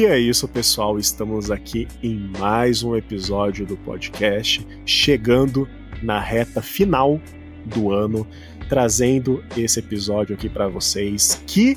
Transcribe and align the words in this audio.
E 0.00 0.06
é 0.06 0.18
isso, 0.18 0.48
pessoal. 0.48 0.98
Estamos 0.98 1.50
aqui 1.50 1.86
em 2.02 2.16
mais 2.38 2.82
um 2.82 2.96
episódio 2.96 3.66
do 3.66 3.76
podcast, 3.76 4.66
chegando 4.86 5.68
na 6.02 6.18
reta 6.18 6.62
final 6.62 7.20
do 7.66 7.92
ano, 7.92 8.26
trazendo 8.66 9.44
esse 9.54 9.78
episódio 9.78 10.34
aqui 10.34 10.48
para 10.48 10.68
vocês, 10.68 11.42
que 11.46 11.76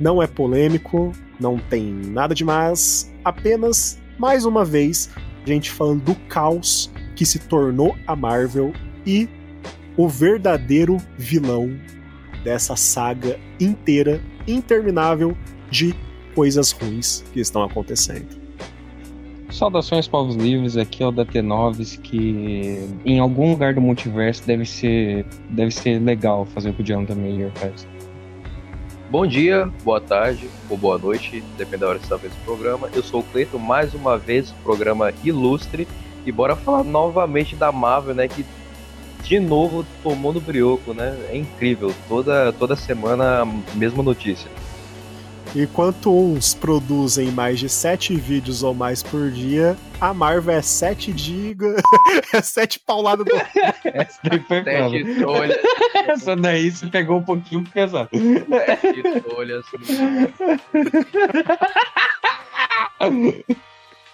não 0.00 0.22
é 0.22 0.26
polêmico, 0.26 1.12
não 1.38 1.58
tem 1.58 1.84
nada 1.84 2.34
demais, 2.34 3.12
apenas 3.22 4.00
mais 4.18 4.46
uma 4.46 4.64
vez 4.64 5.10
a 5.44 5.46
gente 5.46 5.70
falando 5.70 6.02
do 6.02 6.14
caos 6.30 6.90
que 7.14 7.26
se 7.26 7.40
tornou 7.40 7.94
a 8.06 8.16
Marvel 8.16 8.72
e 9.04 9.28
o 9.98 10.08
verdadeiro 10.08 10.96
vilão 11.18 11.78
dessa 12.42 12.74
saga 12.74 13.38
inteira, 13.60 14.18
interminável 14.48 15.36
de 15.70 15.94
coisas 16.40 16.72
ruins 16.72 17.22
que 17.34 17.40
estão 17.40 17.62
acontecendo. 17.62 18.26
Saudações 19.50 20.08
povos 20.08 20.36
livres, 20.36 20.74
aqui 20.74 21.02
é 21.02 21.06
o 21.06 21.10
da 21.10 21.22
T9, 21.22 22.00
que 22.00 22.88
em 23.04 23.18
algum 23.18 23.50
lugar 23.50 23.74
do 23.74 23.80
multiverso 23.82 24.46
deve 24.46 24.64
ser, 24.64 25.26
deve 25.50 25.70
ser 25.70 25.98
legal 25.98 26.46
fazer 26.46 26.70
o 26.70 26.72
que 26.72 26.80
o 26.80 26.84
John 26.84 27.04
também 27.04 27.46
faz. 27.56 27.86
Bom 29.10 29.26
dia, 29.26 29.70
boa 29.84 30.00
tarde 30.00 30.48
ou 30.70 30.78
boa 30.78 30.96
noite, 30.96 31.44
depende 31.58 31.82
da 31.82 31.88
hora 31.88 31.98
que 31.98 32.06
você 32.06 32.14
está 32.14 32.16
vendo 32.16 32.32
esse 32.32 32.42
programa. 32.42 32.88
Eu 32.94 33.02
sou 33.02 33.20
o 33.20 33.24
Cleiton, 33.24 33.58
mais 33.58 33.92
uma 33.92 34.16
vez, 34.16 34.50
programa 34.64 35.12
Ilustre, 35.22 35.86
e 36.24 36.32
bora 36.32 36.56
falar 36.56 36.84
novamente 36.84 37.54
da 37.54 37.70
Marvel, 37.70 38.14
né, 38.14 38.26
que 38.28 38.46
de 39.24 39.38
novo 39.38 39.84
tomou 40.02 40.32
no 40.32 40.40
brioco, 40.40 40.94
né? 40.94 41.18
É 41.28 41.36
incrível, 41.36 41.92
toda, 42.08 42.50
toda 42.54 42.74
semana 42.74 43.42
a 43.42 43.76
mesma 43.76 44.02
notícia. 44.02 44.50
Enquanto 45.54 46.14
uns 46.14 46.54
produzem 46.54 47.32
mais 47.32 47.58
de 47.58 47.68
sete 47.68 48.14
vídeos 48.14 48.62
ou 48.62 48.72
mais 48.72 49.02
por 49.02 49.30
dia, 49.32 49.76
a 50.00 50.14
Marvel 50.14 50.54
é 50.54 50.62
sete 50.62 51.12
diga, 51.12 51.74
é 52.32 52.40
sete 52.40 52.78
pauladas 52.78 53.26
do. 53.26 53.32
Essa 53.84 54.20
daí 54.22 54.40
foi 54.40 54.62
sete 54.62 55.14
trolhas. 55.16 55.58
Essa 56.06 56.36
daí 56.36 56.70
se 56.70 56.86
pegou 56.86 57.18
um 57.18 57.22
pouquinho 57.22 57.64
pesado. 57.64 58.08
Sete 58.12 59.02
trolhas. 59.22 59.64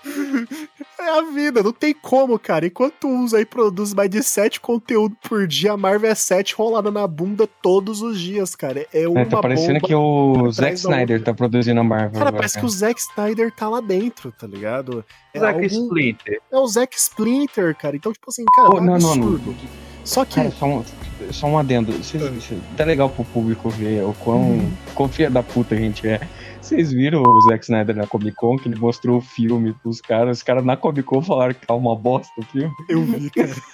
É 0.99 1.19
a 1.19 1.23
vida, 1.23 1.63
não 1.63 1.73
tem 1.73 1.95
como, 1.95 2.39
cara. 2.39 2.67
Enquanto 2.67 3.07
uns 3.07 3.35
aí 3.35 3.45
produz 3.45 3.93
mais 3.93 4.09
de 4.09 4.23
sete 4.23 4.61
conteúdos 4.61 5.17
por 5.29 5.47
dia, 5.47 5.73
a 5.73 5.77
Marvel 5.77 6.11
é 6.11 6.15
sete 6.15 6.55
rolada 6.55 6.91
na 6.91 7.07
bunda 7.07 7.47
todos 7.63 8.01
os 8.01 8.19
dias, 8.19 8.57
cara. 8.57 8.87
É 8.93 9.07
uma 9.07 9.21
é, 9.21 9.25
Tá 9.27 9.41
parecendo 9.41 9.79
que 9.81 9.95
o 9.95 10.51
Zack 10.51 10.75
Snyder 10.75 11.23
tá 11.23 11.35
produzindo 11.35 11.79
a 11.79 11.85
Marvel. 11.85 12.13
Cara, 12.13 12.29
agora, 12.29 12.37
parece 12.37 12.55
cara. 12.55 12.67
que 12.67 12.73
o 12.73 12.75
Zack 12.75 13.01
Snyder 13.01 13.53
tá 13.53 13.69
lá 13.69 13.81
dentro, 13.81 14.33
tá 14.33 14.47
ligado? 14.47 15.05
É 15.35 15.39
Zack 15.39 15.55
algo... 15.55 15.67
Splinter. 15.67 16.41
É 16.51 16.59
o 16.59 16.67
Zack 16.67 16.97
Splinter, 16.97 17.77
cara. 17.77 17.95
Então, 17.95 18.13
tipo 18.13 18.29
assim, 18.29 18.45
cara, 18.55 18.71
oh, 18.73 18.79
é 18.79 18.81
um 18.81 18.85
não, 18.85 18.95
absurdo. 18.95 19.47
Não, 19.47 19.53
não. 19.53 19.87
Só 20.03 20.25
que. 20.25 20.37
Cara, 20.37 20.51
só, 20.51 20.67
um, 20.67 20.85
só 21.31 21.47
um 21.47 21.59
adendo. 21.59 21.93
Cês, 22.03 22.23
cês, 22.43 22.61
tá 22.77 22.85
legal 22.85 23.11
pro 23.11 23.25
público 23.25 23.69
ver 23.69 24.03
o 24.03 24.15
quão, 24.15 24.41
uhum. 24.41 24.73
quão 24.95 25.09
filha 25.09 25.29
da 25.29 25.43
puta 25.43 25.75
a 25.75 25.79
gente 25.79 26.07
é. 26.09 26.21
Vocês 26.67 26.93
viram 26.93 27.23
o 27.23 27.41
Zack 27.43 27.63
Snyder 27.63 27.95
na 27.95 28.09
Comic 28.09 28.37
Con, 28.37 28.59
que 28.59 28.67
ele 28.67 28.75
mostrou 28.75 29.19
o 29.19 29.21
filme 29.21 29.73
pros 29.73 30.01
caras. 30.01 30.39
Os 30.39 30.43
caras 30.43 30.65
na 30.65 30.77
Comic 30.77 31.05
Con 31.05 31.23
falaram 31.23 31.55
que 31.55 31.65
tá 31.65 31.73
uma 31.73 31.95
bosta 31.95 32.33
o 32.37 32.43
filme. 32.43 32.75
Eu 32.89 33.05
vi, 33.05 33.31
cara. 33.31 33.55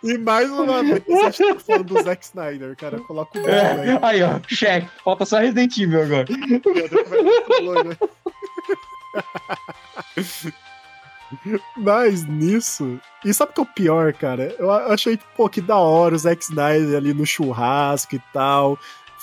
E 0.00 0.16
mais 0.16 0.48
uma 0.48 0.80
vez, 0.80 1.02
gente 1.04 1.38
tá 1.38 1.58
falando 1.58 1.86
do 1.86 2.00
Zack 2.00 2.24
Snyder, 2.24 2.76
cara. 2.76 3.00
Coloca 3.00 3.36
o 3.36 3.48
é, 3.48 3.72
aí. 3.72 3.98
Aí, 4.00 4.22
ó, 4.22 4.38
cheque. 4.46 4.88
Falta 5.02 5.24
só 5.24 5.40
Resident 5.40 5.76
Evil 5.76 6.02
agora. 6.02 6.28
Mas 11.76 12.24
nisso. 12.28 13.00
E 13.24 13.34
sabe 13.34 13.50
o 13.50 13.54
que 13.54 13.60
é 13.60 13.64
o 13.64 13.66
pior, 13.66 14.12
cara? 14.12 14.54
Eu 14.56 14.70
achei, 14.70 15.18
pô, 15.36 15.48
que 15.48 15.60
da 15.60 15.76
hora 15.76 16.14
o 16.14 16.18
Zack 16.18 16.44
Snyder 16.44 16.96
ali 16.96 17.12
no 17.12 17.26
churrasco 17.26 18.14
e 18.14 18.20
tal 18.32 18.78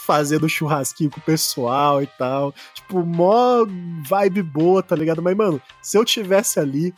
fazendo 0.05 0.47
churrasquinho 0.47 1.09
com 1.09 1.19
o 1.19 1.23
pessoal 1.23 2.01
e 2.01 2.07
tal. 2.07 2.53
Tipo, 2.73 3.03
mó 3.03 3.65
vibe 4.07 4.43
boa, 4.43 4.83
tá 4.83 4.95
ligado? 4.95 5.21
Mas, 5.21 5.35
mano, 5.35 5.61
se 5.81 5.97
eu 5.97 6.05
tivesse 6.05 6.59
ali 6.59 6.93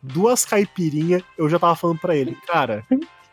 duas 0.00 0.44
caipirinhas, 0.44 1.22
eu 1.36 1.48
já 1.48 1.58
tava 1.58 1.74
falando 1.74 1.98
pra 1.98 2.16
ele, 2.16 2.36
cara. 2.46 2.84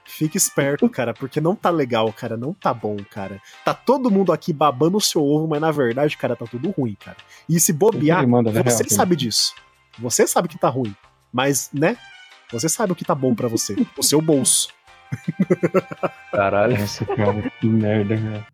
Fique 0.05 0.37
esperto, 0.37 0.89
cara, 0.89 1.13
porque 1.13 1.39
não 1.39 1.55
tá 1.55 1.69
legal, 1.69 2.11
cara. 2.11 2.35
Não 2.35 2.51
tá 2.51 2.73
bom, 2.73 2.97
cara. 3.11 3.39
Tá 3.63 3.75
todo 3.75 4.09
mundo 4.09 4.33
aqui 4.33 4.51
babando 4.51 4.97
o 4.97 5.01
seu 5.01 5.23
ovo, 5.23 5.47
mas 5.47 5.61
na 5.61 5.69
verdade, 5.69 6.17
cara, 6.17 6.35
tá 6.35 6.45
tudo 6.45 6.71
ruim, 6.71 6.97
cara. 6.99 7.17
E 7.47 7.59
se 7.59 7.71
bobear, 7.71 8.25
você 8.27 8.83
real, 8.83 8.89
sabe 8.89 9.15
disso. 9.15 9.53
Você 9.99 10.25
sabe 10.25 10.47
que 10.47 10.57
tá 10.57 10.67
ruim. 10.67 10.95
Mas, 11.31 11.69
né? 11.71 11.95
Você 12.51 12.67
sabe 12.67 12.91
o 12.91 12.95
que 12.95 13.05
tá 13.05 13.13
bom 13.13 13.35
para 13.35 13.47
você. 13.47 13.75
o 13.95 14.01
seu 14.01 14.19
bolso. 14.19 14.69
Caralho, 16.31 16.75
esse 16.75 17.05
cara, 17.05 17.51
que 17.59 17.67
merda, 17.67 18.15
velho. 18.15 18.45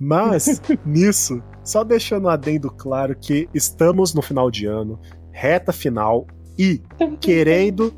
Mas, 0.00 0.62
nisso, 0.86 1.42
só 1.62 1.84
deixando 1.84 2.30
adendo 2.30 2.70
claro 2.70 3.14
que 3.14 3.46
estamos 3.54 4.14
no 4.14 4.22
final 4.22 4.50
de 4.50 4.64
ano, 4.64 4.98
reta 5.30 5.72
final, 5.72 6.26
e 6.58 6.80
querendo. 7.20 7.94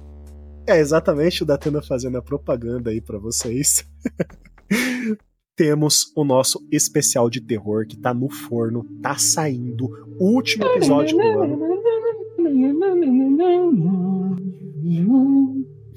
É 0.66 0.78
exatamente 0.78 1.42
o 1.42 1.46
Datena 1.46 1.82
fazendo 1.82 2.18
a 2.18 2.22
propaganda 2.22 2.90
aí 2.90 3.00
para 3.00 3.18
vocês. 3.18 3.84
Temos 5.56 6.12
o 6.16 6.24
nosso 6.24 6.60
especial 6.70 7.28
de 7.28 7.40
terror 7.40 7.86
que 7.86 7.96
tá 7.96 8.14
no 8.14 8.30
forno, 8.30 8.84
tá 9.02 9.16
saindo. 9.16 9.86
O 10.18 10.34
último 10.34 10.64
episódio 10.66 11.18
do 11.18 11.22
ano. 11.22 11.58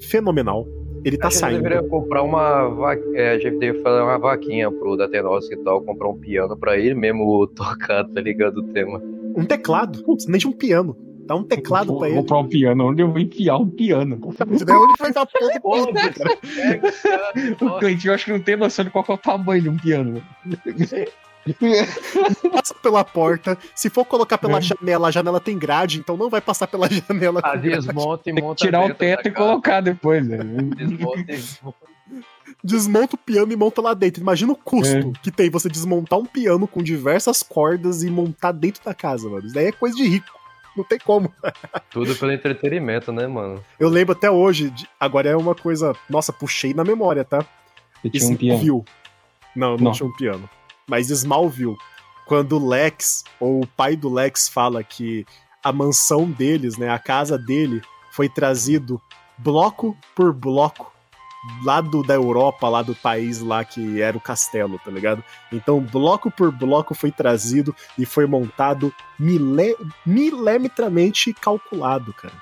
Fenomenal 0.00 0.75
ele 1.06 1.18
tá 1.18 1.28
a 1.28 1.30
gente 1.30 1.38
saindo. 1.38 1.62
deveria 1.62 1.88
comprar 1.88 2.22
uma 2.22 2.68
vaquinha, 2.68 3.20
é, 3.20 3.30
a 3.30 3.38
gente 3.38 3.58
deveria 3.58 3.82
fazer 3.82 4.02
uma 4.02 4.18
vaquinha 4.18 4.70
pro 4.72 4.96
Datenos 4.96 5.48
e 5.50 5.56
tal, 5.58 5.80
comprar 5.82 6.08
um 6.08 6.18
piano 6.18 6.56
pra 6.56 6.76
ele 6.76 6.94
mesmo 6.94 7.46
tocar, 7.54 8.04
tá 8.04 8.20
ligado? 8.20 8.58
O 8.58 8.62
tema. 8.72 9.00
Um 9.36 9.44
teclado? 9.44 10.02
Putz, 10.02 10.26
nem 10.26 10.38
de 10.38 10.48
um 10.48 10.52
piano. 10.52 10.96
Dá 11.24 11.36
um 11.36 11.44
teclado 11.44 11.88
vou, 11.88 11.98
pra 11.98 12.08
ele. 12.08 12.18
Comprar 12.18 12.38
um 12.38 12.48
piano, 12.48 12.88
onde 12.88 13.02
eu 13.02 13.10
vou 13.10 13.20
enfiar 13.20 13.56
um 13.56 13.68
piano? 13.68 14.18
Onde 14.22 14.36
vai 14.98 15.12
dar 15.12 15.26
porra 15.60 15.92
cara? 15.92 16.38
o 17.60 17.78
cliente, 17.78 18.06
eu 18.06 18.14
acho 18.14 18.24
que 18.24 18.32
não 18.32 18.40
tem 18.40 18.56
noção 18.56 18.84
de 18.84 18.90
qual 18.90 19.04
é 19.08 19.12
o 19.12 19.18
tamanho 19.18 19.62
de 19.62 19.68
um 19.68 19.76
piano. 19.76 20.22
Passa 22.52 22.74
pela 22.74 23.04
porta. 23.04 23.56
Se 23.74 23.88
for 23.88 24.04
colocar 24.04 24.38
pela 24.38 24.58
é. 24.58 24.62
janela, 24.62 25.08
a 25.08 25.10
janela 25.10 25.40
tem 25.40 25.58
grade, 25.58 25.98
então 25.98 26.16
não 26.16 26.28
vai 26.28 26.40
passar 26.40 26.66
pela 26.66 26.88
janela. 26.90 27.40
Ah, 27.42 27.56
desmonta 27.56 28.30
e 28.30 28.32
monta. 28.32 28.64
Tirar 28.64 28.84
o 28.84 28.94
teto 28.94 29.28
e 29.28 29.30
colocar 29.30 29.80
depois, 29.80 30.26
né? 30.26 30.38
Desmonta 30.38 31.32
e 31.32 31.40
desmonta 32.62 33.14
o 33.14 33.18
piano 33.18 33.52
e 33.52 33.56
monta 33.56 33.80
lá 33.80 33.94
dentro. 33.94 34.20
Imagina 34.22 34.52
o 34.52 34.56
custo 34.56 34.96
é. 34.96 35.12
que 35.22 35.30
tem 35.30 35.50
você 35.50 35.68
desmontar 35.68 36.18
um 36.18 36.24
piano 36.24 36.66
com 36.66 36.82
diversas 36.82 37.42
cordas 37.42 38.02
e 38.02 38.10
montar 38.10 38.52
dentro 38.52 38.82
da 38.84 38.94
casa, 38.94 39.28
mano. 39.28 39.46
Isso 39.46 39.54
daí 39.54 39.66
é 39.66 39.72
coisa 39.72 39.96
de 39.96 40.06
rico. 40.06 40.36
Não 40.76 40.84
tem 40.84 40.98
como. 40.98 41.32
Tudo 41.90 42.14
pelo 42.16 42.32
entretenimento, 42.32 43.10
né, 43.12 43.26
mano? 43.26 43.64
Eu 43.78 43.88
lembro 43.88 44.12
até 44.12 44.30
hoje, 44.30 44.70
de... 44.70 44.86
agora 45.00 45.30
é 45.30 45.36
uma 45.36 45.54
coisa. 45.54 45.94
Nossa, 46.08 46.32
puxei 46.32 46.74
na 46.74 46.84
memória, 46.84 47.24
tá? 47.24 47.44
Você 48.02 48.10
tinha 48.10 48.28
um 48.28 48.36
piano. 48.36 48.84
Não, 49.54 49.70
não, 49.70 49.76
não 49.76 49.92
tinha 49.92 50.08
um 50.08 50.12
piano 50.12 50.48
mas 50.88 51.10
Smallville, 51.10 51.76
quando 52.26 52.56
o 52.56 52.68
Lex, 52.68 53.24
ou 53.40 53.62
o 53.62 53.66
pai 53.66 53.96
do 53.96 54.12
Lex, 54.12 54.48
fala 54.48 54.82
que 54.82 55.26
a 55.62 55.72
mansão 55.72 56.30
deles, 56.30 56.76
né, 56.76 56.88
a 56.88 56.98
casa 56.98 57.36
dele, 57.36 57.82
foi 58.12 58.28
trazido 58.28 59.00
bloco 59.38 59.96
por 60.14 60.32
bloco 60.32 60.92
lá 61.62 61.80
do, 61.80 62.02
da 62.02 62.14
Europa, 62.14 62.68
lá 62.68 62.82
do 62.82 62.94
país 62.94 63.40
lá 63.40 63.64
que 63.64 64.00
era 64.00 64.16
o 64.16 64.20
castelo, 64.20 64.78
tá 64.78 64.90
ligado? 64.90 65.22
Então, 65.52 65.80
bloco 65.80 66.30
por 66.30 66.50
bloco 66.50 66.94
foi 66.94 67.10
trazido 67.10 67.74
e 67.98 68.04
foi 68.04 68.26
montado 68.26 68.92
mile, 69.18 69.76
milimetramente 70.04 71.32
calculado, 71.32 72.12
cara. 72.12 72.34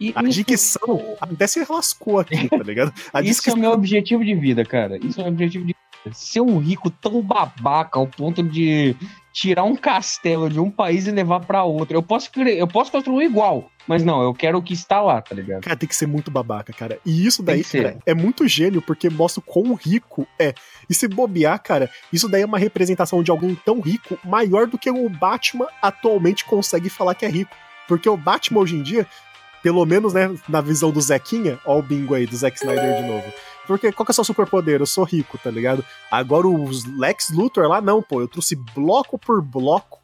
E 0.00 0.12
a 0.14 0.22
isso... 0.22 0.32
dicção 0.32 1.16
até 1.20 1.46
se 1.46 1.64
lascou 1.68 2.18
aqui, 2.18 2.48
tá 2.48 2.56
ligado? 2.58 2.92
A 3.12 3.22
isso 3.22 3.48
é 3.48 3.52
o 3.52 3.56
meu 3.56 3.70
objetivo 3.70 4.24
de 4.24 4.34
vida, 4.34 4.64
cara. 4.64 4.98
Isso 4.98 5.20
é 5.20 5.22
o 5.22 5.26
meu 5.26 5.34
objetivo 5.34 5.64
de 5.64 5.74
ser 6.12 6.40
um 6.40 6.58
rico 6.58 6.90
tão 6.90 7.22
babaca 7.22 7.98
ao 7.98 8.06
ponto 8.06 8.42
de 8.42 8.96
tirar 9.32 9.64
um 9.64 9.74
castelo 9.74 10.48
de 10.48 10.60
um 10.60 10.70
país 10.70 11.06
e 11.06 11.10
levar 11.10 11.40
para 11.40 11.64
outro. 11.64 11.96
Eu 11.96 12.02
posso 12.02 12.30
eu 12.36 12.68
posso 12.68 12.92
construir 12.92 13.24
igual, 13.24 13.68
mas 13.86 14.04
não, 14.04 14.22
eu 14.22 14.32
quero 14.32 14.58
o 14.58 14.62
que 14.62 14.72
está 14.72 15.02
lá, 15.02 15.20
tá 15.20 15.34
ligado? 15.34 15.62
Cara, 15.62 15.76
tem 15.76 15.88
que 15.88 15.96
ser 15.96 16.06
muito 16.06 16.30
babaca, 16.30 16.72
cara. 16.72 16.98
E 17.04 17.26
isso 17.26 17.42
daí, 17.42 17.64
cara, 17.64 17.98
é 18.06 18.14
muito 18.14 18.46
gênio 18.46 18.80
porque 18.80 19.10
mostra 19.10 19.40
o 19.40 19.42
quão 19.42 19.74
rico 19.74 20.26
é. 20.38 20.54
E 20.88 20.94
se 20.94 21.08
bobear, 21.08 21.60
cara, 21.60 21.90
isso 22.12 22.28
daí 22.28 22.42
é 22.42 22.46
uma 22.46 22.58
representação 22.58 23.22
de 23.22 23.30
alguém 23.30 23.54
tão 23.64 23.80
rico 23.80 24.18
maior 24.24 24.66
do 24.66 24.78
que 24.78 24.90
o 24.90 25.08
Batman 25.08 25.66
atualmente 25.82 26.44
consegue 26.44 26.88
falar 26.88 27.14
que 27.14 27.26
é 27.26 27.28
rico. 27.28 27.54
Porque 27.88 28.08
o 28.08 28.16
Batman 28.16 28.60
hoje 28.60 28.76
em 28.76 28.82
dia, 28.82 29.06
pelo 29.62 29.84
menos, 29.84 30.14
né, 30.14 30.32
na 30.48 30.60
visão 30.60 30.92
do 30.92 31.00
Zequinha, 31.00 31.58
ó 31.66 31.78
o 31.78 31.82
bingo 31.82 32.14
aí 32.14 32.24
do 32.24 32.36
Zack 32.36 32.56
Snyder 32.56 33.02
de 33.02 33.08
novo 33.08 33.32
porque 33.66 33.92
qual 33.92 34.04
que 34.04 34.10
é 34.10 34.12
o 34.12 34.14
seu 34.14 34.24
superpoder? 34.24 34.80
Eu 34.80 34.86
sou 34.86 35.04
rico, 35.04 35.38
tá 35.38 35.50
ligado? 35.50 35.84
Agora 36.10 36.46
os 36.46 36.84
Lex 36.84 37.30
Luthor 37.30 37.68
lá, 37.68 37.80
não, 37.80 38.02
pô. 38.02 38.20
Eu 38.20 38.28
trouxe 38.28 38.56
bloco 38.74 39.18
por 39.18 39.42
bloco. 39.42 40.00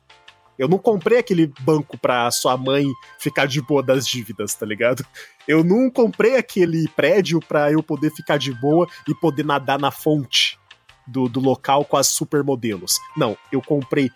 Eu 0.59 0.69
não 0.69 0.77
comprei 0.77 1.19
aquele 1.19 1.47
banco 1.61 1.97
pra 1.97 2.31
sua 2.31 2.55
mãe 2.57 2.85
ficar 3.19 3.47
de 3.47 3.63
boa 3.63 3.83
das 3.83 4.07
dívidas, 4.07 4.55
tá 4.55 4.67
ligado? 4.67 5.05
Eu 5.49 5.65
não 5.65 5.91
comprei 5.91 6.37
aquele 6.37 6.87
prédio 6.89 7.41
pra 7.41 7.73
eu 7.73 7.83
poder 7.83 8.11
ficar 8.11 8.37
de 8.37 8.53
boa 8.53 8.87
e 9.09 9.15
poder 9.15 9.45
nadar 9.45 9.79
na 9.79 9.91
fonte 9.91 10.59
do, 11.07 11.29
do 11.29 11.41
local 11.41 11.85
com 11.85 11.97
as 11.97 12.09
supermodelos. 12.09 12.99
Não, 13.17 13.39
eu 13.51 13.63
comprei 13.63 14.11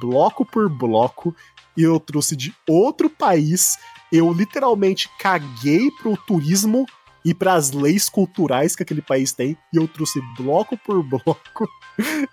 bloco 0.00 0.44
por 0.44 0.68
bloco 0.68 1.34
e 1.76 1.82
eu 1.82 1.98
trouxe 1.98 2.36
de 2.36 2.54
outro 2.68 3.10
país. 3.10 3.76
Eu 4.12 4.32
literalmente 4.32 5.10
caguei 5.18 5.90
pro 6.00 6.16
turismo 6.16 6.86
e 7.28 7.34
para 7.34 7.52
as 7.52 7.72
leis 7.72 8.08
culturais 8.08 8.74
que 8.74 8.82
aquele 8.82 9.02
país 9.02 9.32
tem, 9.32 9.54
e 9.70 9.76
eu 9.76 9.86
trouxe 9.86 10.18
bloco 10.34 10.78
por 10.78 11.02
bloco. 11.04 11.68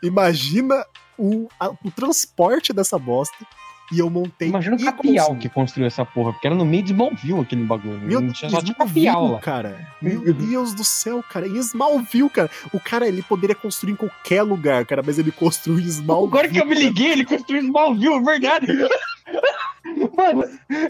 Imagina 0.01 0.86
o, 1.18 1.50
a, 1.59 1.69
o 1.69 1.92
transporte 1.94 2.71
dessa 2.71 2.97
bosta. 2.97 3.36
E 3.91 3.99
eu 3.99 4.09
montei. 4.09 4.49
Imagina 4.49 4.75
o 4.75 4.83
capial 4.83 5.35
que 5.35 5.47
construiu 5.47 5.85
essa 5.85 6.03
porra, 6.03 6.33
porque 6.33 6.47
era 6.47 6.55
no 6.55 6.65
meio 6.65 6.81
de 6.81 6.91
Smallville 6.91 7.41
aquele 7.41 7.63
bagulho. 7.63 7.99
Meu 7.99 8.19
Deus, 8.21 8.39
só 8.39 8.59
de 8.59 8.73
capial 8.73 9.33
lá. 9.33 9.39
cara. 9.39 9.87
Meu 10.01 10.33
Deus 10.33 10.73
do 10.73 10.83
céu, 10.83 11.23
cara. 11.29 11.47
Em 11.47 11.57
Smallville, 11.57 12.29
cara. 12.29 12.49
O 12.73 12.79
cara, 12.79 13.07
ele 13.07 13.21
poderia 13.21 13.55
construir 13.55 13.93
em 13.93 13.95
qualquer 13.95 14.41
lugar, 14.41 14.85
cara, 14.85 15.03
mas 15.05 15.19
ele 15.19 15.31
construiu 15.31 15.79
em 15.79 15.87
Smallville. 15.87 16.27
Agora 16.35 16.49
que 16.49 16.57
eu 16.57 16.65
me 16.65 16.75
liguei, 16.75 17.11
ele 17.11 17.25
construiu 17.25 17.61
em 17.61 17.65
Smallville, 17.65 18.15
é 18.15 18.21
verdade. 18.21 18.67
Mano, 20.17 20.43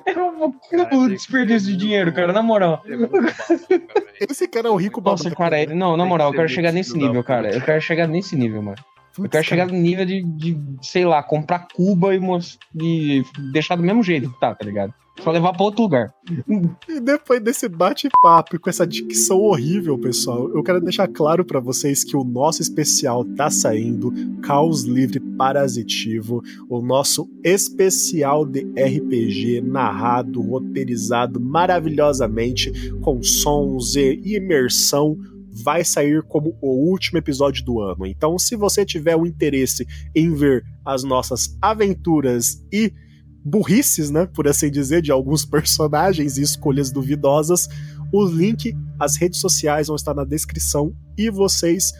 é 0.05 0.95
um, 0.95 1.07
desperdício 1.09 1.69
de 1.69 1.77
dinheiro, 1.77 2.13
cara, 2.13 2.31
na 2.31 2.41
moral. 2.41 2.81
Esse 4.19 4.47
cara 4.47 4.69
é 4.69 4.71
o 4.71 4.75
rico 4.75 5.01
Nossa, 5.01 5.29
cara, 5.31 5.59
ele, 5.61 5.73
não, 5.73 5.97
na 5.97 6.05
moral, 6.05 6.29
eu 6.29 6.35
quero 6.35 6.49
chegar 6.49 6.71
nesse 6.71 6.97
nível, 6.97 7.23
cara. 7.23 7.53
Eu 7.53 7.61
quero 7.61 7.81
chegar 7.81 8.07
nesse 8.07 8.35
nível, 8.35 8.61
mano. 8.61 8.77
Eu 9.17 9.29
quero 9.29 9.45
chegar 9.45 9.67
no 9.67 9.73
nível 9.73 10.05
de, 10.05 10.23
de, 10.23 10.57
sei 10.81 11.05
lá, 11.05 11.23
comprar 11.23 11.67
Cuba 11.73 12.13
e, 12.13 12.19
e 12.81 13.23
deixar 13.51 13.75
do 13.75 13.83
mesmo 13.83 14.03
jeito 14.03 14.29
que 14.31 14.39
tá, 14.39 14.53
tá 14.53 14.65
ligado? 14.65 14.93
Só 15.23 15.31
levar 15.31 15.53
pra 15.53 15.63
outro 15.63 15.83
lugar. 15.83 16.13
E 16.89 16.99
depois 16.99 17.41
desse 17.41 17.69
bate-papo 17.69 18.59
com 18.59 18.69
essa 18.69 18.85
dicção 18.85 19.39
horrível, 19.39 19.97
pessoal, 19.97 20.49
eu 20.49 20.61
quero 20.61 20.81
deixar 20.81 21.07
claro 21.07 21.45
para 21.45 21.59
vocês 21.59 22.03
que 22.03 22.17
o 22.17 22.23
nosso 22.23 22.61
especial 22.61 23.23
tá 23.23 23.49
saindo, 23.49 24.11
Caos 24.41 24.83
Livre 24.83 25.19
Parasitivo, 25.19 26.43
o 26.69 26.81
nosso 26.81 27.29
especial 27.43 28.45
de 28.45 28.61
RPG 28.77 29.61
narrado, 29.61 30.41
roteirizado 30.41 31.39
maravilhosamente, 31.39 32.91
com 32.99 33.23
sons 33.23 33.95
e 33.95 34.19
imersão 34.25 35.17
vai 35.63 35.83
sair 35.83 36.21
como 36.23 36.57
o 36.61 36.89
último 36.89 37.17
episódio 37.17 37.63
do 37.63 37.79
ano. 37.81 38.05
Então, 38.05 38.37
se 38.37 38.55
você 38.55 38.85
tiver 38.85 39.15
o 39.15 39.25
interesse 39.25 39.85
em 40.15 40.33
ver 40.33 40.63
as 40.83 41.03
nossas 41.03 41.57
aventuras 41.61 42.63
e 42.71 42.91
burrices, 43.43 44.09
né, 44.09 44.25
por 44.25 44.47
assim 44.47 44.69
dizer, 44.69 45.01
de 45.01 45.11
alguns 45.11 45.45
personagens 45.45 46.37
e 46.37 46.41
escolhas 46.41 46.91
duvidosas, 46.91 47.67
o 48.11 48.25
link, 48.25 48.75
as 48.99 49.15
redes 49.15 49.39
sociais 49.39 49.87
vão 49.87 49.95
estar 49.95 50.13
na 50.13 50.23
descrição 50.23 50.95
e 51.17 51.29
vocês 51.29 51.93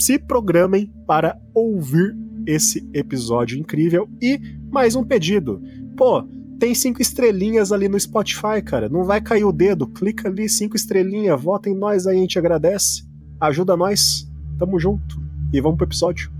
se 0.00 0.18
programem 0.18 0.92
para 1.06 1.38
ouvir 1.54 2.16
esse 2.46 2.88
episódio 2.94 3.58
incrível. 3.58 4.08
E 4.22 4.40
mais 4.70 4.94
um 4.94 5.04
pedido. 5.04 5.60
Pô, 5.96 6.26
tem 6.58 6.74
cinco 6.74 7.00
estrelinhas 7.00 7.72
ali 7.72 7.88
no 7.88 7.98
Spotify, 7.98 8.60
cara. 8.64 8.88
Não 8.88 9.04
vai 9.04 9.20
cair 9.20 9.44
o 9.44 9.52
dedo. 9.52 9.86
Clica 9.86 10.28
ali, 10.28 10.48
cinco 10.48 10.76
estrelinhas. 10.76 11.40
Vota 11.40 11.70
em 11.70 11.74
nós 11.74 12.06
aí, 12.06 12.18
a 12.18 12.20
gente 12.20 12.38
agradece. 12.38 13.04
Ajuda 13.40 13.76
nós. 13.76 14.28
Tamo 14.58 14.78
junto. 14.78 15.20
E 15.52 15.60
vamos 15.60 15.78
pro 15.78 15.86
episódio. 15.86 16.37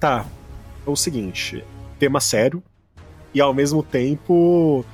Tá. 0.00 0.24
É 0.86 0.90
o 0.90 0.96
seguinte: 0.96 1.64
tema 1.98 2.20
sério 2.20 2.62
e 3.34 3.40
ao 3.40 3.52
mesmo 3.52 3.82
tempo 3.82 4.84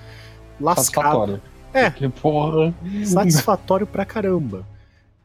lascado. 0.61 1.41
É. 1.73 1.91
Que 1.91 2.09
porra. 2.09 2.75
Satisfatório 3.05 3.87
pra 3.87 4.05
caramba. 4.05 4.67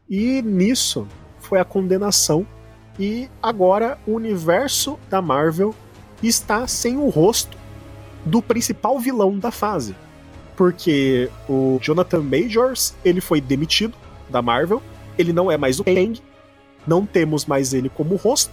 E 0.08 0.42
nisso 0.42 1.06
foi 1.38 1.60
a 1.60 1.64
condenação. 1.64 2.46
E 2.98 3.30
agora 3.42 3.98
o 4.06 4.12
universo 4.12 4.98
da 5.08 5.22
Marvel 5.22 5.74
está 6.22 6.66
sem 6.66 6.96
o 6.96 7.08
rosto 7.08 7.56
do 8.24 8.42
principal 8.42 8.98
vilão 8.98 9.38
da 9.38 9.50
fase. 9.50 9.94
Porque 10.56 11.30
o 11.48 11.78
Jonathan 11.80 12.20
Majors, 12.20 12.94
ele 13.04 13.20
foi 13.20 13.40
demitido 13.40 13.94
da 14.28 14.42
Marvel, 14.42 14.82
ele 15.16 15.32
não 15.32 15.50
é 15.50 15.56
mais 15.56 15.80
o 15.80 15.84
Kang, 15.84 16.20
não 16.86 17.06
temos 17.06 17.46
mais 17.46 17.72
ele 17.72 17.88
como 17.88 18.16
rosto, 18.16 18.52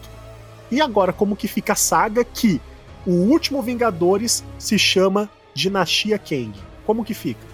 e 0.71 0.81
agora, 0.81 1.13
como 1.13 1.35
que 1.35 1.47
fica 1.47 1.73
a 1.73 1.75
saga 1.75 2.23
que 2.23 2.61
o 3.05 3.11
último 3.11 3.61
Vingadores 3.61 4.43
se 4.57 4.77
chama 4.77 5.29
Dinastia 5.53 6.17
Kang? 6.19 6.53
Como 6.85 7.03
que 7.03 7.13
fica? 7.13 7.45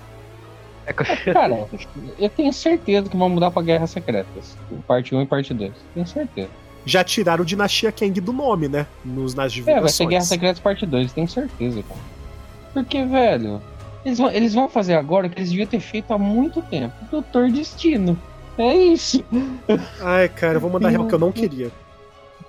É, 0.85 0.93
cara, 0.93 1.67
eu 2.19 2.29
tenho 2.29 2.51
certeza 2.51 3.09
que 3.09 3.15
vão 3.15 3.29
mudar 3.29 3.51
pra 3.51 3.61
Guerras 3.61 3.91
Secretas. 3.91 4.57
Parte 4.85 5.15
1 5.15 5.21
e 5.21 5.25
parte 5.25 5.53
2. 5.53 5.71
Tenho 5.93 6.07
certeza. 6.07 6.49
Já 6.85 7.03
tiraram 7.03 7.45
Dinastia 7.45 7.91
Kang 7.91 8.19
do 8.19 8.33
nome, 8.33 8.67
né? 8.67 8.85
Nos, 9.05 9.33
nas 9.33 9.53
divulgações. 9.53 9.77
É, 9.77 9.81
vai 9.81 9.91
ser 9.91 10.05
Guerras 10.07 10.27
Secretas 10.27 10.59
parte 10.59 10.85
2, 10.85 11.13
tenho 11.13 11.27
certeza, 11.27 11.81
cara. 11.83 11.99
Porque, 12.73 13.05
velho, 13.05 13.61
eles 14.03 14.17
vão, 14.17 14.31
eles 14.31 14.53
vão 14.53 14.67
fazer 14.67 14.95
agora 14.95 15.27
o 15.27 15.29
que 15.29 15.39
eles 15.39 15.49
deviam 15.49 15.67
ter 15.67 15.79
feito 15.79 16.11
há 16.11 16.17
muito 16.17 16.61
tempo. 16.63 16.93
Doutor 17.09 17.49
Destino. 17.49 18.19
É 18.57 18.75
isso. 18.75 19.23
Ai, 20.01 20.27
cara, 20.27 20.55
eu 20.55 20.59
vou 20.59 20.69
mandar 20.69 20.89
real 20.89 21.07
que 21.07 21.13
eu 21.13 21.19
não 21.19 21.31
queria. 21.31 21.71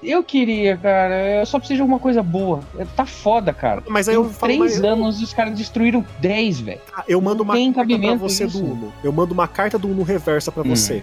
Eu 0.04 0.23
queria, 0.23 0.76
cara. 0.76 1.40
Eu 1.40 1.46
só 1.46 1.58
preciso 1.58 1.76
de 1.76 1.80
alguma 1.82 1.99
coisa 1.99 2.23
boa. 2.23 2.61
Tá 2.94 3.06
foda, 3.06 3.52
cara. 3.52 3.82
Mas 3.88 4.08
aí 4.08 4.14
Tem 4.14 4.23
eu 4.25 4.30
falo, 4.30 4.52
três 4.52 4.75
mas- 4.78 4.84
anos 4.84 5.20
e 5.20 5.25
os 5.25 5.32
caras 5.32 5.56
destruíram 5.56 6.04
10, 6.20 6.61
velho. 6.61 6.80
Ah, 6.94 7.02
eu 7.08 7.20
mando 7.20 7.42
uma 7.42 7.54
tem 7.54 7.73
carta 7.73 7.99
pra 7.99 8.14
você 8.16 8.44
isso. 8.44 8.58
do 8.62 8.64
Uno. 8.73 8.92
Eu 9.02 9.12
mando 9.12 9.32
uma 9.32 9.49
carta 9.49 9.78
do 9.78 9.88
Uno 9.88 10.02
reversa 10.02 10.52
pra 10.52 10.62
Hum. 10.62 10.68
você. 10.76 11.02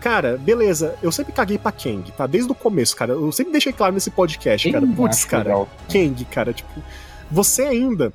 Cara, 0.00 0.36
beleza. 0.36 0.96
Eu 1.02 1.10
sempre 1.10 1.32
caguei 1.32 1.56
pra 1.56 1.72
Kang, 1.72 2.12
tá? 2.12 2.26
Desde 2.26 2.52
o 2.52 2.54
começo, 2.54 2.94
cara. 2.94 3.12
Eu 3.12 3.32
sempre 3.32 3.52
deixei 3.52 3.72
claro 3.72 3.94
nesse 3.94 4.10
podcast, 4.10 4.70
cara. 4.70 4.84
Ih, 4.84 4.88
Putz, 4.92 5.24
cara. 5.24 5.44
legal. 5.44 5.68
Kang, 5.90 6.24
cara, 6.26 6.52
tipo, 6.52 6.68
você 7.30 7.62
ainda 7.62 8.12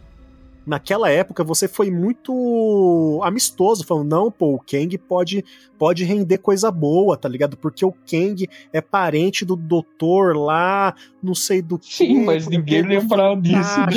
naquela 0.66 1.10
época 1.10 1.44
você 1.44 1.68
foi 1.68 1.90
muito 1.90 3.20
amistoso, 3.24 3.86
falando, 3.86 4.10
não, 4.10 4.32
pô, 4.32 4.56
o 4.56 4.60
Kang 4.60 4.98
pode 4.98 5.44
pode 5.78 6.04
render 6.04 6.40
coisa 6.40 6.70
boa, 6.70 7.16
tá 7.16 7.30
ligado? 7.30 7.56
Porque 7.56 7.86
o 7.86 7.94
Kang 7.94 8.48
é 8.74 8.82
parente 8.82 9.46
do 9.46 9.56
doutor 9.56 10.36
lá, 10.36 10.94
não 11.24 11.34
sei 11.34 11.62
do 11.62 11.80
que. 11.80 11.94
Sim, 11.96 12.26
mas 12.26 12.48
ninguém 12.48 12.82
lembrava 12.82 13.40
disso. 13.40 13.80
né? 13.80 13.88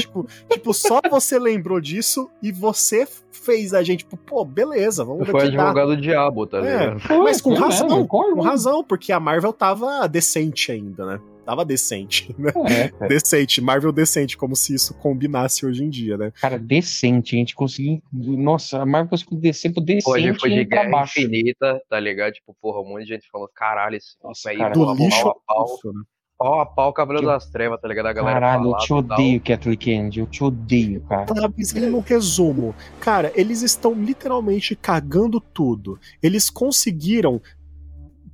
tipo, 0.49 0.73
só 0.73 1.01
você 1.11 1.39
lembrou 1.41 1.81
disso 1.81 2.31
e 2.41 2.53
você 2.53 3.07
fez 3.33 3.75
a 3.75 3.83
gente, 3.83 4.01
tipo, 4.01 4.17
pô, 4.17 4.45
beleza, 4.45 5.05
vamos 5.05 5.27
ver 5.27 5.33
Foi 5.33 5.43
advogado 5.49 5.97
do 5.97 6.01
diabo, 6.01 6.47
tá 6.47 6.59
É. 6.59 6.61
ligado? 6.61 7.01
Foi, 7.01 7.19
Mas 7.19 7.41
com 7.41 7.55
razão, 7.55 8.07
com 8.07 8.33
com 8.35 8.41
razão, 8.41 8.85
porque 8.85 9.11
a 9.13 9.19
Marvel 9.19 9.53
tava 9.53 10.07
decente 10.07 10.71
ainda, 10.71 11.05
né? 11.05 11.21
Tava 11.45 11.65
decente, 11.65 12.33
né? 12.39 12.53
É. 13.01 13.09
Decente, 13.09 13.61
Marvel 13.61 13.91
decente, 13.91 14.37
como 14.37 14.55
se 14.55 14.75
isso 14.75 14.95
combinasse 14.95 15.67
hoje 15.67 15.83
em 15.85 15.91
dia, 15.91 16.17
né? 16.17 16.33
Cara, 16.41 16.59
decente, 16.59 17.35
a 17.35 17.39
gente 17.39 17.55
conseguiu. 17.55 18.01
Nossa, 18.13 18.81
a 18.81 18.87
Marvel 18.87 19.11
conseguiu 19.11 19.39
descer 19.41 19.73
pro 19.73 19.83
decente 19.83 20.09
Hoje 20.09 20.39
foi 20.39 20.51
de 20.51 20.65
guerra 20.65 20.91
baixo. 20.91 21.19
infinita, 21.19 21.81
tá 21.89 21.99
ligado? 21.99 22.33
Tipo, 22.35 22.55
porra, 22.61 22.81
um 22.81 22.89
monte 22.91 23.03
de 23.05 23.09
gente 23.15 23.29
falando, 23.31 23.51
caralho, 23.55 23.97
isso, 23.97 24.17
Nossa, 24.23 24.51
aí 24.51 24.59
cara, 24.59 24.73
Do 24.73 24.85
pau, 24.85 24.95
lixo. 24.95 25.23
pau 25.23 25.31
a 25.31 25.55
pau, 25.55 25.67
né? 25.93 26.03
pau 26.39 26.61
a 26.61 26.67
pau, 26.67 26.93
Cavaleiro 26.93 27.27
Que- 27.27 27.33
das 27.35 27.51
Trevas, 27.51 27.81
tá 27.81 27.87
ligado? 27.89 28.07
A 28.07 28.13
galera 28.13 28.41
Caralho, 28.41 28.71
eu 28.71 28.77
te 28.79 28.85
e 28.85 28.89
tal. 28.89 28.99
odeio, 28.99 29.41
Kathleen 29.41 29.77
Kennedy. 29.79 30.21
Eu 30.21 30.27
te 30.27 30.43
odeio, 30.45 31.01
cara. 31.03 31.27
Tá, 31.27 31.35
mas 31.57 31.73
no 31.73 32.01
resumo, 32.01 32.75
cara, 33.01 33.33
eles 33.35 33.63
estão 33.63 33.95
literalmente 33.95 34.75
cagando 34.77 35.41
tudo. 35.41 35.99
Eles 36.23 36.51
conseguiram 36.51 37.41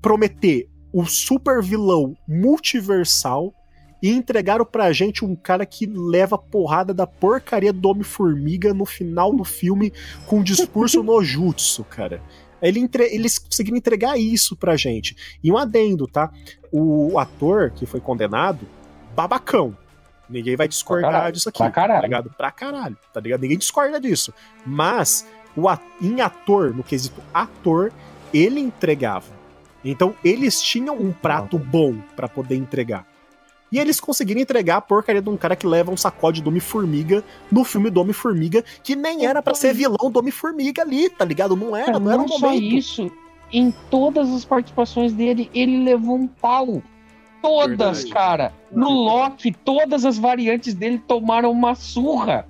prometer 0.00 0.68
o 0.92 1.04
super 1.06 1.62
vilão 1.62 2.16
multiversal 2.26 3.52
e 4.02 4.10
entregaram 4.10 4.64
pra 4.64 4.92
gente 4.92 5.24
um 5.24 5.34
cara 5.34 5.66
que 5.66 5.84
leva 5.86 6.38
porrada 6.38 6.94
da 6.94 7.06
porcaria 7.06 7.72
do 7.72 7.88
Homem-Formiga 7.88 8.72
no 8.72 8.86
final 8.86 9.34
do 9.34 9.44
filme 9.44 9.92
com 10.26 10.38
um 10.38 10.42
discurso 10.42 11.02
no 11.04 11.22
jutsu, 11.22 11.82
cara. 11.84 12.22
Ele 12.62 12.80
entre- 12.80 13.12
Eles 13.14 13.38
conseguiram 13.38 13.76
entregar 13.76 14.18
isso 14.18 14.56
pra 14.56 14.76
gente. 14.76 15.16
E 15.42 15.50
um 15.50 15.56
adendo, 15.58 16.06
tá? 16.06 16.30
O 16.72 17.18
ator 17.18 17.70
que 17.70 17.86
foi 17.86 18.00
condenado, 18.00 18.66
babacão. 19.16 19.76
Ninguém 20.28 20.56
vai 20.56 20.68
discordar 20.68 21.10
caralho, 21.10 21.32
disso 21.32 21.48
aqui. 21.48 21.58
pra 21.58 21.70
caralho. 21.70 22.00
Tá 22.00 22.06
ligado? 22.06 22.30
Pra 22.36 22.50
caralho. 22.50 22.96
Tá 23.12 23.20
ligado? 23.20 23.40
Ninguém 23.40 23.58
discorda 23.58 24.00
disso. 24.00 24.32
Mas, 24.66 25.26
o 25.56 25.68
a- 25.68 25.80
em 26.02 26.20
ator, 26.20 26.74
no 26.74 26.82
quesito 26.84 27.20
ator, 27.32 27.92
ele 28.32 28.60
entregava. 28.60 29.37
Então, 29.84 30.14
eles 30.24 30.60
tinham 30.60 30.96
um 30.96 31.12
prato 31.12 31.58
bom 31.58 31.96
pra 32.16 32.28
poder 32.28 32.56
entregar. 32.56 33.06
E 33.70 33.78
eles 33.78 34.00
conseguiram 34.00 34.40
entregar 34.40 34.76
a 34.78 34.80
porcaria 34.80 35.20
de 35.20 35.28
um 35.28 35.36
cara 35.36 35.54
que 35.54 35.66
leva 35.66 35.90
um 35.90 35.96
sacode 35.96 36.40
do 36.42 36.48
Homem-Formiga 36.48 37.22
no 37.52 37.64
filme 37.64 37.90
do 37.90 38.00
Homem-Formiga, 38.00 38.64
que 38.82 38.96
nem 38.96 39.26
era 39.26 39.42
pra 39.42 39.54
ser 39.54 39.74
vilão 39.74 40.10
do 40.10 40.18
Homem-Formiga 40.18 40.82
ali, 40.82 41.10
tá 41.10 41.24
ligado? 41.24 41.54
Não 41.54 41.76
era, 41.76 41.86
Cara, 41.86 41.98
não 41.98 42.08
era 42.10 42.18
não 42.18 42.24
o 42.24 42.28
só 42.28 42.48
momento. 42.48 42.62
isso, 42.74 43.10
em 43.52 43.70
todas 43.90 44.32
as 44.32 44.44
participações 44.44 45.12
dele, 45.12 45.50
ele 45.54 45.84
levou 45.84 46.16
um 46.16 46.26
pau. 46.26 46.82
Todas, 47.42 48.02
Verdade. 48.04 48.06
cara. 48.10 48.52
No 48.72 48.88
Loki, 48.90 49.52
todas 49.52 50.04
as 50.04 50.18
variantes 50.18 50.74
dele 50.74 50.98
tomaram 51.06 51.50
uma 51.52 51.74
surra. 51.74 52.46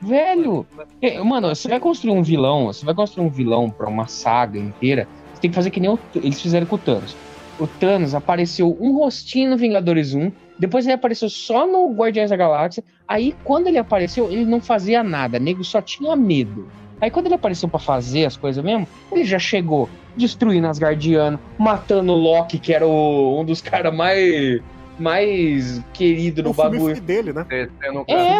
Velho, 0.00 0.64
é, 1.02 1.20
mano, 1.22 1.48
você 1.48 1.66
vai 1.66 1.80
construir 1.80 2.12
um 2.12 2.22
vilão, 2.22 2.66
você 2.66 2.84
vai 2.84 2.94
construir 2.94 3.26
um 3.26 3.30
vilão 3.30 3.68
pra 3.68 3.88
uma 3.88 4.06
saga 4.06 4.56
inteira, 4.58 5.08
tem 5.40 5.50
que 5.50 5.54
fazer 5.54 5.70
que 5.70 5.80
nem 5.80 5.90
o- 5.90 5.98
eles 6.14 6.40
fizeram 6.40 6.66
com 6.66 6.76
o 6.76 6.78
Thanos. 6.78 7.16
O 7.58 7.66
Thanos 7.66 8.14
apareceu 8.14 8.76
um 8.80 8.96
rostinho 8.96 9.50
no 9.50 9.56
Vingadores 9.56 10.14
1, 10.14 10.30
depois 10.58 10.84
ele 10.86 10.94
apareceu 10.94 11.28
só 11.28 11.66
no 11.66 11.92
Guardiões 11.92 12.30
da 12.30 12.36
Galáxia, 12.36 12.84
aí 13.06 13.34
quando 13.44 13.66
ele 13.66 13.78
apareceu, 13.78 14.30
ele 14.30 14.44
não 14.44 14.60
fazia 14.60 15.02
nada, 15.02 15.38
nego 15.38 15.64
só 15.64 15.80
tinha 15.80 16.14
medo. 16.14 16.68
Aí 17.00 17.10
quando 17.10 17.26
ele 17.26 17.34
apareceu 17.36 17.68
pra 17.68 17.78
fazer 17.78 18.24
as 18.26 18.36
coisas 18.36 18.62
mesmo, 18.64 18.86
ele 19.12 19.24
já 19.24 19.38
chegou 19.38 19.88
destruindo 20.16 20.66
Asgardiano, 20.66 21.38
matando 21.56 22.12
o 22.12 22.16
Loki, 22.16 22.58
que 22.58 22.72
era 22.72 22.86
o- 22.86 23.40
um 23.40 23.44
dos 23.44 23.60
caras 23.60 23.94
mais 23.94 24.60
mais 24.98 25.80
querido 25.94 26.42
no 26.42 26.52
filme 26.52 26.70
bagulho. 26.78 27.00
dele, 27.00 27.32
né? 27.32 27.46
É, 27.50 27.66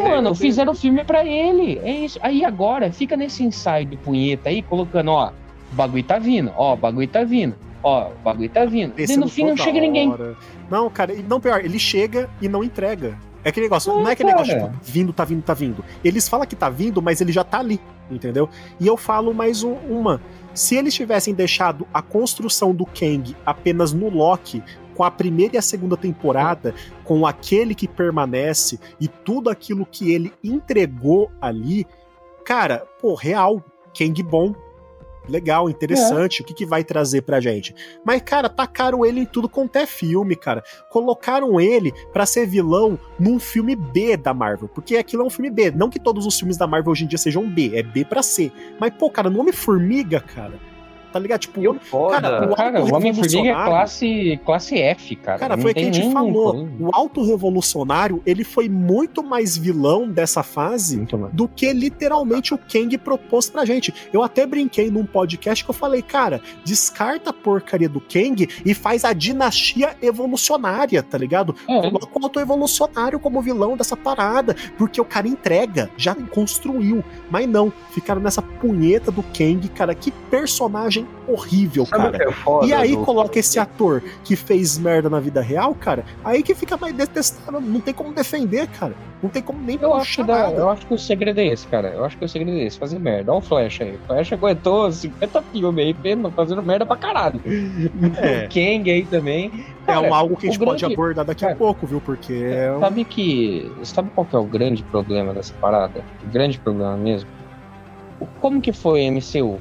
dele. 0.01 0.09
mano, 0.09 0.35
fizeram 0.35 0.73
o 0.73 0.75
filme 0.75 1.05
pra 1.05 1.25
ele. 1.25 1.79
É 1.85 1.91
isso. 1.93 2.19
Aí 2.21 2.45
agora, 2.45 2.91
fica 2.91 3.17
nesse 3.17 3.45
ensaio 3.45 3.87
de 3.87 3.97
punheta 3.97 4.49
aí, 4.49 4.61
colocando, 4.61 5.13
ó, 5.13 5.31
o 5.73 5.75
bagulho 5.75 6.05
tá 6.05 6.19
vindo, 6.19 6.53
ó, 6.57 6.75
o 6.75 6.77
bagulho 6.77 7.09
tá 7.09 7.25
vindo, 7.25 7.55
ó, 7.83 8.09
o 8.11 8.15
bagulho 8.25 8.49
tá 8.51 8.65
vindo. 8.65 8.95
E 8.99 9.17
no 9.17 9.29
fim 9.29 9.45
não 9.45 9.57
chega 9.57 9.81
ninguém. 9.81 10.13
Não, 10.71 10.89
cara, 10.91 11.15
não 11.29 11.41
pior, 11.41 11.65
ele 11.65 11.79
chega 11.79 12.29
e 12.41 12.49
não 12.49 12.63
entrega. 12.65 13.19
É 13.45 13.51
aquele 13.51 13.67
negócio, 13.67 13.93
Não, 13.93 14.03
não 14.03 14.09
é 14.09 14.13
aquele 14.13 14.31
cara. 14.31 14.43
negócio 14.45 14.69
tipo, 14.73 14.85
vindo, 14.93 15.13
tá 15.13 15.25
vindo, 15.25 15.43
tá 15.43 15.55
vindo. 15.55 15.85
Eles 16.05 16.29
falam 16.29 16.47
que 16.47 16.57
tá 16.57 16.69
vindo, 16.69 17.01
mas 17.01 17.21
ele 17.21 17.33
já 17.33 17.45
tá 17.45 17.61
ali, 17.61 17.81
entendeu? 18.11 18.49
E 18.81 18.87
eu 18.87 18.97
falo 18.97 19.33
mais 19.33 19.63
um- 19.63 19.75
uma. 19.89 20.21
Se 20.53 20.75
eles 20.75 20.93
tivessem 20.93 21.33
deixado 21.33 21.87
a 21.95 22.03
construção 22.03 22.75
do 22.75 22.85
Kang 22.85 23.35
apenas 23.47 23.93
no 23.93 24.11
Loki, 24.11 24.63
com 24.97 25.05
a 25.05 25.11
primeira 25.11 25.55
e 25.55 25.59
a 25.59 25.63
segunda 25.63 25.97
temporada, 25.97 26.75
com 27.05 27.25
aquele 27.25 27.77
que 27.77 27.87
permanece 27.87 28.79
e 29.01 29.07
tudo 29.07 29.49
aquilo 29.49 29.87
que 29.87 30.11
ele 30.13 30.33
entregou 30.43 31.31
ali, 31.41 31.87
cara, 32.45 32.85
pô, 33.01 33.15
real, 33.15 33.63
Kang 33.97 34.21
bom. 34.25 34.53
Legal, 35.29 35.69
interessante, 35.69 36.43
o 36.43 36.45
que, 36.45 36.55
que 36.55 36.67
vai 36.67 36.83
trazer 36.83 37.23
pra 37.23 37.41
gente? 37.41 37.75
Mas, 38.05 38.23
cara, 38.23 38.49
tacaram 38.49 39.05
ele 39.05 39.21
em 39.21 39.27
tudo 39.27 39.49
quanto 39.49 39.77
é 39.77 39.87
filme, 39.87 40.35
cara. 40.35 40.63
Colocaram 40.89 41.61
ele 41.61 41.93
pra 42.13 42.25
ser 42.25 42.47
vilão 42.47 42.99
num 43.19 43.39
filme 43.39 43.77
B 43.77 44.17
da 44.17 44.33
Marvel. 44.33 44.69
Porque 44.69 44.97
aquilo 44.97 45.23
é 45.23 45.27
um 45.27 45.31
filme 45.31 45.51
B. 45.51 45.71
Não 45.71 45.91
que 45.91 46.01
todos 46.01 46.27
os 46.27 46.39
filmes 46.39 46.57
da 46.57 46.67
Marvel 46.67 46.93
hoje 46.93 47.05
em 47.05 47.09
dia 47.09 47.19
sejam 47.19 47.49
B, 47.49 47.73
é 47.75 47.83
B 47.83 48.05
pra 48.05 48.23
C. 48.23 48.51
Mas, 48.81 48.95
pô, 48.95 49.11
cara, 49.11 49.29
no 49.29 49.41
Homem-Formiga, 49.41 50.21
cara. 50.21 50.68
Tá 51.13 51.19
ligado? 51.19 51.41
Tipo, 51.41 51.61
E 51.61 51.69
o 51.69 51.75
foda. 51.81 52.21
Cara, 52.21 52.51
o 52.53 52.55
Cara, 52.57 52.81
o 52.85 52.95
Homem-Formiga 52.95 52.99
é 52.99 53.13
revolucionário- 53.13 53.65
classe, 53.71 54.41
classe 54.45 54.79
F, 54.79 55.17
cara. 55.17 55.39
Cara, 55.39 55.57
Não 55.57 55.63
foi 55.63 55.73
o 55.73 55.75
que 55.75 55.81
a 55.81 55.93
gente 55.93 56.13
falou. 56.13 56.53
coisa. 56.53 56.71
O 56.81 56.91
auto-revolucionário, 56.93 58.23
ele 58.27 58.45
foi 58.45 58.69
muito 58.69 59.23
mais 59.23 59.57
vilão 59.57 60.09
dessa 60.09 60.43
fase 60.43 61.07
do 61.33 61.49
que 61.49 61.73
literalmente 61.73 62.53
o 62.55 62.59
Kang 62.59 62.97
propôs 62.99 63.49
pra 63.49 63.65
gente. 63.65 63.93
Eu 64.13 64.23
até 64.23 64.47
brinquei 64.47 64.91
num 64.91 65.05
podcast 65.07 65.65
que 65.65 65.71
eu 65.71 65.75
falei, 65.75 66.03
cara, 66.03 66.41
descarta 66.65 67.31
a 67.31 67.33
porcaria 67.33 67.89
do 67.89 68.01
Kang 68.01 68.47
e 68.65 68.75
faz 68.75 69.05
a 69.05 69.13
dinastia 69.13 69.97
evolucionária, 70.03 71.03
tá 71.03 71.17
ligado? 71.17 71.55
É. 71.69 71.81
Coloca 71.91 72.07
o 72.19 72.23
auto-evolucionário 72.25 73.19
como 73.19 73.41
vilão 73.41 73.77
dessa 73.77 73.97
parada, 73.97 74.55
porque 74.77 75.01
o 75.01 75.05
cara 75.05 75.27
entrega, 75.29 75.91
já 75.97 76.15
construiu. 76.15 77.03
Mas 77.31 77.49
não, 77.49 77.73
ficaram 77.93 78.21
nessa 78.21 78.43
punheta 78.43 79.11
do 79.11 79.23
Kang, 79.23 79.67
cara, 79.69 79.95
que 79.95 80.11
personagem 80.11 80.98
horrível, 81.27 81.85
Sabe 81.87 82.19
cara. 82.19 82.29
é 82.31 82.33
foda? 82.33 82.67
E 82.67 82.73
aí 82.73 82.97
do- 82.97 83.05
coloca 83.05 83.39
esse 83.39 83.59
ator 83.59 84.03
que 84.25 84.35
fez 84.37 84.79
merda 84.79 85.09
na 85.11 85.21
vida 85.21 85.41
real, 85.41 85.75
cara, 85.75 86.05
aí 86.25 86.43
que 86.43 86.55
fica 86.55 86.77
mais 86.77 86.95
detestável, 86.95 87.61
não 87.61 87.81
tem 87.81 87.93
como 87.95 88.13
defender, 88.13 88.67
cara. 88.69 88.95
Não 89.21 89.29
tem 89.29 89.43
como 89.43 89.61
nem 89.61 89.77
Eu 89.83 89.95
acho, 89.95 90.19
que 90.19 90.23
dá- 90.23 90.49
eu 90.53 90.71
acho 90.71 90.87
que 90.87 90.95
o 90.95 90.99
segredo 90.99 91.41
é 91.41 91.47
esse, 91.49 91.67
cara. 91.67 91.89
Eu 91.89 92.05
acho 92.05 92.17
que 92.17 92.25
o 92.25 92.29
segredo 92.29 92.57
é 92.57 92.63
esse, 92.63 92.79
fazer 92.79 93.01
merda. 93.01 93.33
Olha 93.33 93.39
o 93.41 93.43
Flash 93.43 93.81
aí. 93.81 93.97
O 93.97 94.07
Flash 94.07 94.33
aguentou 94.33 94.93
50 94.93 95.43
filmes 95.43 95.85
aí, 95.87 95.97
fazendo 96.37 96.63
merda 96.63 96.87
pra 96.87 96.97
caralho. 96.97 97.41
É. 98.23 98.45
O 98.47 98.49
Kang 98.49 98.89
aí 98.91 99.05
também. 99.05 99.51
É 99.89 99.93
Cara, 99.93 100.03
um 100.09 100.15
algo 100.15 100.37
que 100.37 100.47
a 100.47 100.51
gente 100.53 100.63
o 100.63 100.65
pode 100.65 100.81
grande- 100.81 100.95
abordar 100.95 101.25
daqui 101.25 101.45
a 101.45 101.49
Cara, 101.49 101.59
pouco, 101.59 101.85
viu? 101.85 102.01
Porque 102.01 102.33
é 102.33 102.73
um... 102.73 102.79
Sabe 102.81 103.05
que. 103.05 103.73
Sabe 103.83 104.09
qual 104.15 104.25
que 104.25 104.37
é 104.37 104.39
o 104.39 104.45
grande 104.45 104.85
problema 104.85 105.35
dessa 105.35 105.53
parada? 105.61 106.01
O 106.25 106.31
grande 106.33 106.59
problema 106.61 106.97
mesmo? 106.97 107.29
Como 108.41 108.61
que 108.61 108.73
foi 108.73 109.03
MCU? 109.11 109.59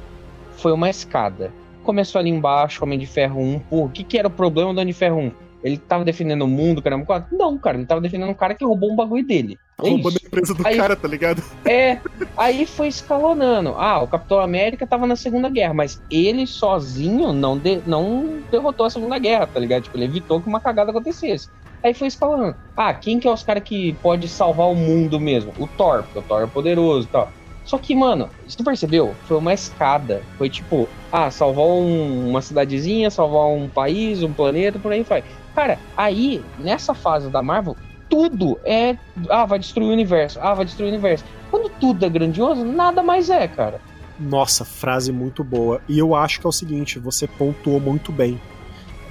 Foi 0.58 0.72
uma 0.72 0.90
escada. 0.90 1.52
Começou 1.82 2.18
ali 2.18 2.28
embaixo, 2.30 2.84
Homem 2.84 2.98
de 2.98 3.06
Ferro 3.06 3.40
1. 3.40 3.58
Pô, 3.60 3.84
o 3.84 3.88
que, 3.88 4.04
que 4.04 4.18
era 4.18 4.28
o 4.28 4.30
problema 4.30 4.72
do 4.74 4.80
Homem 4.80 4.92
de 4.92 4.98
Ferro 4.98 5.18
1? 5.18 5.32
Ele 5.64 5.76
tava 5.76 6.04
defendendo 6.04 6.42
o 6.42 6.48
mundo, 6.48 6.80
caramba, 6.80 7.04
quatro? 7.04 7.36
Não, 7.36 7.58
cara, 7.58 7.76
ele 7.78 7.86
tava 7.86 8.00
defendendo 8.00 8.28
um 8.30 8.34
cara 8.34 8.54
que 8.54 8.64
roubou 8.64 8.92
um 8.92 8.96
bagulho 8.96 9.26
dele. 9.26 9.58
É 9.82 9.88
roubando 9.88 10.16
isso. 10.16 10.20
a 10.24 10.26
empresa 10.26 10.54
do 10.54 10.66
Aí- 10.66 10.76
cara, 10.76 10.94
tá 10.94 11.08
ligado? 11.08 11.42
É, 11.64 11.98
aí 12.36 12.64
foi 12.66 12.86
escalonando. 12.88 13.74
Ah, 13.76 14.00
o 14.02 14.06
Capitão 14.06 14.38
América 14.40 14.86
tava 14.86 15.06
na 15.06 15.16
Segunda 15.16 15.48
Guerra, 15.48 15.74
mas 15.74 16.00
ele 16.10 16.46
sozinho 16.46 17.32
não, 17.32 17.58
de- 17.58 17.80
não 17.86 18.38
derrotou 18.50 18.86
a 18.86 18.90
Segunda 18.90 19.18
Guerra, 19.18 19.46
tá 19.48 19.58
ligado? 19.58 19.82
Tipo, 19.84 19.96
ele 19.96 20.04
evitou 20.04 20.40
que 20.40 20.48
uma 20.48 20.60
cagada 20.60 20.90
acontecesse. 20.90 21.48
Aí 21.82 21.92
foi 21.94 22.06
escalonando. 22.08 22.56
Ah, 22.76 22.92
quem 22.94 23.18
que 23.18 23.26
é 23.26 23.32
os 23.32 23.42
caras 23.42 23.62
que 23.62 23.92
pode 24.02 24.28
salvar 24.28 24.66
o 24.68 24.74
mundo 24.74 25.18
mesmo? 25.18 25.52
O 25.58 25.66
Thor, 25.66 26.02
porque 26.04 26.18
o 26.18 26.22
Thor 26.22 26.42
é 26.42 26.46
poderoso 26.46 27.06
e 27.08 27.10
tal. 27.10 27.32
Só 27.68 27.76
que, 27.76 27.94
mano, 27.94 28.30
se 28.48 28.56
tu 28.56 28.64
percebeu, 28.64 29.14
foi 29.26 29.36
uma 29.36 29.52
escada. 29.52 30.22
Foi 30.38 30.48
tipo, 30.48 30.88
ah, 31.12 31.30
salvar 31.30 31.66
um- 31.66 32.30
uma 32.30 32.40
cidadezinha, 32.40 33.10
salvar 33.10 33.46
um 33.48 33.68
país, 33.68 34.22
um 34.22 34.32
planeta, 34.32 34.78
por 34.78 34.90
aí 34.90 35.02
vai. 35.02 35.22
Cara, 35.54 35.78
aí, 35.94 36.42
nessa 36.58 36.94
fase 36.94 37.28
da 37.28 37.42
Marvel, 37.42 37.76
tudo 38.08 38.58
é. 38.64 38.96
Ah, 39.28 39.44
vai 39.44 39.58
destruir 39.58 39.90
o 39.90 39.92
universo. 39.92 40.38
Ah, 40.40 40.54
vai 40.54 40.64
destruir 40.64 40.86
o 40.86 40.88
universo. 40.92 41.26
Quando 41.50 41.68
tudo 41.78 42.06
é 42.06 42.08
grandioso, 42.08 42.64
nada 42.64 43.02
mais 43.02 43.28
é, 43.28 43.46
cara. 43.46 43.82
Nossa, 44.18 44.64
frase 44.64 45.12
muito 45.12 45.44
boa. 45.44 45.82
E 45.86 45.98
eu 45.98 46.14
acho 46.14 46.40
que 46.40 46.46
é 46.46 46.48
o 46.48 46.52
seguinte, 46.52 46.98
você 46.98 47.28
pontuou 47.28 47.78
muito 47.78 48.10
bem. 48.10 48.40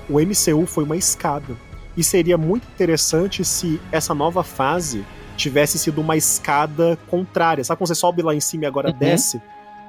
O 0.10 0.20
MCU 0.20 0.66
foi 0.66 0.84
uma 0.84 0.98
escada. 0.98 1.56
E 1.96 2.04
seria 2.04 2.40
muito 2.40 2.68
interessante 2.74 3.46
se 3.46 3.80
essa 3.92 4.16
nova 4.16 4.44
fase 4.44 5.06
tivesse 5.38 5.78
sido 5.80 6.02
uma 6.02 6.18
escada 6.18 6.98
contrária. 7.10 7.64
Sabe 7.64 7.78
quando 7.78 7.88
você 7.88 7.96
sobe 7.96 8.22
lá 8.22 8.36
em 8.36 8.40
cima 8.42 8.64
e 8.64 8.68
agora 8.68 8.90
Uhum. 8.90 8.98
desce? 8.98 9.42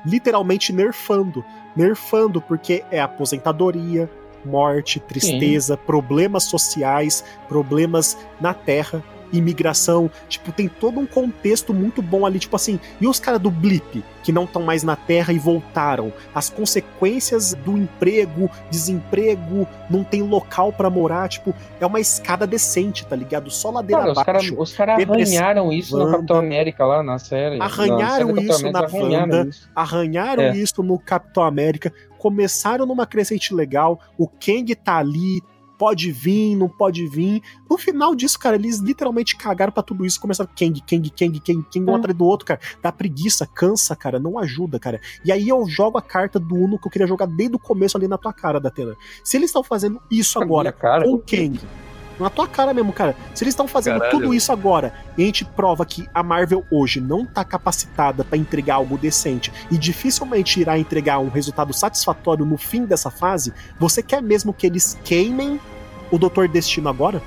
Literalmente 0.06 0.72
nerfando. 0.72 1.44
Nerfando, 1.74 2.40
porque 2.40 2.84
é 2.90 3.00
aposentadoria, 3.00 4.08
morte, 4.44 5.00
tristeza, 5.00 5.76
problemas 5.76 6.44
sociais, 6.44 7.24
problemas 7.48 8.16
na 8.40 8.54
Terra, 8.54 9.02
imigração. 9.32 10.10
Tipo, 10.28 10.52
tem 10.52 10.68
todo 10.68 10.98
um 11.00 11.06
contexto 11.06 11.72
muito 11.74 12.00
bom 12.02 12.24
ali. 12.26 12.38
Tipo 12.38 12.56
assim, 12.56 12.78
e 13.00 13.06
os 13.06 13.18
caras 13.20 13.40
do 13.40 13.50
Blip, 13.50 14.04
que 14.22 14.32
não 14.32 14.44
estão 14.44 14.62
mais 14.62 14.82
na 14.82 14.96
Terra 14.96 15.32
e 15.32 15.38
voltaram? 15.38 16.12
As 16.34 16.48
consequências 16.50 17.54
do 17.54 17.76
emprego, 17.76 18.50
desemprego, 18.70 19.66
não 19.90 20.02
tem 20.04 20.22
local 20.22 20.72
pra 20.72 20.88
morar. 20.90 21.28
Tipo, 21.28 21.54
é 21.80 21.86
uma 21.86 22.00
escada 22.00 22.46
decente, 22.46 23.06
tá 23.06 23.16
ligado? 23.16 23.50
Só 23.50 23.70
ladeira 23.70 24.02
Cara, 24.02 24.12
os 24.12 24.22
caras 24.22 24.42
abaixo. 24.42 24.62
os 24.62 24.72
cara 24.72 24.96
depressão, 24.96 25.36
arranharam 25.38 25.72
isso 25.72 25.96
no 25.96 26.04
Wanda. 26.04 26.16
Capitão 26.16 26.36
América 26.38 26.86
lá 26.86 27.02
na 27.02 27.18
série. 27.18 27.60
Arranharam 27.60 28.28
na 28.28 28.34
série 28.42 28.48
isso 28.50 28.70
na 28.72 28.80
Wanda. 28.92 29.46
isso. 29.48 29.68
arranharam 29.74 30.42
É. 30.44 30.56
isso 30.56 30.82
no 30.82 30.98
Capitão 30.98 31.42
América, 31.42 31.92
começaram 32.18 32.84
numa 32.84 33.06
crescente 33.06 33.54
legal, 33.54 34.00
o 34.18 34.26
Kang 34.26 34.74
tá 34.74 34.96
ali, 34.98 35.40
pode 35.78 36.10
vir, 36.10 36.56
não 36.56 36.68
pode 36.68 37.06
vir. 37.06 37.40
No 37.70 37.78
final 37.78 38.14
disso, 38.14 38.38
cara, 38.38 38.56
eles 38.56 38.78
literalmente 38.78 39.36
cagaram 39.36 39.72
pra 39.72 39.82
tudo 39.82 40.04
isso, 40.04 40.20
começaram 40.20 40.50
Kang, 40.58 40.80
Kang, 40.80 41.10
Kang, 41.10 41.40
Kang, 41.40 41.64
Kang, 41.72 41.90
um 41.90 41.94
É. 41.94 41.98
atrás 41.98 42.18
do 42.18 42.24
outro, 42.24 42.46
cara. 42.46 42.60
Dá 42.82 42.90
preguiça, 42.90 43.46
cansa, 43.46 43.94
cara, 43.94 44.18
não 44.18 44.38
ajuda, 44.38 44.78
cara. 44.78 45.00
E 45.24 45.30
aí 45.30 45.48
eu 45.48 45.64
jogo 45.68 45.96
a 45.96 46.02
carta 46.02 46.38
do 46.40 46.56
Uno 46.56 46.78
que 46.78 46.86
eu 46.86 46.90
queria 46.90 47.06
jogar 47.06 47.26
desde 47.26 47.54
o 47.56 47.58
começo 47.58 47.96
ali 47.96 48.08
na 48.08 48.18
tua 48.18 48.32
cara, 48.32 48.60
Datena. 48.60 48.96
Se 49.22 49.36
eles 49.36 49.50
estão 49.50 49.62
fazendo 49.62 50.00
isso 50.10 50.40
agora 50.42 50.72
cara. 50.72 51.04
com 51.04 51.14
o 51.14 51.18
Kang. 51.18 51.60
Na 52.18 52.30
tua 52.30 52.48
cara 52.48 52.74
mesmo, 52.74 52.92
cara. 52.92 53.14
Se 53.34 53.44
eles 53.44 53.52
estão 53.52 53.68
fazendo 53.68 54.00
Caralho. 54.00 54.18
tudo 54.18 54.34
isso 54.34 54.50
agora 54.50 54.92
e 55.16 55.22
a 55.22 55.26
gente 55.26 55.44
prova 55.44 55.84
que 55.86 56.08
a 56.12 56.22
Marvel 56.22 56.64
hoje 56.70 57.00
não 57.00 57.24
tá 57.24 57.44
capacitada 57.44 58.24
pra 58.24 58.36
entregar 58.36 58.76
algo 58.76 58.98
decente 58.98 59.52
e 59.70 59.78
dificilmente 59.78 60.60
irá 60.60 60.78
entregar 60.78 61.18
um 61.18 61.28
resultado 61.28 61.72
satisfatório 61.72 62.44
no 62.44 62.56
fim 62.56 62.84
dessa 62.84 63.10
fase, 63.10 63.52
você 63.78 64.02
quer 64.02 64.22
mesmo 64.22 64.52
que 64.52 64.66
eles 64.66 64.98
queimem 65.04 65.60
o 66.10 66.18
Doutor 66.18 66.48
Destino 66.48 66.88
agora? 66.88 67.22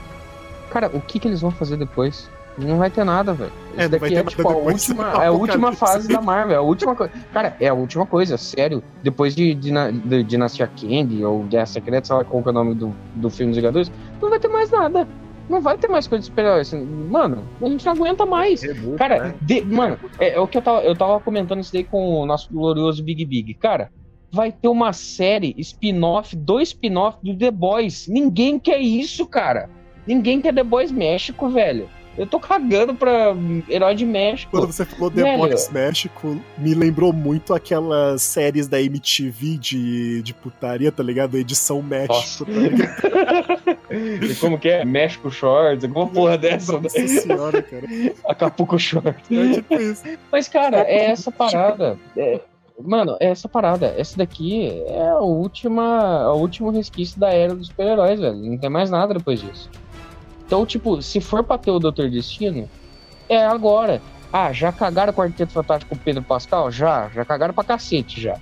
Cara, 0.70 0.90
o 0.94 1.02
que, 1.02 1.20
que 1.20 1.28
eles 1.28 1.42
vão 1.42 1.52
fazer 1.52 1.78
depois? 1.78 2.30
Não 2.58 2.78
vai 2.78 2.90
ter 2.90 3.04
nada, 3.04 3.34
velho. 3.34 3.52
Isso 3.72 3.82
é, 3.82 3.88
daqui 3.88 4.16
é 4.16 4.24
tipo 4.24 4.48
a 4.48 4.56
última, 4.56 5.12
é 5.24 5.28
a 5.28 5.32
última 5.32 5.72
fase 5.72 6.08
da 6.08 6.22
Marvel, 6.22 6.54
é 6.54 6.58
a 6.58 6.62
última 6.62 6.96
coisa. 6.96 7.14
Cara, 7.34 7.56
é 7.60 7.68
a 7.68 7.74
última 7.74 8.06
coisa, 8.06 8.38
sério. 8.38 8.84
Depois 9.02 9.36
de, 9.36 9.54
de, 9.54 9.72
de 9.72 10.24
Dinastia 10.24 10.68
Kang 10.68 11.24
ou 11.24 11.44
Guerra 11.44 11.66
Secreta, 11.66 12.08
sei 12.08 12.16
lá 12.18 12.24
qual 12.24 12.44
é 12.46 12.50
o 12.50 12.52
nome 12.52 12.76
do, 12.76 12.94
do 13.16 13.30
filme 13.30 13.52
dos 13.52 13.58
Vingadores, 13.58 13.92
não 14.22 14.30
vai 14.30 14.40
ter 14.40 14.50
mais 14.50 14.70
nada. 14.70 15.08
Não 15.50 15.60
vai 15.60 15.78
ter 15.78 15.90
mais 15.90 16.08
coisa 16.08 16.22
de 16.22 16.26
super-herói. 16.28 16.62
Assim, 16.62 16.82
mano, 16.86 17.44
a 17.62 17.68
gente 17.68 17.86
não 17.86 17.94
aguenta 17.94 18.26
mais. 18.26 18.62
cara, 18.98 19.24
né? 19.24 19.36
de, 19.42 19.62
mano, 19.64 19.98
é, 20.20 20.36
é, 20.36 20.40
o 20.40 20.48
que 20.48 20.58
eu 20.58 20.62
tava, 20.62 20.82
eu 20.82 20.96
tava 20.96 21.20
comentando 21.20 21.60
isso 21.60 21.74
daí 21.74 21.84
com 21.84 22.22
o 22.22 22.26
nosso 22.26 22.50
glorioso 22.52 23.04
Big 23.04 23.26
Big. 23.26 23.54
Cara, 23.56 23.92
vai 24.32 24.52
ter 24.52 24.68
uma 24.68 24.94
série 24.94 25.54
spin-off, 25.58 26.36
dois 26.36 26.70
spin-off 26.70 27.18
do 27.22 27.36
The 27.36 27.52
Boys. 27.52 28.08
Ninguém 28.08 28.58
quer 28.60 28.80
isso, 28.80 29.26
cara. 29.26 29.70
Ninguém 30.08 30.40
quer 30.40 30.54
The 30.54 30.64
Boys 30.64 30.92
México, 30.92 31.50
velho. 31.50 31.90
Eu 32.18 32.28
tô 32.28 32.40
cagando 32.40 32.94
pra 32.94 33.34
herói 33.70 33.96
de 33.96 34.06
México. 34.06 34.52
Quando 34.52 34.72
você 34.72 34.86
falou 34.86 35.10
The 35.10 35.38
Boys 35.38 35.70
México, 35.70 36.40
me 36.58 36.74
lembrou 36.74 37.14
muito 37.14 37.54
aquelas 37.54 38.22
séries 38.22 38.68
da 38.68 38.82
MTV 38.82 39.58
de, 39.58 40.22
de 40.22 40.34
putaria, 40.34 40.92
tá 40.92 41.02
ligado? 41.02 41.38
Edição 41.38 41.82
México, 41.82 42.46
tá 42.46 42.52
ligado? 42.52 43.62
e 44.32 44.36
como 44.36 44.60
que 44.60 44.70
é? 44.70 44.84
México 44.84 45.32
Shorts, 45.32 45.86
alguma 45.86 46.08
porra 46.08 46.38
dessa. 46.38 46.80
Nossa 46.80 47.00
né? 47.00 47.08
senhora, 47.08 47.62
cara. 47.62 47.84
Acapulco 48.28 48.78
Shorts. 48.78 49.32
É 49.32 49.54
tipo 49.54 49.74
isso. 49.76 50.04
Mas, 50.32 50.48
cara, 50.50 50.82
é 50.82 51.12
essa 51.12 51.32
parada. 51.32 51.98
É, 52.18 52.42
mano, 52.84 53.16
é 53.22 53.28
essa 53.28 53.48
parada. 53.48 53.94
Essa 53.98 54.18
daqui 54.18 54.84
é 54.88 55.10
a 55.10 55.20
última, 55.20 56.24
a 56.24 56.34
último 56.34 56.72
resquício 56.72 57.20
da 57.20 57.30
era 57.30 57.56
dos 57.56 57.68
super-heróis, 57.68 58.20
velho. 58.20 58.36
Não 58.36 58.58
tem 58.58 58.70
mais 58.70 58.90
nada 58.90 59.14
depois 59.14 59.40
disso. 59.40 59.70
Então, 60.52 60.66
tipo, 60.66 61.02
se 61.02 61.22
for 61.22 61.46
pra 61.46 61.58
ter 61.58 61.72
o 61.72 61.80
Doutor 61.80 62.10
Destino, 62.10 62.70
é 63.30 63.46
agora. 63.46 64.02
Ah, 64.34 64.52
já 64.52 64.70
cagaram 64.70 65.14
o 65.14 65.16
Quarteto 65.16 65.54
Fantástico 65.54 65.96
com 65.96 65.96
o 65.96 66.04
Pedro 66.04 66.22
Pascal? 66.24 66.70
Já, 66.70 67.08
já 67.08 67.24
cagaram 67.24 67.54
pra 67.54 67.64
cacete, 67.64 68.20
já. 68.20 68.38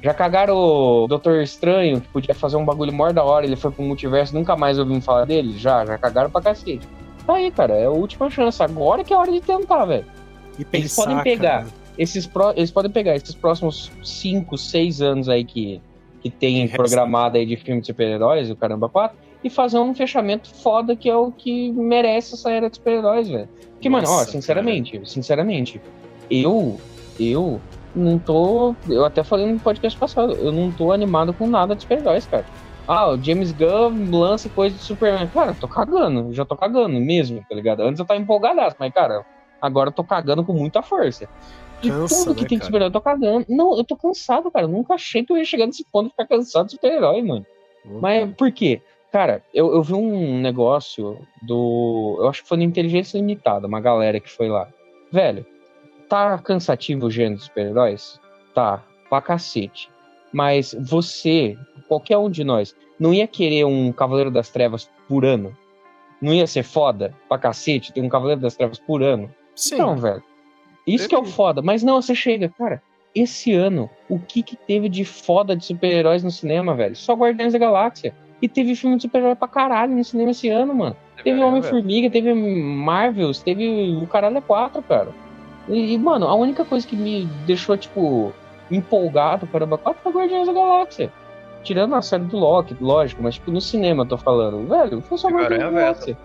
Já 0.00 0.14
cagaram 0.14 0.56
o 0.56 1.08
Doutor 1.08 1.42
Estranho, 1.42 2.00
que 2.00 2.06
podia 2.06 2.36
fazer 2.36 2.56
um 2.56 2.64
bagulho 2.64 2.92
maior 2.92 3.12
da 3.12 3.24
hora, 3.24 3.44
ele 3.44 3.56
foi 3.56 3.72
pro 3.72 3.82
multiverso, 3.82 4.32
nunca 4.32 4.56
mais 4.56 4.78
ouvimos 4.78 5.04
falar 5.04 5.24
dele? 5.24 5.58
Já, 5.58 5.84
já 5.84 5.98
cagaram 5.98 6.30
pra 6.30 6.40
cacete. 6.40 6.86
Tá 7.26 7.34
aí, 7.34 7.50
cara, 7.50 7.74
é 7.74 7.86
a 7.86 7.90
última 7.90 8.30
chance. 8.30 8.62
Agora 8.62 9.02
que 9.02 9.12
é 9.12 9.16
a 9.16 9.18
hora 9.18 9.32
de 9.32 9.40
tentar, 9.40 9.84
velho. 9.86 10.06
Eles 10.72 10.94
podem 10.94 11.20
pegar. 11.24 11.66
Esses 11.98 12.28
pro, 12.28 12.52
eles 12.54 12.70
podem 12.70 12.92
pegar 12.92 13.16
esses 13.16 13.34
próximos 13.34 13.90
5, 14.04 14.56
6 14.56 15.02
anos 15.02 15.28
aí 15.28 15.44
que, 15.44 15.82
que 16.22 16.30
tem 16.30 16.68
programado 16.68 17.38
aí 17.38 17.44
de 17.44 17.56
filme 17.56 17.80
de 17.80 17.88
super-heróis, 17.88 18.48
o 18.48 18.54
caramba 18.54 18.88
4, 18.88 19.29
e 19.42 19.50
fazer 19.50 19.78
um 19.78 19.94
fechamento 19.94 20.52
foda 20.54 20.94
que 20.94 21.08
é 21.08 21.16
o 21.16 21.32
que 21.32 21.72
merece 21.72 22.34
essa 22.34 22.50
era 22.50 22.68
de 22.68 22.76
super-heróis, 22.76 23.28
velho. 23.28 23.48
Porque, 23.72 23.88
Nossa, 23.88 24.06
mano, 24.06 24.20
ó, 24.20 24.24
sinceramente, 24.24 24.92
cara. 24.92 25.06
sinceramente, 25.06 25.80
eu, 26.30 26.78
eu 27.18 27.60
não 27.94 28.18
tô. 28.18 28.74
Eu 28.88 29.04
até 29.04 29.24
falei 29.24 29.46
no 29.46 29.58
podcast 29.58 29.98
passado, 29.98 30.34
eu 30.34 30.52
não 30.52 30.70
tô 30.70 30.92
animado 30.92 31.32
com 31.32 31.46
nada 31.46 31.74
de 31.74 31.82
super-heróis, 31.82 32.26
cara. 32.26 32.44
Ah, 32.86 33.10
o 33.10 33.22
James 33.22 33.52
Gunn 33.52 34.10
lança 34.10 34.48
coisa 34.48 34.76
de 34.76 34.82
Superman. 34.82 35.28
Cara, 35.28 35.54
tô 35.54 35.68
cagando, 35.68 36.32
já 36.34 36.44
tô 36.44 36.56
cagando 36.56 37.00
mesmo, 37.00 37.44
tá 37.48 37.54
ligado? 37.54 37.82
Antes 37.82 38.00
eu 38.00 38.04
tava 38.04 38.20
empolgadaço, 38.20 38.76
mas, 38.78 38.92
cara, 38.92 39.24
agora 39.62 39.90
eu 39.90 39.92
tô 39.92 40.02
cagando 40.02 40.44
com 40.44 40.52
muita 40.52 40.82
força. 40.82 41.28
De 41.80 41.88
Cansa, 41.88 42.24
tudo 42.24 42.34
que 42.34 42.42
né, 42.42 42.48
tem 42.48 42.58
de 42.58 42.64
super-herói, 42.64 42.88
eu 42.88 42.92
tô 42.92 43.00
cagando. 43.00 43.46
Não, 43.48 43.76
eu 43.76 43.84
tô 43.84 43.96
cansado, 43.96 44.50
cara. 44.50 44.66
Eu 44.66 44.68
nunca 44.68 44.94
achei 44.94 45.24
que 45.24 45.32
eu 45.32 45.38
ia 45.38 45.44
chegar 45.44 45.66
nesse 45.66 45.84
ponto 45.84 46.06
de 46.06 46.10
ficar 46.10 46.26
cansado 46.26 46.66
de 46.66 46.72
super-herói, 46.72 47.22
mano. 47.22 47.46
Uhum. 47.84 48.00
Mas 48.00 48.34
por 48.34 48.52
quê? 48.52 48.82
Cara, 49.12 49.42
eu, 49.52 49.72
eu 49.72 49.82
vi 49.82 49.94
um 49.94 50.40
negócio 50.40 51.18
do. 51.42 52.16
Eu 52.20 52.28
acho 52.28 52.42
que 52.42 52.48
foi 52.48 52.58
no 52.58 52.62
Inteligência 52.62 53.18
Limitada, 53.18 53.66
uma 53.66 53.80
galera 53.80 54.20
que 54.20 54.30
foi 54.30 54.48
lá. 54.48 54.68
Velho, 55.10 55.44
tá 56.08 56.38
cansativo 56.38 57.06
o 57.06 57.10
gênero 57.10 57.36
de 57.36 57.44
super-heróis? 57.44 58.20
Tá, 58.54 58.84
pra 59.08 59.20
cacete. 59.20 59.90
Mas 60.32 60.76
você, 60.78 61.56
qualquer 61.88 62.18
um 62.18 62.30
de 62.30 62.44
nós, 62.44 62.76
não 62.98 63.12
ia 63.12 63.26
querer 63.26 63.64
um 63.64 63.92
Cavaleiro 63.92 64.30
das 64.30 64.48
Trevas 64.48 64.88
por 65.08 65.24
ano? 65.24 65.56
Não 66.22 66.32
ia 66.32 66.46
ser 66.46 66.62
foda 66.62 67.12
pra 67.28 67.38
cacete 67.38 67.92
ter 67.92 68.00
um 68.00 68.08
Cavaleiro 68.08 68.40
das 68.40 68.56
Trevas 68.56 68.78
por 68.78 69.02
ano? 69.02 69.28
Sim. 69.56 69.78
Não, 69.78 69.96
velho. 69.96 70.22
Isso 70.86 71.08
que 71.08 71.14
é 71.14 71.18
o 71.18 71.24
foda. 71.24 71.60
Mas 71.62 71.82
não, 71.82 72.00
você 72.00 72.14
chega, 72.14 72.48
cara. 72.48 72.82
Esse 73.12 73.52
ano, 73.52 73.90
o 74.08 74.20
que 74.20 74.42
que 74.42 74.56
teve 74.56 74.88
de 74.88 75.04
foda 75.04 75.56
de 75.56 75.64
super-heróis 75.64 76.22
no 76.22 76.30
cinema, 76.30 76.74
velho? 76.74 76.94
Só 76.94 77.14
Guardiões 77.14 77.52
da 77.52 77.58
Galáxia. 77.58 78.14
E 78.40 78.48
teve 78.48 78.74
filme 78.74 78.96
de 78.96 79.02
super-herói 79.02 79.34
pra 79.34 79.48
caralho 79.48 79.94
no 79.94 80.04
cinema 80.04 80.30
esse 80.30 80.48
ano, 80.48 80.74
mano. 80.74 80.96
É 81.18 81.22
teve 81.22 81.40
Homem-Formiga, 81.40 82.10
teve 82.10 82.32
Marvels, 82.32 83.42
teve 83.42 83.98
o 84.02 84.06
Caralho 84.06 84.38
é 84.38 84.40
4, 84.40 84.80
cara. 84.82 85.08
E, 85.68 85.98
mano, 85.98 86.26
a 86.26 86.34
única 86.34 86.64
coisa 86.64 86.86
que 86.86 86.96
me 86.96 87.26
deixou, 87.46 87.76
tipo, 87.76 88.32
empolgado 88.70 89.46
para 89.46 89.64
o 89.64 89.78
4 89.78 90.02
foi 90.02 90.12
Guardiões 90.12 90.46
da 90.46 90.54
Galáxia. 90.54 91.12
Tirando 91.62 91.94
a 91.94 92.00
série 92.00 92.24
do 92.24 92.38
Loki, 92.38 92.74
lógico, 92.80 93.22
mas, 93.22 93.34
tipo, 93.34 93.50
no 93.50 93.60
cinema 93.60 94.04
eu 94.04 94.08
tô 94.08 94.16
falando. 94.16 94.66
Velho, 94.66 95.02
foi 95.02 95.18
só 95.18 95.28
Guardiões 95.28 95.62
da 95.62 95.70
Galáxia. 95.70 96.16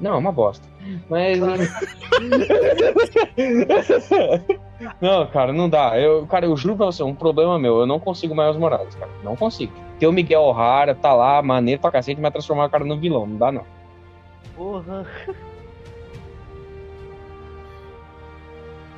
Não, 0.00 0.14
é 0.14 0.16
uma 0.16 0.32
bosta. 0.32 0.66
Mas. 1.08 1.38
não, 5.00 5.26
cara, 5.28 5.52
não 5.52 5.68
dá. 5.68 5.98
Eu, 5.98 6.26
cara, 6.26 6.46
eu 6.46 6.56
juro 6.56 6.76
pra 6.76 6.86
você, 6.86 7.02
é 7.02 7.04
um 7.04 7.14
problema 7.14 7.58
meu. 7.58 7.80
Eu 7.80 7.86
não 7.86 7.98
consigo 7.98 8.34
mais 8.34 8.50
os 8.50 8.60
Morales, 8.60 8.94
cara. 8.94 9.10
Não 9.24 9.36
consigo. 9.36 9.72
Tem 9.98 10.08
o 10.08 10.12
Miguel 10.12 10.42
O'Hara, 10.42 10.94
tá 10.94 11.14
lá, 11.14 11.42
maneiro 11.42 11.80
pra 11.80 11.90
cacete, 11.90 12.20
mas 12.20 12.32
transformar 12.32 12.66
o 12.66 12.70
cara 12.70 12.84
no 12.84 12.98
vilão. 12.98 13.26
Não 13.26 13.36
dá, 13.36 13.50
não. 13.50 13.64
Porra. 14.54 15.06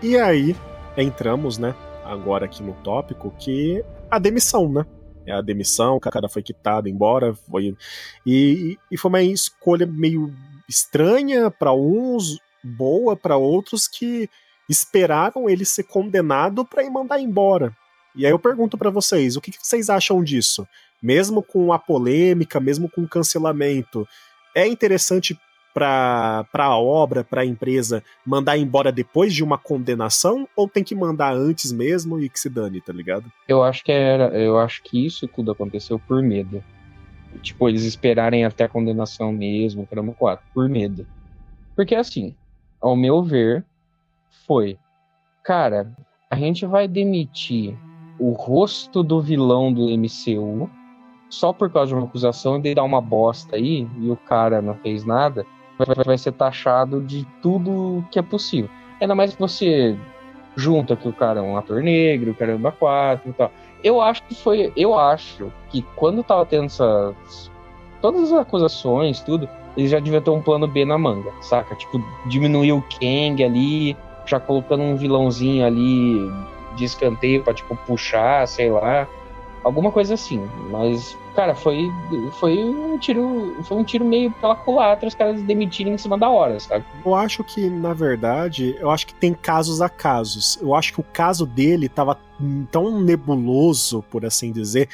E 0.02 0.16
aí, 0.16 0.54
entramos, 0.96 1.58
né, 1.58 1.74
agora 2.04 2.44
aqui 2.44 2.62
no 2.62 2.72
tópico, 2.72 3.34
que 3.36 3.84
a 4.08 4.18
demissão, 4.18 4.68
né? 4.68 4.86
É 5.26 5.32
a 5.32 5.40
demissão, 5.40 5.96
o 5.96 6.00
cara 6.00 6.28
foi 6.28 6.42
quitado, 6.42 6.88
embora, 6.88 7.34
foi... 7.34 7.76
E, 8.24 8.78
e 8.90 8.96
foi 8.96 9.08
uma 9.08 9.22
escolha 9.22 9.86
meio 9.86 10.32
estranha 10.68 11.50
para 11.50 11.72
uns, 11.72 12.38
boa 12.62 13.16
para 13.16 13.36
outros 13.36 13.88
que 13.88 14.30
esperaram 14.68 15.48
ele 15.50 15.64
ser 15.64 15.82
condenado 15.82 16.64
para 16.64 16.84
ir 16.84 16.90
mandar 16.90 17.20
embora. 17.20 17.76
E 18.14 18.24
aí 18.24 18.32
eu 18.32 18.38
pergunto 18.38 18.78
para 18.78 18.90
vocês, 18.90 19.36
o 19.36 19.40
que, 19.40 19.50
que 19.50 19.58
vocês 19.60 19.90
acham 19.90 20.22
disso? 20.22 20.66
Mesmo 21.02 21.42
com 21.42 21.72
a 21.72 21.78
polêmica, 21.78 22.58
mesmo 22.58 22.88
com 22.88 23.02
o 23.02 23.08
cancelamento, 23.08 24.06
é 24.54 24.66
interessante 24.66 25.38
para 25.72 26.44
a 26.54 26.78
obra, 26.78 27.22
para 27.22 27.42
a 27.42 27.46
empresa, 27.46 28.02
mandar 28.26 28.58
embora 28.58 28.90
depois 28.90 29.32
de 29.32 29.44
uma 29.44 29.56
condenação 29.56 30.48
ou 30.56 30.68
tem 30.68 30.82
que 30.82 30.94
mandar 30.94 31.34
antes 31.34 31.70
mesmo 31.70 32.18
e 32.18 32.28
que 32.28 32.40
se 32.40 32.48
dane, 32.48 32.80
tá 32.80 32.92
ligado? 32.92 33.30
Eu 33.46 33.62
acho 33.62 33.84
que 33.84 33.92
era, 33.92 34.36
eu 34.36 34.58
acho 34.58 34.82
que 34.82 35.06
isso 35.06 35.28
tudo 35.28 35.52
aconteceu 35.52 35.98
por 35.98 36.20
medo. 36.20 36.64
Tipo, 37.42 37.68
eles 37.68 37.84
esperarem 37.84 38.44
até 38.44 38.64
a 38.64 38.68
condenação 38.68 39.32
mesmo, 39.32 39.86
caramba, 39.86 40.12
quatro, 40.14 40.44
por 40.52 40.68
medo. 40.68 41.06
Porque 41.76 41.94
assim, 41.94 42.34
ao 42.80 42.96
meu 42.96 43.22
ver, 43.22 43.64
foi, 44.46 44.76
cara, 45.44 45.92
a 46.28 46.36
gente 46.36 46.66
vai 46.66 46.88
demitir 46.88 47.76
o 48.18 48.32
rosto 48.32 49.02
do 49.04 49.20
vilão 49.20 49.72
do 49.72 49.88
MCU 49.88 50.68
só 51.28 51.52
por 51.52 51.70
causa 51.70 51.88
de 51.88 51.94
uma 51.94 52.06
acusação 52.06 52.60
de 52.60 52.74
dar 52.74 52.84
uma 52.84 53.00
bosta 53.00 53.56
aí 53.56 53.86
e 53.98 54.10
o 54.10 54.16
cara 54.16 54.62
não 54.62 54.74
fez 54.74 55.04
nada, 55.04 55.46
vai, 55.78 56.04
vai 56.04 56.18
ser 56.18 56.32
taxado 56.32 57.02
de 57.02 57.26
tudo 57.42 58.04
que 58.10 58.18
é 58.18 58.22
possível. 58.22 58.70
Ainda 59.00 59.14
mais 59.14 59.34
que 59.34 59.40
você 59.40 59.96
junta 60.56 60.96
que 60.96 61.08
o 61.08 61.12
cara 61.12 61.38
é 61.38 61.42
um 61.42 61.56
ator 61.56 61.82
negro, 61.82 62.32
o 62.32 62.34
cara 62.34 62.52
é 62.52 62.70
quatro 62.72 63.30
e 63.30 63.32
tal. 63.32 63.50
Eu 63.82 64.00
acho 64.00 64.22
que 64.24 64.34
foi. 64.34 64.72
Eu 64.76 64.98
acho 64.98 65.52
que 65.70 65.82
quando 65.94 66.22
tava 66.22 66.44
tendo 66.44 66.66
essas. 66.66 67.50
Todas 68.00 68.32
as 68.32 68.40
acusações, 68.40 69.20
tudo, 69.20 69.48
eles 69.76 69.90
já 69.90 69.98
deviam 69.98 70.20
ter 70.20 70.30
um 70.30 70.40
plano 70.40 70.68
B 70.68 70.84
na 70.84 70.96
manga, 70.96 71.32
saca? 71.40 71.74
Tipo, 71.74 72.02
diminuir 72.26 72.72
o 72.72 72.82
Kang 72.82 73.42
ali, 73.42 73.96
já 74.24 74.38
colocando 74.38 74.82
um 74.82 74.96
vilãozinho 74.96 75.66
ali 75.66 76.30
de 76.76 76.84
escanteio 76.84 77.42
pra, 77.42 77.52
tipo, 77.54 77.76
puxar, 77.86 78.46
sei 78.46 78.70
lá. 78.70 79.06
Alguma 79.64 79.90
coisa 79.90 80.14
assim. 80.14 80.46
Mas, 80.70 81.16
cara, 81.34 81.54
foi, 81.54 81.90
foi 82.32 82.58
um 82.62 82.98
tiro. 82.98 83.56
Foi 83.64 83.76
um 83.76 83.84
tiro 83.84 84.04
meio 84.04 84.30
pela 84.32 84.54
culatra 84.54 85.08
os 85.08 85.14
caras 85.14 85.42
demitirem 85.42 85.94
em 85.94 85.98
cima 85.98 86.16
da 86.16 86.28
hora, 86.28 86.58
sabe? 86.60 86.84
Eu 87.04 87.14
acho 87.14 87.42
que, 87.44 87.68
na 87.68 87.92
verdade, 87.92 88.76
eu 88.80 88.90
acho 88.90 89.06
que 89.06 89.14
tem 89.14 89.34
casos 89.34 89.80
a 89.80 89.88
casos. 89.88 90.58
Eu 90.60 90.74
acho 90.74 90.92
que 90.92 91.00
o 91.00 91.04
caso 91.04 91.44
dele 91.44 91.88
tava 91.88 92.18
tão 92.70 93.00
nebuloso, 93.00 94.04
por 94.10 94.24
assim 94.24 94.52
dizer. 94.52 94.88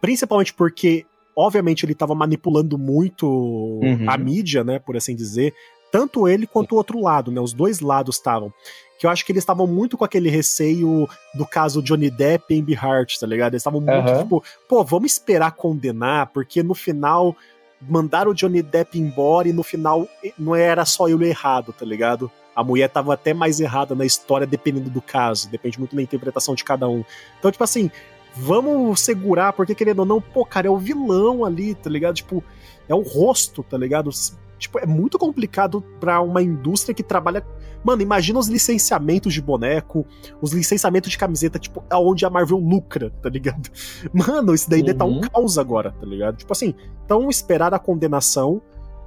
Principalmente 0.00 0.54
porque 0.54 1.06
obviamente 1.34 1.84
ele 1.84 1.92
estava 1.92 2.14
manipulando 2.14 2.76
muito 2.76 3.26
uhum. 3.26 4.04
a 4.08 4.18
mídia, 4.18 4.62
né, 4.62 4.78
por 4.78 4.96
assim 4.96 5.14
dizer, 5.14 5.54
tanto 5.90 6.28
ele 6.28 6.46
quanto 6.46 6.72
o 6.72 6.76
outro 6.76 7.00
lado, 7.00 7.30
né, 7.30 7.40
os 7.40 7.52
dois 7.52 7.80
lados 7.80 8.16
estavam 8.16 8.52
que 9.00 9.06
eu 9.06 9.10
acho 9.10 9.24
que 9.24 9.32
eles 9.32 9.40
estavam 9.40 9.66
muito 9.66 9.96
com 9.96 10.04
aquele 10.04 10.28
receio 10.28 11.08
do 11.32 11.46
caso 11.46 11.82
Johnny 11.82 12.10
Depp 12.10 12.54
e 12.54 12.60
Amber 12.60 12.84
Heard, 12.84 13.18
tá 13.18 13.26
ligado? 13.26 13.54
Eles 13.54 13.62
estavam 13.62 13.80
muito 13.80 14.10
uhum. 14.10 14.22
tipo, 14.22 14.44
pô, 14.68 14.84
vamos 14.84 15.12
esperar 15.12 15.52
condenar, 15.52 16.26
porque 16.26 16.62
no 16.62 16.74
final 16.74 17.34
mandaram 17.80 18.32
o 18.32 18.34
Johnny 18.34 18.60
Depp 18.60 18.98
embora 18.98 19.48
e 19.48 19.54
no 19.54 19.62
final 19.62 20.06
não 20.38 20.54
era 20.54 20.84
só 20.84 21.08
ele 21.08 21.26
errado, 21.26 21.72
tá 21.72 21.86
ligado? 21.86 22.30
A 22.54 22.62
mulher 22.62 22.90
tava 22.90 23.14
até 23.14 23.32
mais 23.32 23.58
errada 23.58 23.94
na 23.94 24.04
história, 24.04 24.46
dependendo 24.46 24.90
do 24.90 25.00
caso. 25.00 25.48
Depende 25.48 25.78
muito 25.78 25.96
da 25.96 26.02
interpretação 26.02 26.54
de 26.54 26.62
cada 26.62 26.86
um. 26.86 27.02
Então, 27.38 27.50
tipo 27.50 27.64
assim, 27.64 27.90
vamos 28.36 29.00
segurar, 29.00 29.54
porque 29.54 29.74
querendo 29.74 30.00
ou 30.00 30.04
não, 30.04 30.20
pô, 30.20 30.44
cara, 30.44 30.66
é 30.66 30.70
o 30.70 30.76
vilão 30.76 31.42
ali, 31.42 31.74
tá 31.74 31.88
ligado? 31.88 32.16
Tipo, 32.16 32.44
é 32.86 32.94
o 32.94 33.00
rosto, 33.00 33.62
tá 33.62 33.78
ligado? 33.78 34.10
Tipo, 34.58 34.78
é 34.78 34.84
muito 34.84 35.18
complicado 35.18 35.82
para 35.98 36.20
uma 36.20 36.42
indústria 36.42 36.94
que 36.94 37.02
trabalha. 37.02 37.42
Mano, 37.82 38.02
imagina 38.02 38.38
os 38.38 38.48
licenciamentos 38.48 39.32
de 39.32 39.40
boneco, 39.40 40.06
os 40.40 40.52
licenciamentos 40.52 41.10
de 41.10 41.18
camiseta, 41.18 41.58
tipo, 41.58 41.82
aonde 41.88 42.26
a 42.26 42.30
Marvel 42.30 42.58
lucra, 42.58 43.10
tá 43.22 43.28
ligado? 43.28 43.70
Mano, 44.12 44.54
isso 44.54 44.68
daí 44.68 44.82
uhum. 44.82 44.94
tá 44.94 45.04
um 45.04 45.14
uhum. 45.14 45.20
caos 45.20 45.58
agora, 45.58 45.92
tá 45.92 46.06
ligado? 46.06 46.36
Tipo 46.36 46.52
assim, 46.52 46.74
então 47.04 47.28
esperar 47.30 47.72
a 47.72 47.78
condenação, 47.78 48.60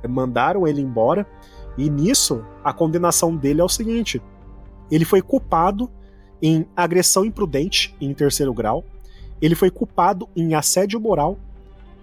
mandaram 0.07 0.67
ele 0.67 0.81
embora, 0.81 1.27
e 1.77 1.89
nisso, 1.89 2.43
a 2.63 2.73
condenação 2.73 3.35
dele 3.35 3.61
é 3.61 3.63
o 3.63 3.69
seguinte: 3.69 4.21
ele 4.91 5.05
foi 5.05 5.21
culpado 5.21 5.89
em 6.41 6.65
agressão 6.75 7.23
imprudente 7.23 7.95
em 8.01 8.13
terceiro 8.13 8.53
grau, 8.53 8.83
ele 9.41 9.55
foi 9.55 9.69
culpado 9.69 10.27
em 10.35 10.55
assédio 10.55 10.99
moral 10.99 11.37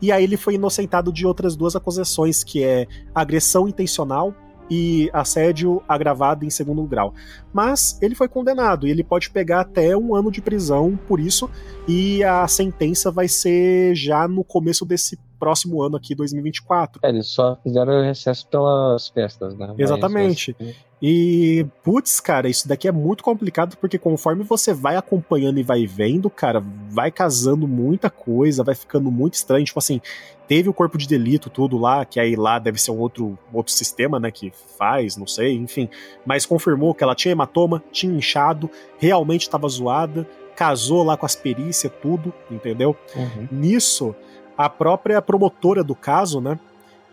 e 0.03 0.11
aí 0.11 0.25
ele 0.25 0.37
foi 0.37 0.55
inocentado 0.55 1.13
de 1.13 1.27
outras 1.27 1.55
duas 1.55 1.77
acusações, 1.77 2.43
que 2.43 2.65
é 2.65 2.87
agressão 3.15 3.69
intencional 3.69 4.35
e 4.71 5.11
assédio 5.13 5.83
agravado 5.89 6.45
em 6.45 6.51
segundo 6.51 6.83
grau. 6.85 7.13
Mas 7.53 7.99
ele 8.01 8.15
foi 8.15 8.29
condenado 8.29 8.87
e 8.87 8.91
ele 8.91 9.03
pode 9.03 9.31
pegar 9.31 9.61
até 9.61 9.97
um 9.97 10.15
ano 10.15 10.31
de 10.31 10.41
prisão 10.41 10.99
por 11.09 11.19
isso, 11.19 11.51
e 11.89 12.23
a 12.23 12.47
sentença 12.47 13.11
vai 13.11 13.27
ser 13.27 13.95
já 13.95 14.29
no 14.29 14.45
começo 14.45 14.85
desse 14.85 15.19
próximo 15.39 15.83
ano 15.83 15.97
aqui, 15.97 16.15
2024. 16.15 17.01
É, 17.03 17.09
eles 17.09 17.27
só 17.29 17.59
fizeram 17.63 18.03
recesso 18.03 18.47
pelas 18.47 19.09
festas, 19.09 19.57
né? 19.57 19.75
Exatamente. 19.79 20.55
Mas, 20.61 20.77
e, 21.03 21.67
putz, 21.83 22.21
cara, 22.21 22.49
isso 22.49 22.69
daqui 22.69 22.87
é 22.87 22.93
muito 22.93 23.25
complicado 23.25 23.77
porque 23.79 23.99
conforme 23.99 24.45
você 24.45 24.75
vai 24.75 24.97
acompanhando 24.97 25.59
e 25.59 25.63
vai 25.63 25.87
vendo, 25.87 26.29
cara, 26.29 26.63
vai 26.91 27.11
casando 27.11 27.67
muita 27.67 28.11
coisa, 28.11 28.63
vai 28.63 28.75
ficando 28.75 29.11
muito 29.11 29.35
estranho. 29.35 29.65
Tipo 29.65 29.79
assim, 29.79 30.01
teve 30.47 30.69
o 30.69 30.75
corpo 30.75 30.99
de 30.99 31.09
delito, 31.09 31.49
tudo 31.49 31.79
lá, 31.79 32.05
que 32.05 32.21
aí 32.21 32.37
lá 32.37 32.59
deve 32.59 32.79
ser 32.79 32.91
um 32.91 32.99
outro, 32.99 33.39
outro 33.51 33.73
sistema, 33.73 34.21
né, 34.21 34.31
que 34.31 34.53
faz, 34.77 35.17
não 35.17 35.27
sei, 35.27 35.55
enfim. 35.55 35.89
Mas 36.27 36.45
confirmou 36.45 36.95
que 36.95 37.03
ela 37.03 37.15
tinha 37.15 37.33
hematoma, 37.33 37.83
tinha 37.91 38.13
inchado, 38.13 38.69
realmente 38.99 39.43
estava 39.43 39.67
zoada, 39.69 40.29
casou 40.55 41.03
lá 41.03 41.17
com 41.17 41.25
as 41.25 41.35
perícias, 41.35 41.91
tudo, 42.03 42.31
entendeu? 42.51 42.95
Uhum. 43.17 43.49
Nisso, 43.51 44.15
a 44.59 44.69
própria 44.69 45.23
promotora 45.23 45.83
do 45.83 45.95
caso, 45.95 46.43
né, 46.43 46.61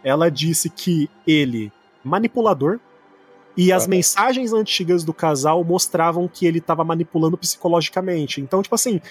ela 0.04 0.30
disse 0.30 0.70
que 0.70 1.10
ele, 1.26 1.72
manipulador, 2.04 2.82
e 3.58 3.72
as 3.72 3.88
mensagens 3.88 4.54
antigas 4.54 5.04
do 5.04 5.12
casal 5.14 5.64
mostravam 5.64 6.28
que 6.28 6.46
ele 6.46 6.60
estava 6.60 6.84
manipulando 6.84 7.38
psicologicamente. 7.38 8.40
Então, 8.40 8.62
tipo 8.62 8.76
assim, 8.76 9.02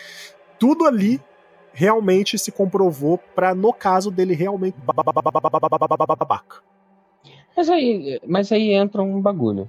tudo 0.58 0.86
ali 0.86 1.20
realmente 1.72 2.38
se 2.38 2.52
comprovou 2.52 3.18
para 3.18 3.54
no 3.54 3.72
caso 3.72 4.10
dele 4.10 4.34
realmente 4.34 4.76
babaca. 4.78 6.62
Mas 7.56 7.68
aí, 7.68 8.20
mas 8.26 8.52
aí 8.52 8.72
entra 8.72 9.02
um 9.02 9.20
bagulho. 9.20 9.68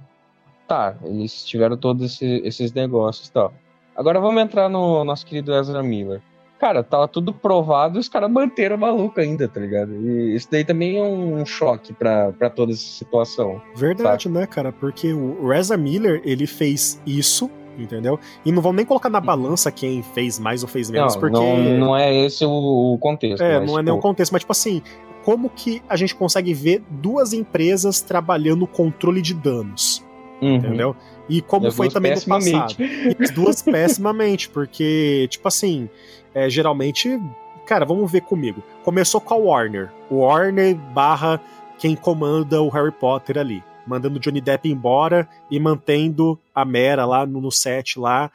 Tá, 0.66 0.96
eles 1.02 1.44
tiveram 1.44 1.76
todos 1.76 2.12
esse, 2.12 2.42
esses 2.44 2.72
negócios 2.72 3.28
e 3.28 3.32
tal. 3.32 3.52
Agora 3.96 4.20
vamos 4.20 4.40
entrar 4.40 4.68
no 4.68 5.02
nosso 5.02 5.26
querido 5.26 5.52
Ezra 5.52 5.82
Miller. 5.82 6.22
Cara, 6.58 6.82
tava 6.82 7.06
tudo 7.06 7.32
provado 7.32 7.98
e 7.98 8.00
os 8.00 8.08
caras 8.08 8.30
manteram 8.30 8.76
o 8.76 8.80
maluco 8.80 9.20
ainda, 9.20 9.46
tá 9.46 9.60
ligado? 9.60 9.94
E 9.94 10.34
isso 10.34 10.48
daí 10.50 10.64
também 10.64 10.98
é 10.98 11.02
um 11.02 11.46
choque 11.46 11.92
pra, 11.92 12.32
pra 12.32 12.50
toda 12.50 12.72
essa 12.72 12.82
situação. 12.82 13.62
Verdade, 13.76 14.24
sabe? 14.24 14.34
né, 14.34 14.46
cara? 14.46 14.72
Porque 14.72 15.12
o 15.12 15.48
Reza 15.48 15.76
Miller, 15.76 16.20
ele 16.24 16.46
fez 16.46 17.00
isso 17.06 17.50
entendeu? 17.78 18.18
E 18.44 18.50
não 18.50 18.60
vamos 18.60 18.76
nem 18.76 18.84
colocar 18.84 19.08
na 19.08 19.20
balança 19.20 19.70
quem 19.70 20.02
fez 20.02 20.36
mais 20.36 20.64
ou 20.64 20.68
fez 20.68 20.90
menos, 20.90 21.14
não, 21.14 21.20
porque. 21.20 21.36
Não, 21.36 21.78
não 21.78 21.96
é 21.96 22.12
esse 22.12 22.44
o 22.44 22.98
contexto. 23.00 23.40
É, 23.40 23.64
não 23.64 23.78
é 23.78 23.82
nem 23.82 23.92
o 23.92 23.96
tipo 23.96 24.02
contexto, 24.02 24.32
mas 24.32 24.42
tipo 24.42 24.50
assim, 24.50 24.82
como 25.24 25.48
que 25.48 25.82
a 25.88 25.96
gente 25.96 26.14
consegue 26.14 26.52
ver 26.52 26.82
duas 26.90 27.32
empresas 27.32 28.00
trabalhando 28.00 28.66
controle 28.66 29.22
de 29.22 29.34
danos? 29.34 30.04
Uhum. 30.40 30.54
Entendeu? 30.56 30.96
E 31.28 31.42
como 31.42 31.70
foi 31.70 31.90
também 31.90 32.14
no 32.14 32.22
passado. 32.22 32.74
E 32.78 33.16
as 33.22 33.30
duas 33.30 33.60
pessimamente, 33.62 34.48
porque, 34.48 35.26
tipo 35.30 35.46
assim, 35.46 35.90
é, 36.34 36.48
geralmente, 36.48 37.20
cara, 37.66 37.84
vamos 37.84 38.10
ver 38.10 38.22
comigo. 38.22 38.62
Começou 38.84 39.20
com 39.20 39.34
a 39.34 39.36
Warner. 39.36 39.90
O 40.10 40.16
Warner 40.16 40.74
barra 40.74 41.40
quem 41.78 41.94
comanda 41.94 42.60
o 42.60 42.68
Harry 42.68 42.92
Potter 42.92 43.38
ali. 43.38 43.62
Mandando 43.86 44.18
Johnny 44.18 44.40
Depp 44.40 44.68
embora 44.68 45.28
e 45.50 45.58
mantendo 45.58 46.38
a 46.54 46.64
Mera 46.64 47.06
lá 47.06 47.24
no, 47.24 47.40
no 47.40 47.50
set 47.50 47.98
lá. 47.98 48.30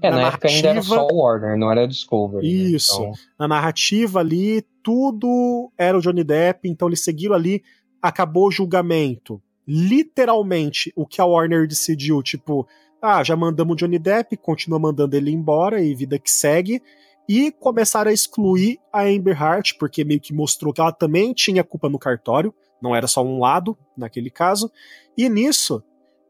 É, 0.00 0.10
na, 0.10 0.16
na 0.16 0.28
época 0.28 0.48
ainda 0.48 0.68
era 0.68 0.82
só 0.82 1.06
o 1.06 1.22
Warner, 1.22 1.56
não 1.56 1.70
era 1.70 1.86
Discovery. 1.86 2.46
Né? 2.46 2.52
Isso. 2.52 3.00
Né? 3.00 3.08
Então... 3.08 3.20
Na 3.38 3.46
narrativa 3.46 4.20
ali, 4.20 4.64
tudo 4.82 5.70
era 5.76 5.96
o 5.96 6.00
Johnny 6.00 6.24
Depp, 6.24 6.68
então 6.68 6.88
eles 6.88 7.04
seguiram 7.04 7.34
ali, 7.34 7.62
acabou 8.00 8.48
o 8.48 8.50
julgamento. 8.50 9.40
Literalmente, 9.68 10.92
o 10.96 11.06
que 11.06 11.20
a 11.20 11.24
Warner 11.24 11.68
decidiu, 11.68 12.20
tipo, 12.22 12.66
ah, 13.00 13.22
já 13.22 13.36
mandamos 13.36 13.74
o 13.74 13.76
Johnny 13.76 13.98
Depp, 13.98 14.36
continua 14.38 14.78
mandando 14.78 15.16
ele 15.16 15.30
embora 15.30 15.80
e 15.80 15.94
vida 15.94 16.18
que 16.18 16.30
segue 16.30 16.82
e 17.28 17.52
começaram 17.52 18.10
a 18.10 18.14
excluir 18.14 18.78
a 18.92 19.02
Amber 19.02 19.40
Heart, 19.40 19.78
porque 19.78 20.04
meio 20.04 20.20
que 20.20 20.34
mostrou 20.34 20.72
que 20.72 20.80
ela 20.80 20.92
também 20.92 21.32
tinha 21.32 21.64
culpa 21.64 21.88
no 21.88 21.98
cartório, 21.98 22.54
não 22.80 22.94
era 22.94 23.06
só 23.06 23.22
um 23.24 23.38
lado 23.38 23.78
naquele 23.96 24.30
caso, 24.30 24.70
e 25.16 25.28
nisso, 25.28 25.82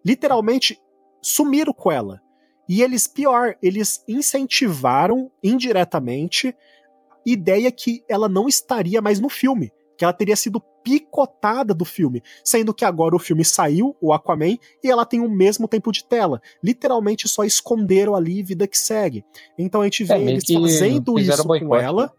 literalmente, 0.05 0.78
sumiram 1.20 1.72
com 1.72 1.90
ela. 1.90 2.20
E 2.68 2.83
eles, 2.83 3.07
pior, 3.07 3.57
eles 3.62 4.05
incentivaram 4.07 5.31
indiretamente 5.42 6.48
a 6.48 6.55
ideia 7.24 7.70
que 7.70 8.05
ela 8.09 8.28
não 8.28 8.48
estaria 8.48 9.00
mais 9.00 9.18
no 9.18 9.28
filme 9.28 9.72
que 10.03 10.05
ela 10.05 10.12
teria 10.12 10.35
sido 10.35 10.61
picotada 10.83 11.73
do 11.73 11.85
filme, 11.85 12.25
sendo 12.43 12.75
que 12.75 12.85
agora 12.85 13.15
o 13.15 13.21
filme 13.21 13.45
saiu, 13.45 13.97
o 14.01 14.12
Aquaman, 14.12 14.59
e 14.83 14.91
ela 14.91 15.07
tem 15.07 15.21
o 15.21 15.31
mesmo 15.31 15.69
tempo 15.69 15.93
de 15.93 16.05
tela. 16.05 16.43
Literalmente 16.61 17.29
só 17.29 17.45
esconderam 17.45 18.17
ali 18.17 18.43
vida 18.43 18.67
que 18.67 18.77
segue. 18.77 19.25
Então 19.57 19.81
a 19.81 19.85
gente 19.85 20.03
vê 20.03 20.15
é, 20.15 20.23
eles 20.23 20.43
fazendo 20.53 21.21
isso 21.21 21.47
com 21.47 21.77
ela, 21.77 22.07
né? 22.07 22.11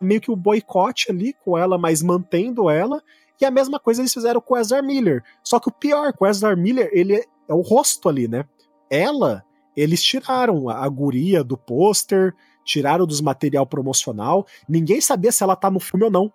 meio 0.00 0.20
que 0.20 0.30
o 0.30 0.36
boicote 0.36 1.10
ali 1.10 1.34
com 1.44 1.58
ela, 1.58 1.76
mas 1.76 2.02
mantendo 2.02 2.70
ela. 2.70 3.02
E 3.40 3.44
a 3.44 3.50
mesma 3.50 3.80
coisa 3.80 4.00
eles 4.00 4.14
fizeram 4.14 4.40
com 4.40 4.54
o 4.54 4.56
Ezra 4.56 4.80
Miller. 4.80 5.20
Só 5.42 5.58
que 5.58 5.68
o 5.68 5.72
pior, 5.72 6.12
com 6.12 6.24
o 6.24 6.28
Ezra 6.28 6.54
Miller, 6.54 6.88
ele 6.92 7.16
é, 7.16 7.24
é 7.48 7.52
o 7.52 7.62
rosto 7.62 8.08
ali, 8.08 8.28
né? 8.28 8.44
Ela, 8.88 9.42
eles 9.76 10.00
tiraram 10.00 10.68
a, 10.68 10.84
a 10.84 10.88
guria 10.88 11.42
do 11.42 11.58
pôster, 11.58 12.32
tiraram 12.64 13.04
dos 13.04 13.20
material 13.20 13.66
promocional. 13.66 14.46
Ninguém 14.68 15.00
sabia 15.00 15.32
se 15.32 15.42
ela 15.42 15.56
tá 15.56 15.68
no 15.68 15.80
filme 15.80 16.04
ou 16.04 16.12
não. 16.12 16.32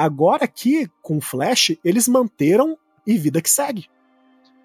Agora 0.00 0.46
aqui, 0.46 0.88
com 1.02 1.20
Flash, 1.20 1.76
eles 1.84 2.08
manteram 2.08 2.74
e 3.06 3.18
vida 3.18 3.42
que 3.42 3.50
segue. 3.50 3.84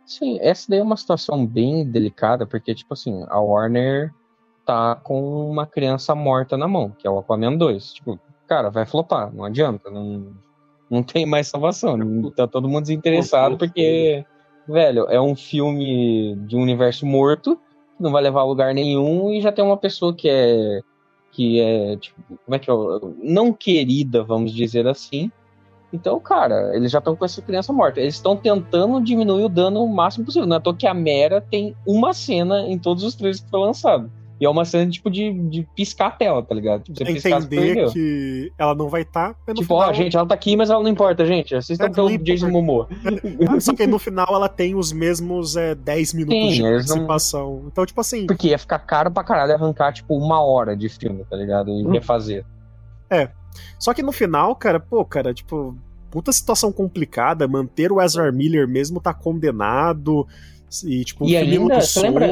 Sim, 0.06 0.38
essa 0.39 0.67
daí 0.69 0.80
é 0.80 0.82
uma 0.82 0.95
situação 0.95 1.45
bem 1.45 1.84
delicada, 1.84 2.48
porque, 2.48 2.74
tipo 2.74 2.93
assim, 2.93 3.26
a 3.28 3.38
Warner 3.38 4.13
tá 4.65 4.95
com 4.95 5.52
uma 5.52 5.65
criança 5.65 6.15
morta 6.15 6.56
na 6.56 6.69
mão, 6.69 6.91
que 6.98 7.06
é 7.06 7.12
o 7.12 7.19
Aquaman 7.19 7.58
2. 7.58 7.95
Tipo, 7.95 8.17
cara, 8.48 8.69
vai 8.69 8.86
flopar, 8.86 9.30
não 9.36 9.43
adianta, 9.43 9.91
não, 9.91 10.32
não 10.89 11.04
tem 11.04 11.26
mais 11.26 11.50
salvação. 11.50 12.00
Tá 12.32 12.48
todo 12.48 12.69
mundo 12.69 12.84
desinteressado, 12.84 13.58
porque, 13.58 14.24
velho, 14.65 15.06
é 15.10 15.19
um 15.19 15.36
filme 15.36 16.38
de 16.48 16.56
um 16.56 16.62
universo 16.62 17.06
morto, 17.06 17.60
não 18.00 18.10
vai 18.10 18.24
levar 18.24 18.39
a 18.39 18.45
lugar 18.45 18.74
nenhum, 18.74 19.34
e 19.34 19.41
já 19.41 19.52
tem 19.52 19.65
uma 19.65 19.76
pessoa 19.76 20.15
que 20.15 20.30
é 20.30 20.80
que 21.36 21.60
é, 21.60 21.98
tipo, 21.98 22.15
como 22.45 22.56
é 22.56 22.60
que 22.60 22.71
é? 22.71 22.74
Não 23.21 23.52
querida, 23.52 24.24
vamos 24.24 24.54
dizer 24.54 24.88
assim. 24.88 25.30
Então, 25.91 26.17
cara, 26.19 26.76
eles 26.76 26.91
já 26.91 27.00
estão 27.00 27.15
com 27.15 27.26
essa 27.26 27.41
criança 27.41 27.74
morta. 27.74 28.00
Eles 28.00 28.15
estão 28.15 28.38
tentando 28.38 29.02
diminuir 29.02 29.43
o 29.43 29.50
dano 29.50 29.84
o 29.84 29.93
máximo 29.93 30.26
possível. 30.26 30.48
Não 30.48 30.56
é 30.56 30.60
à 30.60 30.62
toa 30.62 30.76
que 30.76 30.88
a 30.88 30.93
Mera 30.93 31.41
tem 31.41 31.76
uma 31.86 32.13
cena 32.13 32.62
em 32.62 32.78
todos 32.78 33.04
os 33.04 33.15
trailers 33.15 33.41
que 33.41 33.50
foi 33.50 33.60
lançado. 33.60 34.10
E 34.39 34.45
é 34.45 34.50
uma 34.50 34.65
cena, 34.65 34.91
tipo, 34.91 35.10
de, 35.10 35.32
de 35.50 35.67
piscar 35.76 36.08
a 36.08 36.12
tela, 36.12 36.43
tá 36.43 36.54
ligado? 36.54 36.84
Tipo, 36.84 36.98
você 36.98 37.06
piscar, 37.06 37.41
Entender 37.41 37.91
que 37.91 38.52
ela 38.58 38.76
não 38.76 38.89
vai 38.89 39.04
estar. 39.04 39.34
Tá, 39.45 39.54
tipo, 39.54 39.67
final... 39.67 39.89
ó, 39.89 39.93
gente, 39.93 40.17
ela 40.17 40.26
tá 40.26 40.36
aqui, 40.36 40.58
mas 40.58 40.69
ela 40.69 40.84
não 40.84 40.89
importa, 40.89 41.26
gente. 41.26 41.56
Assistam 41.56 41.86
é 41.86 41.89
pelo 41.89 42.17
Jason 42.17 42.50
Momoa. 42.50 42.89
Só 43.62 43.74
que 43.74 43.88
no 43.88 43.98
final 43.98 44.28
ela 44.30 44.50
tem 44.50 44.76
os 44.76 44.91
mesmos 44.91 45.56
é, 45.56 45.74
10 45.74 46.13
minutos 46.15 46.38
Sim, 46.38 46.56
de 46.56 46.62
participação. 46.63 47.60
Não... 47.62 47.67
Então, 47.67 47.86
tipo 47.86 48.02
assim. 48.02 48.28
Porque 48.28 48.50
ia 48.50 48.60
ficar 48.60 48.80
caro 48.80 49.10
pra 49.10 49.24
caralho 49.24 49.54
arrancar, 49.54 49.93
tipo, 49.93 50.17
uma 50.17 50.41
hora 50.41 50.76
de 50.76 50.89
filme, 50.89 51.24
tá 51.30 51.38
ligado? 51.38 51.69
E 51.69 51.86
hum. 51.86 51.91
refazer. 51.91 52.45
É. 53.10 53.30
Só 53.80 53.93
que 53.93 54.04
no 54.04 54.12
final, 54.12 54.54
cara, 54.58 54.82
pô, 54.82 55.06
cara, 55.06 55.34
tipo, 55.34 55.78
puta 56.12 56.34
situação 56.34 56.74
complicada. 56.74 57.48
Manter 57.48 57.89
o 57.89 58.02
Ezra 58.02 58.30
Miller 58.34 58.67
mesmo 58.67 59.00
tá 59.00 59.13
condenado. 59.13 60.28
E, 60.83 61.03
tipo, 61.03 61.25
e 61.25 61.35
ainda, 61.35 61.81
você 61.81 62.01
lembra, 62.01 62.27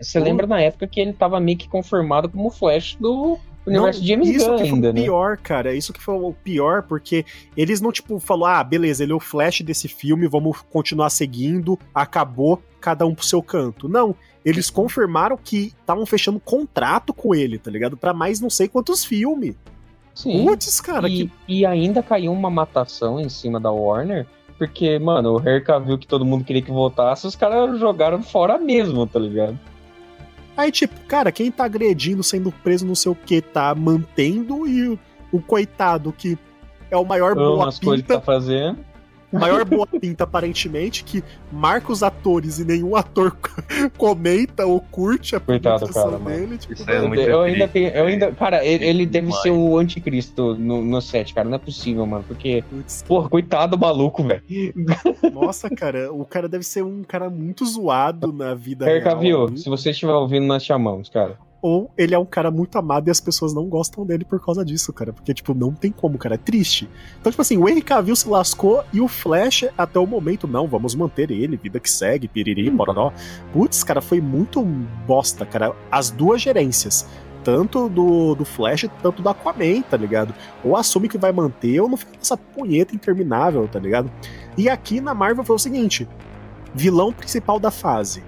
você 0.00 0.18
lembra 0.18 0.46
na 0.46 0.60
época 0.60 0.86
que 0.86 1.00
ele 1.00 1.12
tava 1.12 1.38
meio 1.40 1.58
que 1.58 1.68
confirmado 1.68 2.28
como 2.28 2.50
Flash 2.50 2.96
do, 2.98 3.38
universo 3.66 4.00
não, 4.00 4.06
James 4.06 4.28
isso 4.28 4.46
Gunn 4.46 4.56
que 4.56 4.62
ainda, 4.62 4.80
foi 4.80 4.90
o 4.90 4.92
né? 4.92 5.02
pior, 5.02 5.36
cara. 5.38 5.74
Isso 5.74 5.92
que 5.92 6.00
foi 6.00 6.14
o 6.14 6.32
pior, 6.32 6.82
porque 6.82 7.24
eles 7.56 7.80
não, 7.80 7.90
tipo, 7.90 8.18
falou, 8.18 8.46
ah, 8.46 8.62
beleza, 8.62 9.02
ele 9.02 9.12
é 9.12 9.14
o 9.14 9.20
Flash 9.20 9.62
desse 9.62 9.88
filme, 9.88 10.26
vamos 10.26 10.60
continuar 10.70 11.10
seguindo, 11.10 11.78
acabou, 11.94 12.62
cada 12.80 13.06
um 13.06 13.14
pro 13.14 13.24
seu 13.24 13.42
canto. 13.42 13.88
Não, 13.88 14.14
eles 14.44 14.70
confirmaram 14.70 15.38
que 15.42 15.72
estavam 15.80 16.04
fechando 16.04 16.38
contrato 16.38 17.12
com 17.14 17.34
ele, 17.34 17.58
tá 17.58 17.70
ligado? 17.70 17.96
Pra 17.96 18.12
mais 18.12 18.40
não 18.40 18.50
sei 18.50 18.68
quantos 18.68 19.04
filmes. 19.04 19.54
Sim. 20.14 20.44
Putz, 20.44 20.80
cara. 20.80 21.08
E, 21.08 21.26
que... 21.26 21.32
e 21.48 21.66
ainda 21.66 22.02
caiu 22.02 22.32
uma 22.32 22.50
matação 22.50 23.18
em 23.18 23.28
cima 23.28 23.58
da 23.58 23.72
Warner, 23.72 24.26
porque, 24.58 24.98
mano, 24.98 25.34
o 25.34 25.40
Henry 25.40 25.64
viu 25.84 25.98
que 25.98 26.06
todo 26.06 26.24
mundo 26.24 26.44
queria 26.44 26.62
que 26.62 26.70
voltasse, 26.70 27.26
os 27.26 27.36
caras 27.36 27.78
jogaram 27.78 28.22
fora 28.22 28.58
mesmo, 28.58 29.06
tá 29.06 29.18
ligado? 29.18 29.58
Aí, 30.56 30.70
tipo, 30.70 30.94
cara, 31.06 31.32
quem 31.32 31.50
tá 31.50 31.64
agredindo, 31.64 32.22
sendo 32.22 32.52
preso, 32.52 32.86
não 32.86 32.94
sei 32.94 33.10
o 33.10 33.14
que, 33.16 33.40
tá 33.40 33.74
mantendo, 33.74 34.66
e 34.68 34.88
o, 34.88 34.98
o 35.32 35.40
coitado 35.40 36.12
que 36.12 36.38
é 36.90 36.96
o 36.96 37.04
maior 37.04 37.34
boa 37.34 37.72
que 37.72 38.02
tá 38.02 38.20
fazendo 38.20 38.93
maior 39.38 39.64
boa 39.64 39.86
pinta, 39.86 40.24
aparentemente, 40.24 41.04
que 41.04 41.22
marca 41.52 41.92
os 41.92 42.02
atores 42.02 42.58
e 42.58 42.64
nenhum 42.64 42.96
ator 42.96 43.36
comenta 43.96 44.66
ou 44.66 44.80
curte 44.80 45.36
a 45.36 45.40
Coitado, 45.40 45.88
cara, 45.92 46.18
dele. 46.18 46.58
Tipo, 46.58 46.90
é 46.90 47.30
eu, 47.30 47.42
ainda 47.42 47.68
tenho, 47.68 47.88
eu 47.88 48.06
ainda, 48.06 48.32
cara, 48.32 48.64
ele, 48.64 48.84
ele 48.84 49.06
deve 49.06 49.32
ser 49.32 49.50
o 49.50 49.78
anticristo 49.78 50.54
no, 50.54 50.82
no 50.82 51.00
set, 51.00 51.34
cara. 51.34 51.48
Não 51.48 51.56
é 51.56 51.58
possível, 51.58 52.06
mano. 52.06 52.24
Porque, 52.26 52.64
Puts, 52.68 53.02
porra, 53.02 53.28
coitado 53.28 53.76
do 53.76 53.80
maluco, 53.80 54.22
velho. 54.22 54.42
Nossa, 55.32 55.68
cara, 55.70 56.12
o 56.12 56.24
cara 56.24 56.48
deve 56.48 56.64
ser 56.64 56.82
um 56.82 57.02
cara 57.02 57.28
muito 57.28 57.64
zoado 57.64 58.32
na 58.32 58.54
vida 58.54 58.84
Perca, 58.84 59.10
real. 59.10 59.48
Viu? 59.48 59.56
Se 59.56 59.68
você 59.68 59.90
estiver 59.90 60.12
ouvindo, 60.12 60.46
nós 60.46 60.64
chamamos, 60.64 61.08
cara 61.08 61.38
ou 61.64 61.90
ele 61.96 62.14
é 62.14 62.18
um 62.18 62.26
cara 62.26 62.50
muito 62.50 62.76
amado 62.76 63.08
e 63.08 63.10
as 63.10 63.22
pessoas 63.22 63.54
não 63.54 63.64
gostam 63.70 64.04
dele 64.04 64.22
por 64.22 64.38
causa 64.38 64.62
disso, 64.62 64.92
cara. 64.92 65.14
Porque, 65.14 65.32
tipo, 65.32 65.54
não 65.54 65.72
tem 65.72 65.90
como, 65.90 66.18
cara. 66.18 66.34
É 66.34 66.38
triste. 66.38 66.86
Então, 67.18 67.32
tipo 67.32 67.40
assim, 67.40 67.56
o 67.56 67.66
Henry 67.66 67.80
Cavill 67.80 68.14
se 68.14 68.28
lascou 68.28 68.84
e 68.92 69.00
o 69.00 69.08
Flash, 69.08 69.64
até 69.78 69.98
o 69.98 70.06
momento, 70.06 70.46
não, 70.46 70.68
vamos 70.68 70.94
manter 70.94 71.30
ele, 71.30 71.56
vida 71.56 71.80
que 71.80 71.90
segue, 71.90 72.28
piriri, 72.28 72.70
pororó. 72.70 73.14
Putz, 73.50 73.82
cara, 73.82 74.02
foi 74.02 74.20
muito 74.20 74.62
bosta, 75.06 75.46
cara. 75.46 75.74
As 75.90 76.10
duas 76.10 76.42
gerências. 76.42 77.08
Tanto 77.42 77.88
do, 77.88 78.34
do 78.34 78.44
Flash, 78.44 78.86
tanto 79.02 79.22
do 79.22 79.28
Aquaman, 79.30 79.80
tá 79.88 79.96
ligado? 79.96 80.34
Ou 80.62 80.76
assume 80.76 81.08
que 81.08 81.16
vai 81.16 81.32
manter, 81.32 81.80
ou 81.80 81.88
não 81.88 81.96
fica 81.96 82.12
essa 82.20 82.36
punheta 82.36 82.94
interminável, 82.94 83.66
tá 83.66 83.78
ligado? 83.78 84.12
E 84.54 84.68
aqui 84.68 85.00
na 85.00 85.14
Marvel 85.14 85.44
foi 85.44 85.56
o 85.56 85.58
seguinte: 85.58 86.06
vilão 86.74 87.10
principal 87.10 87.58
da 87.58 87.70
fase 87.70 88.22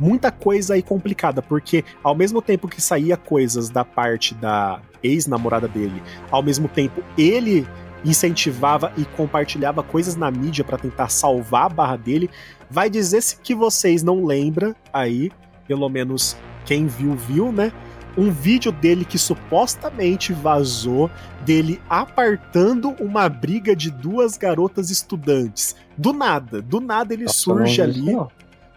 muita 0.00 0.32
coisa 0.32 0.74
aí 0.74 0.82
complicada, 0.82 1.42
porque 1.42 1.84
ao 2.02 2.14
mesmo 2.14 2.40
tempo 2.40 2.66
que 2.66 2.80
saía 2.80 3.16
coisas 3.16 3.68
da 3.68 3.84
parte 3.84 4.34
da 4.34 4.80
ex-namorada 5.02 5.68
dele, 5.68 6.02
ao 6.30 6.42
mesmo 6.42 6.66
tempo 6.66 7.04
ele 7.16 7.66
incentivava 8.04 8.92
e 8.96 9.04
compartilhava 9.04 9.82
coisas 9.82 10.16
na 10.16 10.30
mídia 10.30 10.64
para 10.64 10.78
tentar 10.78 11.08
salvar 11.08 11.66
a 11.66 11.68
barra 11.68 11.96
dele. 11.96 12.30
Vai 12.70 12.88
dizer 12.88 13.20
se 13.22 13.36
que 13.36 13.54
vocês 13.54 14.02
não 14.02 14.24
lembram 14.24 14.74
aí, 14.92 15.30
pelo 15.66 15.88
menos 15.88 16.36
quem 16.64 16.86
viu 16.86 17.14
viu, 17.14 17.52
né? 17.52 17.72
Um 18.16 18.30
vídeo 18.30 18.72
dele 18.72 19.04
que 19.04 19.18
supostamente 19.18 20.32
vazou 20.32 21.10
dele 21.44 21.80
apartando 21.88 22.90
uma 23.00 23.28
briga 23.28 23.76
de 23.76 23.90
duas 23.90 24.36
garotas 24.36 24.90
estudantes. 24.90 25.76
Do 25.96 26.12
nada, 26.12 26.60
do 26.60 26.80
nada 26.80 27.14
ele 27.14 27.28
surge 27.28 27.80
ali. 27.80 28.16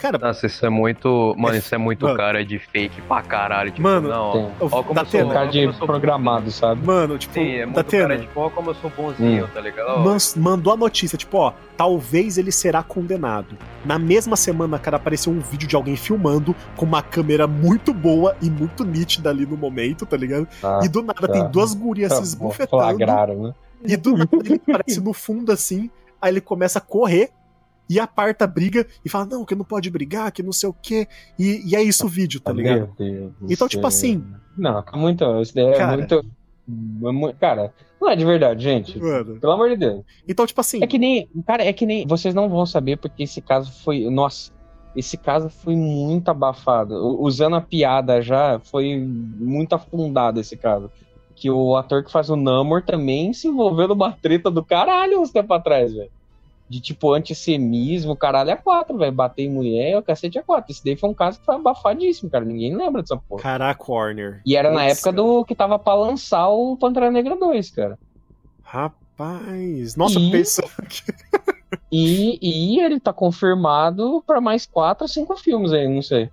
Cara, 0.04 0.18
Nossa, 0.18 0.48
isso 0.48 0.66
é 0.66 0.70
muito. 0.70 1.34
Mano, 1.38 1.56
isso 1.56 1.74
é 1.74 1.78
muito 1.78 2.04
mano, 2.04 2.18
cara 2.18 2.44
de 2.44 2.60
fake 2.60 3.02
pra 3.04 3.22
caralho. 3.22 3.72
Tipo, 3.72 3.84
mano, 3.84 4.10
não, 4.10 4.54
ó, 4.60 4.68
ó 4.70 4.84
como 4.84 5.00
eu 5.00 5.06
sou, 5.06 5.30
cara 5.30 5.46
de 5.46 5.72
programado, 5.78 6.52
sabe? 6.52 6.86
Mano, 6.86 7.18
tipo, 7.18 7.34
Sim, 7.34 7.54
é 7.54 7.66
muito 7.66 7.90
cara 7.90 8.18
de 8.18 8.28
ó, 8.36 8.50
como 8.50 8.72
eu 8.72 8.76
sou 8.76 8.90
bonzinho, 8.90 9.46
hum. 9.46 9.48
tá 9.54 9.62
ligado? 9.62 10.02
Man, 10.02 10.18
mandou 10.36 10.74
a 10.74 10.76
notícia, 10.76 11.18
tipo, 11.18 11.38
ó, 11.38 11.54
talvez 11.78 12.38
ele 12.38 12.52
será 12.52 12.84
condenado. 12.84 13.58
Na 13.86 13.98
mesma 13.98 14.36
semana, 14.36 14.78
cara, 14.78 14.98
apareceu 14.98 15.32
um 15.32 15.40
vídeo 15.40 15.70
de 15.70 15.76
alguém 15.78 15.96
filmando 15.96 16.54
com 16.76 16.86
uma 16.86 17.02
câmera 17.02 17.48
muito 17.48 17.94
boa 17.94 18.36
e 18.42 18.50
muito 18.50 18.84
nítida 18.84 19.30
ali 19.30 19.46
no 19.46 19.56
momento, 19.56 20.06
tá 20.06 20.18
ligado? 20.18 20.46
Ah, 20.62 20.82
e 20.84 20.90
do 20.90 21.02
nada 21.02 21.26
tá. 21.26 21.30
tem 21.30 21.50
duas 21.50 21.74
gurias 21.74 22.10
tá, 22.10 22.18
se 22.18 22.24
esbufetando. 22.24 22.84
Flagraram, 22.84 23.42
né? 23.42 23.54
E 23.86 23.96
do 23.96 24.18
nada 24.18 24.36
ele 24.44 24.56
aparece 24.56 25.00
no 25.00 25.14
fundo 25.14 25.50
assim, 25.50 25.90
aí 26.22 26.30
ele 26.30 26.42
começa 26.42 26.80
a 26.80 26.82
correr 26.82 27.32
e 27.90 28.00
aparta 28.00 28.46
a 28.46 28.48
briga 28.48 28.88
e 29.04 29.10
fala, 29.10 29.26
não, 29.26 29.46
que 29.46 29.56
não 29.56 29.66
pode 29.66 29.90
brigar, 29.90 30.32
que 30.32 30.42
não 30.42 30.52
sei 30.52 30.70
o 30.70 30.74
quê. 30.74 31.08
E, 31.38 31.62
e 31.70 31.76
é 31.76 31.84
isso 31.84 32.06
o 32.06 32.10
vídeo, 32.10 32.40
tá 32.40 32.52
ligado? 32.52 32.90
Então, 33.50 33.68
tipo 33.68 33.86
assim. 33.86 34.24
Não, 34.58 34.82
tá 34.82 34.98
muito. 34.98 35.24
Isso 35.42 35.54
daí 35.54 35.66
é 35.66 35.78
cara, 35.78 35.98
muito. 35.98 36.26
Cara, 37.40 37.74
não 38.00 38.10
é 38.10 38.16
de 38.16 38.26
verdade, 38.26 38.64
gente. 38.64 38.98
Mano. 38.98 39.40
Pelo 39.40 39.54
amor 39.54 39.70
de 39.70 39.78
Deus. 39.78 40.04
Então, 40.28 40.46
tipo 40.46 40.62
assim. 40.62 40.82
É 40.82 40.88
que 40.88 40.98
nem. 40.98 41.30
Cara, 41.46 41.64
é 41.64 41.74
que 41.74 41.86
nem. 41.86 42.08
Vocês 42.08 42.34
não 42.34 42.50
vão 42.50 42.66
saber 42.66 42.98
porque 42.98 43.24
esse 43.24 43.42
caso 43.42 43.72
foi. 43.84 44.10
Nossa. 44.10 44.52
Esse 44.96 45.18
caso 45.18 45.50
foi 45.50 45.76
muito 45.76 46.30
abafado. 46.30 46.96
Usando 47.20 47.56
a 47.56 47.62
piada 47.62 48.22
já, 48.22 48.60
foi 48.60 48.96
muito 48.96 49.74
afundado 49.74 50.40
esse 50.40 50.56
caso. 50.56 50.90
Que 51.36 51.50
o 51.50 51.76
ator 51.76 52.04
que 52.04 52.12
faz 52.12 52.30
o 52.30 52.36
Namor 52.36 52.84
também 52.84 53.34
se 53.34 53.48
envolveu 53.48 53.88
numa 53.88 54.12
treta 54.12 54.52
do 54.52 54.64
caralho 54.64 55.20
uns 55.20 55.32
tempo 55.32 55.52
atrás, 55.52 55.92
velho 55.92 56.12
de 56.68 56.80
tipo 56.80 57.14
antissemismo, 57.14 58.16
caralho, 58.16 58.50
é 58.50 58.56
quatro, 58.56 58.98
velho. 58.98 59.12
Bater 59.12 59.44
em 59.44 59.52
mulher, 59.52 59.98
o 59.98 60.04
cacete 60.04 60.38
é 60.38 60.42
quatro. 60.42 60.72
Esse 60.72 60.84
daí 60.84 60.96
foi 60.96 61.10
um 61.10 61.14
caso 61.14 61.40
que 61.40 61.46
foi 61.46 61.56
abafadíssimo, 61.56 62.30
cara. 62.30 62.46
Ninguém 62.46 62.76
lembra 62.76 63.02
dessa 63.02 63.18
porra. 63.18 63.42
Caraca, 63.42 63.84
Warner. 63.92 64.42
E 64.46 64.56
era 64.56 64.72
na 64.72 64.86
época 64.86 65.12
do 65.12 65.46
que 65.46 65.56
tava 65.56 65.78
pra 65.78 65.94
lançar 65.94 66.48
o 66.50 66.78
Pantera 66.78 67.12
Negra 67.12 67.36
2, 67.36 67.70
cara. 67.72 68.00
Rapaz. 68.64 69.96
Nossa, 69.96 70.20
e... 70.20 70.32
pensa. 70.32 70.64
e, 71.92 72.40
e 72.42 72.80
ele 72.80 73.00
tá 73.00 73.14
confirmado 73.14 74.24
pra 74.26 74.42
mais 74.42 74.66
quatro, 74.66 75.08
cinco 75.08 75.36
filmes 75.38 75.72
aí, 75.72 75.88
não 75.88 76.02
sei. 76.02 76.30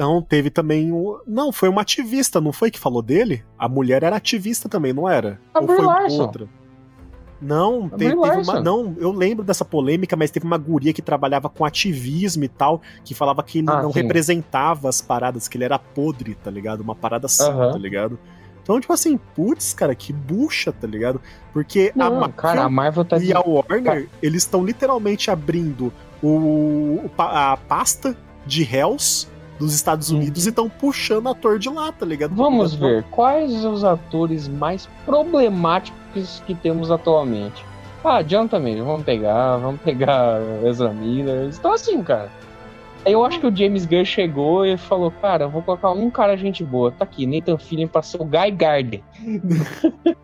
Não, 0.00 0.22
teve 0.22 0.48
também 0.48 0.90
o. 0.90 1.20
Não, 1.26 1.52
foi 1.52 1.68
uma 1.68 1.82
ativista, 1.82 2.40
não 2.40 2.52
foi 2.52 2.70
que 2.70 2.78
falou 2.78 3.02
dele? 3.02 3.44
A 3.58 3.68
mulher 3.68 4.02
era 4.02 4.16
ativista 4.16 4.66
também, 4.66 4.94
não 4.94 5.06
era? 5.06 5.38
A 5.52 5.60
Ou 5.60 5.66
foi 5.66 5.84
Larson. 5.84 6.22
outra? 6.22 6.48
Não, 7.40 7.88
teve, 7.88 8.14
teve 8.14 8.42
uma. 8.42 8.60
Não, 8.60 8.94
eu 8.98 9.10
lembro 9.10 9.44
dessa 9.44 9.64
polêmica, 9.64 10.14
mas 10.16 10.30
teve 10.30 10.44
uma 10.44 10.58
guria 10.58 10.92
que 10.92 11.00
trabalhava 11.00 11.48
com 11.48 11.64
ativismo 11.64 12.44
e 12.44 12.48
tal, 12.48 12.82
que 13.02 13.14
falava 13.14 13.42
que 13.42 13.58
ele 13.58 13.70
ah, 13.70 13.82
não 13.82 13.92
sim. 13.92 14.02
representava 14.02 14.88
as 14.88 15.00
paradas, 15.00 15.48
que 15.48 15.56
ele 15.56 15.64
era 15.64 15.78
podre, 15.78 16.34
tá 16.34 16.50
ligado? 16.50 16.80
Uma 16.80 16.94
parada 16.94 17.26
assim, 17.26 17.48
uhum. 17.50 17.72
tá 17.72 17.78
ligado? 17.78 18.18
Então, 18.62 18.78
tipo 18.78 18.92
assim, 18.92 19.18
putz, 19.34 19.72
cara, 19.72 19.94
que 19.94 20.12
bucha, 20.12 20.70
tá 20.70 20.86
ligado? 20.86 21.20
Porque 21.52 21.92
não, 21.96 22.06
a 22.06 22.10
Marvel, 22.10 22.32
cara, 22.36 22.62
a 22.64 22.68
Marvel 22.68 23.04
tá 23.04 23.18
e 23.18 23.32
a 23.32 23.40
Warner, 23.40 24.08
eles 24.22 24.42
estão 24.42 24.64
literalmente 24.64 25.30
abrindo 25.30 25.92
o, 26.22 27.10
a 27.18 27.56
pasta 27.56 28.16
de 28.46 28.62
Hells 28.62 29.26
dos 29.58 29.74
Estados 29.74 30.10
Unidos 30.10 30.46
e 30.46 30.50
estão 30.50 30.68
puxando 30.68 31.28
ator 31.28 31.58
de 31.58 31.68
lá, 31.68 31.90
tá 31.92 32.06
ligado? 32.06 32.34
Vamos 32.34 32.74
ver, 32.74 33.04
quais 33.10 33.64
os 33.64 33.82
atores 33.82 34.46
mais 34.46 34.88
problemáticos 35.04 35.99
que 36.46 36.54
temos 36.54 36.90
atualmente? 36.90 37.64
Ah, 38.04 38.22
John 38.22 38.48
também, 38.48 38.80
vamos 38.82 39.04
pegar, 39.04 39.56
vamos 39.62 39.80
pegar 39.82 40.40
Ezra 40.64 40.90
Miller. 40.90 41.50
Então 41.52 41.72
assim, 41.72 42.02
cara. 42.02 42.30
Eu 43.04 43.24
acho 43.24 43.40
que 43.40 43.46
o 43.46 43.56
James 43.56 43.86
Gunn 43.86 44.04
chegou 44.04 44.66
e 44.66 44.76
falou, 44.76 45.10
cara, 45.10 45.44
eu 45.44 45.50
vou 45.50 45.62
colocar 45.62 45.90
um 45.90 46.10
cara 46.10 46.36
gente 46.36 46.62
boa. 46.62 46.92
Tá 46.92 47.04
aqui, 47.04 47.26
Nathan 47.26 47.56
Fillion 47.56 47.88
pra 47.88 48.02
ser 48.02 48.20
o 48.20 48.24
Guy 48.26 48.50
Gardner. 48.50 49.00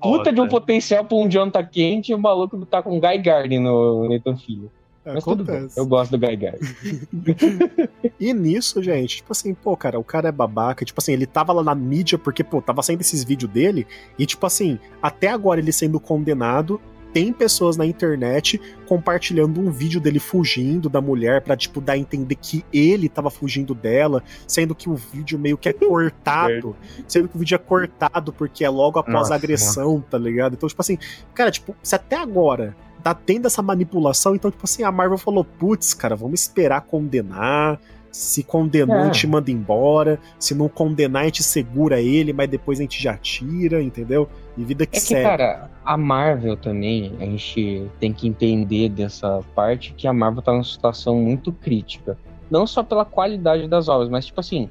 Puta 0.00 0.32
de 0.32 0.40
um 0.40 0.48
potencial 0.48 1.04
pra 1.04 1.16
um 1.16 1.26
John 1.26 1.50
tá 1.50 1.64
quente 1.64 2.12
e 2.12 2.14
o 2.14 2.18
maluco 2.18 2.64
tá 2.66 2.80
com 2.80 3.00
Guy 3.00 3.18
Gardner 3.18 3.60
no 3.60 4.08
Nathan 4.08 4.36
Fillion. 4.36 4.68
Mas 5.04 5.18
Acontece. 5.18 5.78
Eu 5.78 5.86
gosto 5.86 6.12
do 6.12 6.18
Guy 6.18 6.36
Guy. 6.36 8.10
e 8.18 8.32
nisso, 8.32 8.82
gente, 8.82 9.16
tipo 9.16 9.32
assim, 9.32 9.52
pô, 9.52 9.76
cara, 9.76 9.98
o 9.98 10.04
cara 10.04 10.28
é 10.28 10.32
babaca. 10.32 10.84
Tipo 10.84 11.00
assim, 11.00 11.12
ele 11.12 11.26
tava 11.26 11.52
lá 11.52 11.62
na 11.62 11.74
mídia 11.74 12.18
porque, 12.18 12.42
pô, 12.42 12.62
tava 12.62 12.82
saindo 12.82 13.02
esses 13.02 13.22
vídeos 13.22 13.50
dele. 13.50 13.86
E, 14.18 14.24
tipo 14.24 14.46
assim, 14.46 14.78
até 15.02 15.28
agora 15.28 15.60
ele 15.60 15.72
sendo 15.72 16.00
condenado, 16.00 16.80
tem 17.14 17.32
pessoas 17.32 17.76
na 17.76 17.86
internet 17.86 18.60
compartilhando 18.88 19.60
um 19.60 19.70
vídeo 19.70 20.00
dele 20.00 20.18
fugindo 20.18 20.88
da 20.88 21.00
mulher 21.00 21.42
para 21.42 21.56
tipo 21.56 21.80
dar 21.80 21.92
a 21.92 21.98
entender 21.98 22.34
que 22.34 22.64
ele 22.72 23.08
tava 23.08 23.30
fugindo 23.30 23.72
dela, 23.72 24.20
sendo 24.48 24.74
que 24.74 24.90
o 24.90 24.96
vídeo 24.96 25.38
meio 25.38 25.56
que 25.56 25.68
é 25.68 25.72
cortado, 25.78 26.74
sendo 27.06 27.28
que 27.28 27.36
o 27.36 27.38
vídeo 27.38 27.54
é 27.54 27.58
cortado 27.58 28.32
porque 28.32 28.64
é 28.64 28.68
logo 28.68 28.98
após 28.98 29.14
Nossa, 29.14 29.34
a 29.34 29.36
agressão, 29.36 29.92
mano. 29.92 30.04
tá 30.10 30.18
ligado? 30.18 30.54
Então, 30.54 30.68
tipo 30.68 30.82
assim, 30.82 30.98
cara, 31.32 31.52
tipo, 31.52 31.76
se 31.84 31.94
até 31.94 32.16
agora 32.16 32.76
tá 33.04 33.14
tendo 33.14 33.46
essa 33.46 33.62
manipulação, 33.62 34.34
então, 34.34 34.50
tipo 34.50 34.64
assim, 34.64 34.82
a 34.82 34.90
Marvel 34.90 35.18
falou: 35.18 35.44
putz, 35.44 35.92
cara, 35.92 36.16
vamos 36.16 36.40
esperar 36.40 36.80
condenar. 36.80 37.78
Se 38.10 38.44
condenou, 38.44 38.96
é. 38.96 39.00
a 39.00 39.04
gente 39.06 39.26
manda 39.26 39.50
embora. 39.50 40.20
Se 40.38 40.54
não 40.54 40.68
condenar, 40.68 41.22
a 41.22 41.24
gente 41.24 41.42
segura 41.42 42.00
ele, 42.00 42.32
mas 42.32 42.48
depois 42.48 42.78
a 42.78 42.82
gente 42.82 43.02
já 43.02 43.16
tira, 43.16 43.82
entendeu? 43.82 44.28
E 44.56 44.62
vida 44.62 44.86
que 44.86 44.98
é 44.98 45.00
segue. 45.00 45.20
Que, 45.20 45.26
cara, 45.26 45.68
a 45.84 45.96
Marvel 45.96 46.56
também, 46.56 47.12
a 47.18 47.24
gente 47.24 47.90
tem 47.98 48.12
que 48.12 48.28
entender 48.28 48.88
dessa 48.88 49.40
parte 49.52 49.92
que 49.94 50.06
a 50.06 50.12
Marvel 50.12 50.42
tá 50.42 50.52
numa 50.52 50.62
situação 50.62 51.16
muito 51.16 51.52
crítica. 51.52 52.16
Não 52.48 52.68
só 52.68 52.84
pela 52.84 53.04
qualidade 53.04 53.66
das 53.66 53.88
obras, 53.88 54.08
mas, 54.08 54.26
tipo 54.26 54.38
assim, 54.38 54.70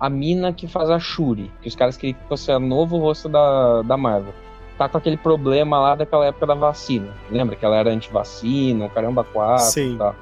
a 0.00 0.10
mina 0.10 0.52
que 0.52 0.66
faz 0.66 0.90
a 0.90 0.98
Shuri, 0.98 1.52
que 1.62 1.68
os 1.68 1.76
caras 1.76 1.96
queriam 1.96 2.18
que 2.18 2.28
fosse 2.28 2.50
o 2.50 2.58
novo 2.58 2.98
rosto 2.98 3.28
da, 3.28 3.82
da 3.82 3.96
Marvel. 3.96 4.34
Tá 4.82 4.88
com 4.88 4.98
aquele 4.98 5.16
problema 5.16 5.78
lá 5.78 5.94
daquela 5.94 6.26
época 6.26 6.46
da 6.46 6.54
vacina. 6.54 7.14
Lembra 7.30 7.54
que 7.56 7.64
ela 7.64 7.76
era 7.76 7.90
anti-vacina, 7.90 8.86
o 8.86 8.90
caramba 8.90 9.22
4 9.24 9.64
Sim. 9.66 9.96
tal. 9.98 10.14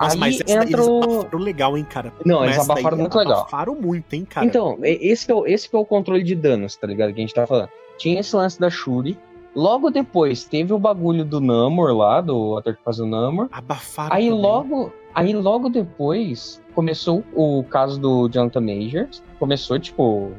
Nossa, 0.00 0.14
Aí 0.14 0.18
mas 0.20 0.40
essa 0.40 0.52
entra 0.52 0.64
eles 0.80 0.86
o- 0.88 1.02
abafaram 1.04 1.38
legal, 1.38 1.78
hein, 1.78 1.86
cara. 1.88 2.12
Não, 2.26 2.42
eles 2.44 2.56
Essa 2.56 2.66
daí 2.66 2.78
abafaram 2.78 2.98
muito 2.98 3.16
legal. 3.16 3.40
Abafaram 3.42 3.74
muito, 3.76 4.12
hein, 4.14 4.24
cara. 4.28 4.44
Então, 4.44 4.76
esse 4.82 5.30
é 5.30 5.34
o, 5.34 5.46
esse 5.46 5.68
é 5.72 5.78
o 5.78 5.84
controle 5.84 6.24
de 6.24 6.34
danos, 6.34 6.74
tá 6.74 6.86
ligado? 6.86 7.12
Que 7.12 7.20
a 7.20 7.22
gente 7.22 7.32
tá 7.34 7.46
falando. 7.46 7.68
Tinha 7.96 8.18
esse 8.18 8.34
lance 8.34 8.58
da 8.58 8.68
Shuri. 8.68 9.16
Logo 9.54 9.88
depois 9.90 10.42
teve 10.42 10.72
o 10.72 10.78
bagulho 10.80 11.24
do 11.24 11.40
Namor 11.40 11.94
lá, 11.96 12.20
do 12.20 12.56
ator 12.58 12.74
que 12.74 12.82
faz 12.82 12.98
o 12.98 13.06
Namor. 13.06 13.48
Abafaram 13.52 14.16
Aí 14.16 14.24
também. 14.28 14.40
logo, 14.42 14.92
aí 15.14 15.32
logo 15.32 15.68
depois 15.68 16.60
começou 16.74 17.22
o 17.32 17.62
caso 17.70 18.00
do 18.00 18.28
Jonathan 18.28 18.62
Majors. 18.62 19.22
Começou, 19.38 19.78
tipo, 19.78 20.32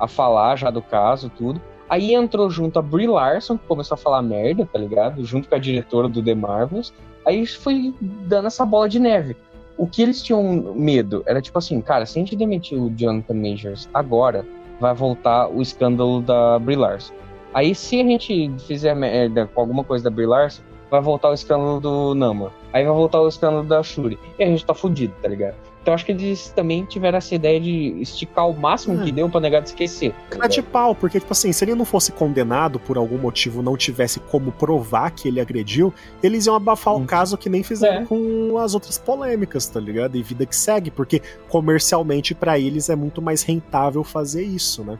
a 0.00 0.08
falar 0.08 0.56
já 0.56 0.68
do 0.68 0.82
caso, 0.82 1.30
tudo. 1.38 1.62
Aí 1.88 2.14
entrou 2.14 2.50
junto 2.50 2.78
a 2.78 2.82
Brie 2.82 3.06
Larson, 3.06 3.56
que 3.56 3.66
começou 3.66 3.94
a 3.94 3.98
falar 3.98 4.22
merda, 4.22 4.68
tá 4.70 4.78
ligado? 4.78 5.24
Junto 5.24 5.48
com 5.48 5.54
a 5.54 5.58
diretora 5.58 6.08
do 6.08 6.22
The 6.22 6.34
Marvels. 6.34 6.92
Aí 7.24 7.46
foi 7.46 7.94
dando 8.00 8.46
essa 8.46 8.64
bola 8.64 8.88
de 8.88 8.98
neve. 8.98 9.36
O 9.78 9.86
que 9.86 10.02
eles 10.02 10.22
tinham 10.22 10.42
medo 10.74 11.22
era 11.26 11.40
tipo 11.40 11.58
assim, 11.58 11.80
cara, 11.80 12.06
se 12.06 12.18
a 12.18 12.22
gente 12.22 12.34
demitir 12.34 12.78
o 12.78 12.90
Jonathan 12.90 13.34
Majors 13.34 13.88
agora, 13.92 14.44
vai 14.80 14.94
voltar 14.94 15.48
o 15.48 15.60
escândalo 15.60 16.20
da 16.20 16.58
Brie 16.58 16.76
Larson. 16.76 17.14
Aí 17.54 17.74
se 17.74 18.00
a 18.00 18.04
gente 18.04 18.52
fizer 18.66 18.94
merda 18.94 19.46
com 19.46 19.60
alguma 19.60 19.84
coisa 19.84 20.04
da 20.04 20.10
Brie 20.10 20.26
Larson, 20.26 20.62
vai 20.90 21.00
voltar 21.00 21.30
o 21.30 21.34
escândalo 21.34 21.80
do 21.80 22.14
Namor. 22.14 22.50
Aí 22.72 22.84
vai 22.84 22.94
voltar 22.94 23.20
o 23.20 23.28
escândalo 23.28 23.64
da 23.64 23.82
Shuri. 23.82 24.18
E 24.38 24.44
a 24.44 24.46
gente 24.46 24.64
tá 24.64 24.74
fudido, 24.74 25.14
tá 25.22 25.28
ligado? 25.28 25.54
Então 25.86 25.94
acho 25.94 26.04
que 26.04 26.10
eles 26.10 26.48
também 26.48 26.84
tiveram 26.84 27.16
essa 27.18 27.32
ideia 27.32 27.60
de 27.60 27.94
esticar 28.00 28.50
o 28.50 28.52
máximo 28.52 29.00
É. 29.00 29.04
que 29.04 29.12
deu 29.12 29.28
pra 29.30 29.38
negar 29.38 29.62
de 29.62 29.68
esquecer. 29.68 30.12
Cara 30.30 30.48
de 30.48 30.60
pau, 30.60 30.96
porque, 30.96 31.20
tipo 31.20 31.30
assim, 31.30 31.52
se 31.52 31.64
ele 31.64 31.76
não 31.76 31.84
fosse 31.84 32.10
condenado 32.10 32.80
por 32.80 32.96
algum 32.98 33.16
motivo, 33.16 33.62
não 33.62 33.76
tivesse 33.76 34.18
como 34.18 34.50
provar 34.50 35.12
que 35.12 35.28
ele 35.28 35.40
agrediu, 35.40 35.94
eles 36.20 36.44
iam 36.46 36.56
abafar 36.56 36.92
o 36.94 36.98
Hum. 36.98 37.06
caso 37.06 37.38
que 37.38 37.48
nem 37.48 37.62
fizeram 37.62 38.02
É. 38.02 38.04
com 38.04 38.58
as 38.58 38.74
outras 38.74 38.98
polêmicas, 38.98 39.68
tá 39.68 39.78
ligado? 39.78 40.16
E 40.16 40.24
vida 40.24 40.44
que 40.44 40.56
segue, 40.56 40.90
porque 40.90 41.22
comercialmente 41.48 42.34
pra 42.34 42.58
eles 42.58 42.90
é 42.90 42.96
muito 42.96 43.22
mais 43.22 43.44
rentável 43.44 44.02
fazer 44.02 44.42
isso, 44.42 44.82
né? 44.82 44.98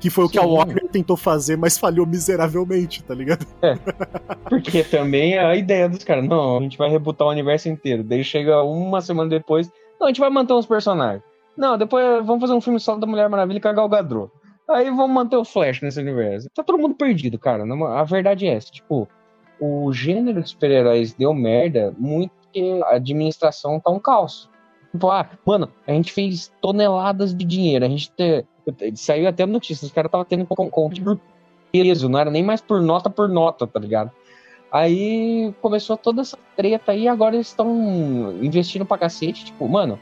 Que 0.00 0.10
foi 0.10 0.24
o 0.24 0.28
que 0.28 0.38
a. 0.38 0.42
Warner 0.42 0.86
tentou 0.92 1.16
fazer, 1.16 1.56
mas 1.56 1.78
falhou 1.78 2.04
miseravelmente, 2.06 3.02
tá 3.02 3.14
ligado? 3.14 3.46
Porque 4.50 4.84
também 4.84 5.34
é 5.34 5.44
a 5.44 5.56
ideia 5.56 5.88
dos 5.88 6.04
caras, 6.04 6.26
não, 6.28 6.58
a 6.58 6.60
gente 6.60 6.76
vai 6.76 6.90
rebutar 6.90 7.26
o 7.26 7.30
universo 7.30 7.70
inteiro. 7.70 8.04
Daí 8.04 8.22
chega 8.22 8.62
uma 8.62 9.00
semana 9.00 9.30
depois, 9.30 9.70
não, 10.00 10.06
a 10.06 10.10
gente 10.10 10.20
vai 10.20 10.30
manter 10.30 10.54
os 10.54 10.66
personagens. 10.66 11.22
Não, 11.56 11.76
depois 11.76 12.24
vamos 12.24 12.40
fazer 12.40 12.54
um 12.54 12.60
filme 12.60 12.80
solo 12.80 13.00
da 13.00 13.06
Mulher 13.06 13.28
Maravilha 13.28 13.60
com 13.60 13.68
a 13.68 13.72
Gal 13.72 13.88
Gadot. 13.88 14.30
Aí 14.68 14.86
vamos 14.90 15.10
manter 15.10 15.36
o 15.36 15.44
Flash 15.44 15.82
nesse 15.82 16.00
universo. 16.00 16.48
Tá 16.54 16.62
todo 16.62 16.78
mundo 16.78 16.94
perdido, 16.94 17.38
cara. 17.38 17.64
A 17.98 18.04
verdade 18.04 18.46
é 18.46 18.54
essa, 18.54 18.70
tipo, 18.70 19.06
o 19.60 19.92
gênero 19.92 20.42
de 20.42 20.48
super-heróis 20.48 21.12
deu 21.12 21.34
merda 21.34 21.92
muito 21.98 22.30
porque 22.40 22.80
a 22.86 22.94
administração 22.94 23.78
tá 23.80 23.90
um 23.90 23.98
caos. 23.98 24.48
Tipo, 24.92 25.10
ah, 25.10 25.28
mano, 25.44 25.68
a 25.86 25.92
gente 25.92 26.12
fez 26.12 26.52
toneladas 26.60 27.34
de 27.34 27.44
dinheiro, 27.44 27.84
a 27.84 27.88
gente 27.88 28.10
te- 28.12 28.44
saiu 28.94 29.28
até 29.28 29.44
notícia, 29.46 29.84
os 29.86 29.92
caras 29.92 30.08
estavam 30.08 30.24
tendo 30.24 30.46
con- 30.46 30.70
conta 30.70 31.00
por 31.02 31.20
peso, 31.70 32.08
não 32.08 32.18
era 32.18 32.30
nem 32.30 32.42
mais 32.42 32.60
por 32.60 32.80
nota 32.80 33.08
por 33.10 33.28
nota, 33.28 33.66
tá 33.66 33.78
ligado? 33.78 34.10
Aí 34.72 35.52
começou 35.60 35.96
toda 35.96 36.20
essa 36.20 36.38
treta 36.56 36.92
aí, 36.92 37.08
agora 37.08 37.34
eles 37.34 37.48
estão 37.48 38.34
investindo 38.40 38.84
pra 38.84 38.98
cacete. 38.98 39.46
Tipo, 39.46 39.68
mano, 39.68 39.98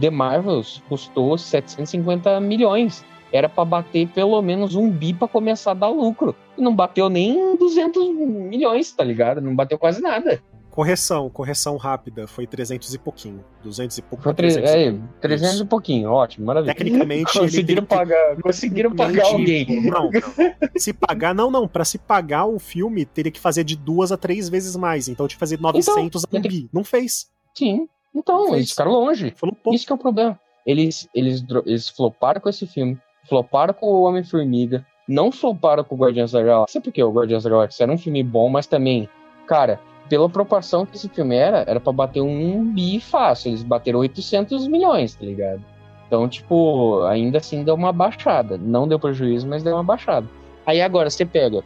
The 0.00 0.10
Marvels 0.10 0.82
custou 0.88 1.36
750 1.36 2.40
milhões. 2.40 3.04
Era 3.32 3.48
pra 3.48 3.64
bater 3.64 4.08
pelo 4.08 4.40
menos 4.42 4.74
um 4.74 4.90
bi 4.90 5.14
pra 5.14 5.26
começar 5.26 5.70
a 5.70 5.74
dar 5.74 5.88
lucro. 5.88 6.36
E 6.56 6.60
não 6.60 6.74
bateu 6.74 7.08
nem 7.08 7.56
200 7.56 8.14
milhões, 8.14 8.92
tá 8.92 9.02
ligado? 9.02 9.40
Não 9.40 9.56
bateu 9.56 9.78
quase 9.78 10.02
nada. 10.02 10.42
Correção, 10.72 11.28
correção 11.28 11.76
rápida, 11.76 12.26
foi 12.26 12.46
300 12.46 12.94
e 12.94 12.98
pouquinho. 12.98 13.44
200 13.62 13.98
e 13.98 14.02
pouco. 14.02 14.24
Foi 14.24 14.32
pra 14.32 14.42
tre- 14.42 14.52
300 14.54 14.70
e 14.70 14.74
é, 14.86 14.90
pouco. 14.90 15.08
300 15.20 15.54
Isso. 15.54 15.62
e 15.62 15.66
pouquinho, 15.66 16.10
ótimo, 16.10 16.46
maravilha. 16.46 16.74
Tecnicamente, 16.74 17.24
conseguiram 17.38 17.66
teria 17.66 17.82
que- 17.82 17.86
pagar, 17.88 18.36
conseguiram 18.42 18.96
pagar 18.96 19.26
alguém. 19.26 19.82
Não, 19.82 20.04
não. 20.04 20.10
Se 20.76 20.94
pagar, 20.94 21.34
não, 21.34 21.50
não. 21.50 21.68
Pra 21.68 21.84
se 21.84 21.98
pagar 21.98 22.46
o 22.46 22.58
filme, 22.58 23.04
teria 23.04 23.30
que 23.30 23.38
fazer 23.38 23.64
de 23.64 23.76
duas 23.76 24.10
a 24.10 24.16
três 24.16 24.48
vezes 24.48 24.74
mais. 24.74 25.08
Então, 25.08 25.28
tinha 25.28 25.36
que 25.36 25.40
fazer 25.40 25.60
900 25.60 26.24
a 26.24 26.28
um 26.36 26.40
bi. 26.40 26.70
Não 26.72 26.82
fez. 26.82 27.30
Sim. 27.54 27.86
Então, 28.14 28.44
Fez. 28.46 28.56
eles 28.56 28.70
ficaram 28.70 28.92
longe. 28.92 29.30
Falou 29.36 29.54
pouco. 29.54 29.76
Isso 29.76 29.86
que 29.86 29.92
é 29.92 29.94
o 29.94 29.98
problema. 29.98 30.40
Eles, 30.66 31.06
eles, 31.14 31.44
eles 31.66 31.88
floparam 31.90 32.40
com 32.40 32.48
esse 32.48 32.66
filme, 32.66 32.98
floparam 33.28 33.74
com 33.74 33.86
o 33.86 34.02
Homem-Formiga, 34.04 34.86
não 35.08 35.30
floparam 35.30 35.84
com 35.84 35.94
o 35.94 35.98
Guardiões 35.98 36.32
da 36.32 36.42
Galáxia, 36.42 36.80
porque 36.80 37.02
o 37.02 37.10
Guardiões 37.12 37.42
da 37.44 37.50
Galáxia 37.50 37.82
era 37.84 37.92
um 37.92 37.98
filme 37.98 38.22
bom, 38.22 38.48
mas 38.48 38.66
também, 38.66 39.08
cara, 39.46 39.80
pela 40.08 40.28
proporção 40.28 40.84
que 40.84 40.96
esse 40.96 41.08
filme 41.08 41.34
era, 41.36 41.64
era 41.66 41.80
pra 41.80 41.92
bater 41.92 42.20
um 42.20 42.64
bi 42.72 43.00
fácil. 43.00 43.50
Eles 43.50 43.62
bateram 43.62 44.00
800 44.00 44.66
milhões, 44.68 45.14
tá 45.14 45.24
ligado? 45.24 45.64
Então, 46.06 46.28
tipo, 46.28 47.02
ainda 47.04 47.38
assim 47.38 47.64
deu 47.64 47.74
uma 47.74 47.92
baixada. 47.92 48.58
Não 48.58 48.86
deu 48.86 48.98
prejuízo, 48.98 49.46
mas 49.48 49.62
deu 49.62 49.74
uma 49.74 49.82
baixada. 49.84 50.26
Aí 50.66 50.80
agora 50.82 51.08
você 51.08 51.24
pega 51.24 51.62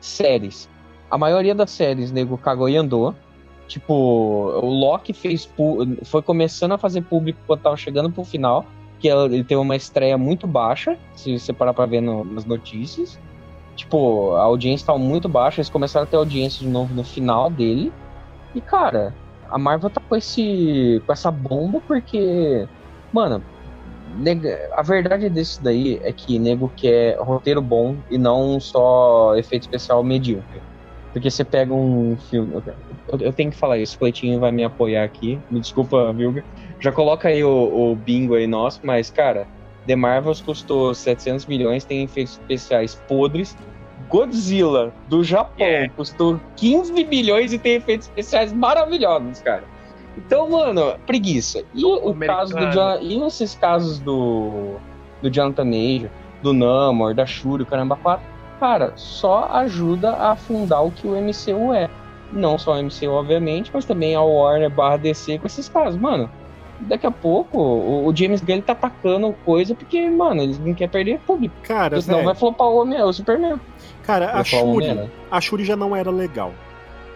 séries. 0.00 0.68
A 1.10 1.18
maioria 1.18 1.54
das 1.54 1.70
séries, 1.70 2.10
nego, 2.12 2.38
cagou 2.38 2.68
e 2.68 2.76
andou. 2.76 3.14
Tipo, 3.68 3.92
o 3.94 4.66
Loki 4.68 5.12
fez 5.12 5.48
foi 6.04 6.22
começando 6.22 6.72
a 6.72 6.78
fazer 6.78 7.02
público 7.02 7.38
quando 7.46 7.60
tava 7.62 7.76
chegando 7.76 8.10
pro 8.10 8.24
final, 8.24 8.64
que 8.98 9.08
ele 9.08 9.42
teve 9.44 9.60
uma 9.60 9.74
estreia 9.76 10.16
muito 10.18 10.46
baixa, 10.46 10.96
se 11.14 11.38
você 11.38 11.52
parar 11.52 11.72
pra 11.74 11.86
ver 11.86 12.00
no- 12.00 12.24
nas 12.24 12.44
notícias. 12.44 13.18
Tipo, 13.76 14.34
a 14.34 14.42
audiência 14.42 14.86
tava 14.86 14.98
muito 14.98 15.28
baixa, 15.28 15.60
eles 15.60 15.70
começaram 15.70 16.04
a 16.04 16.06
ter 16.06 16.16
audiência 16.16 16.60
de 16.60 16.68
novo 16.68 16.94
no 16.94 17.04
final 17.04 17.50
dele. 17.50 17.92
E 18.54 18.60
cara, 18.60 19.14
a 19.50 19.58
Marvel 19.58 19.90
tá 19.90 20.00
com 20.06 20.16
esse 20.16 21.02
com 21.06 21.12
essa 21.12 21.30
bomba 21.30 21.80
porque, 21.86 22.66
mano, 23.12 23.42
a 24.72 24.82
verdade 24.82 25.30
disso 25.30 25.62
daí 25.62 25.98
é 26.02 26.12
que 26.12 26.38
nego 26.38 26.70
quer 26.76 27.16
roteiro 27.18 27.62
bom 27.62 27.96
e 28.10 28.18
não 28.18 28.60
só 28.60 29.34
efeito 29.36 29.62
especial 29.62 30.02
medíocre. 30.04 30.60
Porque 31.12 31.30
você 31.30 31.44
pega 31.44 31.74
um 31.74 32.16
filme. 32.16 32.62
Eu, 33.08 33.18
eu 33.18 33.32
tenho 33.32 33.50
que 33.50 33.56
falar 33.56 33.78
isso, 33.78 33.96
o 33.96 33.98
Cleitinho 33.98 34.40
vai 34.40 34.50
me 34.50 34.64
apoiar 34.64 35.04
aqui. 35.04 35.38
Me 35.50 35.60
desculpa, 35.60 36.12
Vilga. 36.12 36.44
Já 36.80 36.90
coloca 36.90 37.28
aí 37.28 37.44
o, 37.44 37.92
o 37.92 37.96
bingo 37.96 38.34
aí 38.34 38.46
nosso, 38.46 38.80
mas, 38.82 39.10
cara, 39.10 39.46
The 39.86 39.96
Marvels 39.96 40.40
custou 40.40 40.94
700 40.94 41.46
milhões, 41.46 41.84
tem 41.84 42.02
efeitos 42.04 42.34
especiais 42.34 42.94
podres. 43.08 43.56
Godzilla, 44.08 44.92
do 45.08 45.24
Japão, 45.24 45.66
custou 45.96 46.40
15 46.56 46.92
milhões 47.04 47.52
e 47.52 47.58
tem 47.58 47.74
efeitos 47.76 48.08
especiais 48.08 48.52
maravilhosos, 48.52 49.40
cara. 49.40 49.64
Então, 50.18 50.50
mano, 50.50 50.94
preguiça. 51.06 51.64
E 51.72 51.84
o 51.84 52.10
Americano. 52.10 52.26
caso 52.26 52.54
do 52.54 52.70
Jon- 52.70 52.98
E 53.00 53.26
esses 53.26 53.54
casos 53.54 53.98
do, 54.00 54.76
do 55.22 55.30
Jonathan 55.30 55.64
Major, 55.64 56.10
do 56.42 56.52
Namor, 56.52 57.14
da 57.14 57.24
Shuri, 57.24 57.62
o 57.62 57.66
caramba 57.66 57.96
4, 57.96 58.24
cara, 58.60 58.92
só 58.96 59.44
ajuda 59.52 60.10
a 60.10 60.32
afundar 60.32 60.84
o 60.84 60.90
que 60.90 61.06
o 61.06 61.16
MCU 61.16 61.72
é. 61.72 61.88
Não 62.30 62.58
só 62.58 62.72
o 62.74 62.82
MCU, 62.82 63.10
obviamente, 63.12 63.70
mas 63.72 63.84
também 63.86 64.14
a 64.14 64.20
Warner 64.22 64.68
barra 64.70 64.96
DC 64.98 65.38
com 65.38 65.46
esses 65.46 65.68
casos. 65.68 65.98
Mano, 65.98 66.30
daqui 66.88 67.06
a 67.06 67.10
pouco 67.10 67.58
o, 67.58 68.06
o 68.06 68.16
James 68.16 68.40
Gunn 68.40 68.54
ele 68.54 68.62
tá 68.62 68.72
atacando 68.72 69.32
coisa 69.44 69.74
porque, 69.74 70.08
mano, 70.10 70.42
eles 70.42 70.58
não 70.58 70.74
querem 70.74 70.90
perder 70.90 71.20
público. 71.20 71.54
Cara, 71.62 71.90
Porque 71.90 72.02
senão 72.02 72.18
velho, 72.18 72.26
vai 72.26 72.34
flopar 72.34 72.68
o, 72.68 72.76
Homem, 72.76 73.00
o 73.02 73.12
Superman. 73.12 73.60
cara, 74.02 74.30
a 74.30 74.34
Vai 74.34 74.44
Shuri, 74.44 75.10
a 75.30 75.40
Shuri 75.40 75.64
já 75.64 75.76
não 75.76 75.94
era 75.94 76.10
legal. 76.10 76.52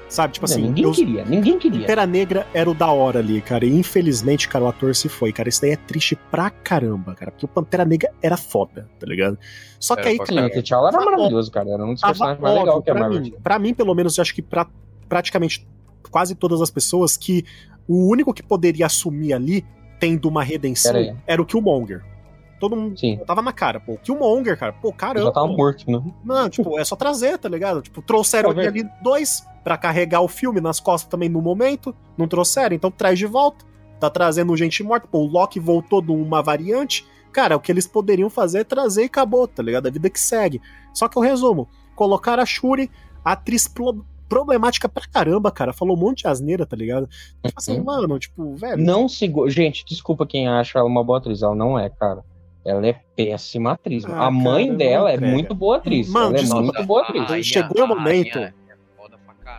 Sabe, 0.09 0.35
tipo 0.35 0.47
Não, 0.47 0.55
assim, 0.55 0.63
ninguém 0.63 0.85
eu, 0.85 0.93
queria, 0.93 1.25
ninguém 1.25 1.59
queria. 1.59 1.81
Pantera 1.81 2.07
Negra 2.07 2.47
era 2.55 2.71
o 2.71 2.75
da 2.75 2.89
hora 2.89 3.19
ali, 3.19 3.41
cara. 3.41 3.65
E 3.65 3.77
infelizmente, 3.77 4.49
cara, 4.49 4.65
o 4.65 4.69
ator 4.69 4.95
se 4.95 5.09
foi, 5.09 5.33
cara. 5.33 5.49
Isso 5.49 5.61
daí 5.61 5.73
é 5.73 5.77
triste 5.77 6.15
pra 6.31 6.49
caramba, 6.49 7.15
cara. 7.15 7.33
Porque 7.33 7.45
o 7.45 7.49
Pantera 7.49 7.85
Negra 7.85 8.13
era 8.23 8.37
foda, 8.37 8.89
tá 9.01 9.07
ligado? 9.07 9.37
Só 9.81 9.97
que 9.97 10.03
Era 10.03 10.11
aí, 10.11 10.19
cara, 10.19 10.47
o 10.47 10.51
T'Challa 10.51 10.89
era 10.89 10.99
Tava 10.99 11.11
maravilhoso, 11.11 11.51
cara. 11.51 11.71
Era 11.71 11.85
um 11.85 11.93
dos 11.93 12.01
tava 12.01 12.13
personagens 12.13 12.41
mais 12.41 12.55
legais 12.55 12.85
que 12.85 12.91
a 12.91 12.95
Marvel 12.95 13.21
mim. 13.21 13.35
Pra 13.43 13.59
mim, 13.59 13.75
pelo 13.75 13.95
menos, 13.97 14.17
eu 14.17 14.23
acho 14.23 14.33
que 14.33 14.43
pra 14.43 14.69
praticamente 15.09 15.67
quase 16.11 16.35
todas 16.37 16.61
as 16.61 16.71
pessoas 16.71 17.17
que 17.17 17.45
o 17.89 18.09
único 18.09 18.33
que 18.35 18.43
poderia 18.43 18.87
assumir 18.87 19.33
ali, 19.33 19.65
tendo 19.99 20.29
uma 20.29 20.43
redenção, 20.43 21.17
era 21.27 21.41
o 21.41 21.47
Killmonger. 21.47 22.05
Todo 22.59 22.75
mundo 22.75 22.99
Sim. 22.99 23.21
tava 23.27 23.43
na 23.43 23.53
cara, 23.53 23.79
pô. 23.79 23.99
Killmonger, 23.99 24.59
cara. 24.59 24.73
Pô, 24.73 24.93
caramba. 24.93 25.27
já 25.27 25.33
tava 25.33 25.47
morto, 25.49 25.91
né? 25.91 26.03
Não, 26.25 26.49
tipo, 26.49 26.79
é 26.79 26.85
só 26.85 26.97
trazer, 26.97 27.39
tá 27.39 27.49
ligado? 27.49 27.83
Tipo, 27.83 28.01
trouxeram 28.01 28.55
Tá 28.55 28.63
ali 28.63 28.89
dois 29.03 29.47
pra 29.63 29.77
carregar 29.77 30.23
o 30.23 30.29
filme 30.29 30.61
nas 30.61 30.81
costas 30.81 31.11
também 31.11 31.29
no 31.29 31.43
momento. 31.43 31.95
Não 32.17 32.27
trouxeram, 32.27 32.75
então 32.75 32.91
traz 32.91 33.19
de 33.19 33.27
volta. 33.27 33.65
Tá 34.01 34.09
trazendo 34.09 34.57
gente 34.57 34.83
morta. 34.83 35.07
Pô, 35.07 35.19
o 35.19 35.27
Loki 35.27 35.61
voltou 35.61 36.01
de 36.01 36.13
uma 36.13 36.43
variante. 36.43 37.07
Cara, 37.31 37.57
o 37.57 37.61
que 37.61 37.71
eles 37.71 37.87
poderiam 37.87 38.31
fazer 38.31 38.61
é 38.61 38.65
trazer 38.65 39.03
e 39.03 39.07
acabou, 39.07 39.47
tá 39.47 39.63
ligado? 39.63 39.87
A 39.87 39.91
vida 39.91 40.09
que 40.09 40.19
segue. 40.19 40.61
Só 40.95 41.09
que 41.09 41.19
eu 41.19 41.23
resumo: 41.23 41.69
colocar 41.95 42.39
a 42.39 42.47
Shuri, 42.47 42.91
a 43.23 43.33
atriz 43.33 43.69
problemática 44.29 44.89
pra 44.89 45.05
caramba, 45.07 45.51
cara. 45.51 45.73
Falou 45.73 45.97
um 45.97 46.01
monte 46.01 46.19
de 46.23 46.29
asneira, 46.29 46.67
tá 46.67 46.77
ligado? 46.77 47.09
Tipo 47.45 47.55
assim, 47.59 47.79
Uhum. 47.79 47.85
mano, 47.85 48.19
tipo, 48.19 48.55
velho. 48.55 48.83
Não 48.83 49.09
segura. 49.09 49.51
Gente, 49.51 49.85
desculpa 49.85 50.27
quem 50.27 50.49
acha 50.49 50.79
ela 50.79 50.89
uma 50.89 51.03
boa 51.05 51.19
atriz. 51.19 51.43
Ela 51.43 51.55
não 51.55 51.79
é, 51.79 51.89
cara. 51.89 52.23
Ela 52.65 52.85
é 52.87 52.93
péssima 53.15 53.73
atriz. 53.73 54.05
Ah, 54.05 54.27
a 54.27 54.31
mãe 54.31 54.67
cara, 54.67 54.79
dela 54.79 55.13
é 55.13 55.17
muito 55.21 55.55
boa 55.55 55.77
atriz. 55.77 56.09
Mano, 56.09 56.27
ela 56.31 56.37
é 56.37 56.41
desculpa. 56.41 56.63
muito 56.65 56.85
boa 56.85 57.03
atriz. 57.03 57.23
rainha- 57.29 57.43
chegou 57.45 57.85
o 57.85 57.89
momento. 57.89 58.39
é. 58.39 58.53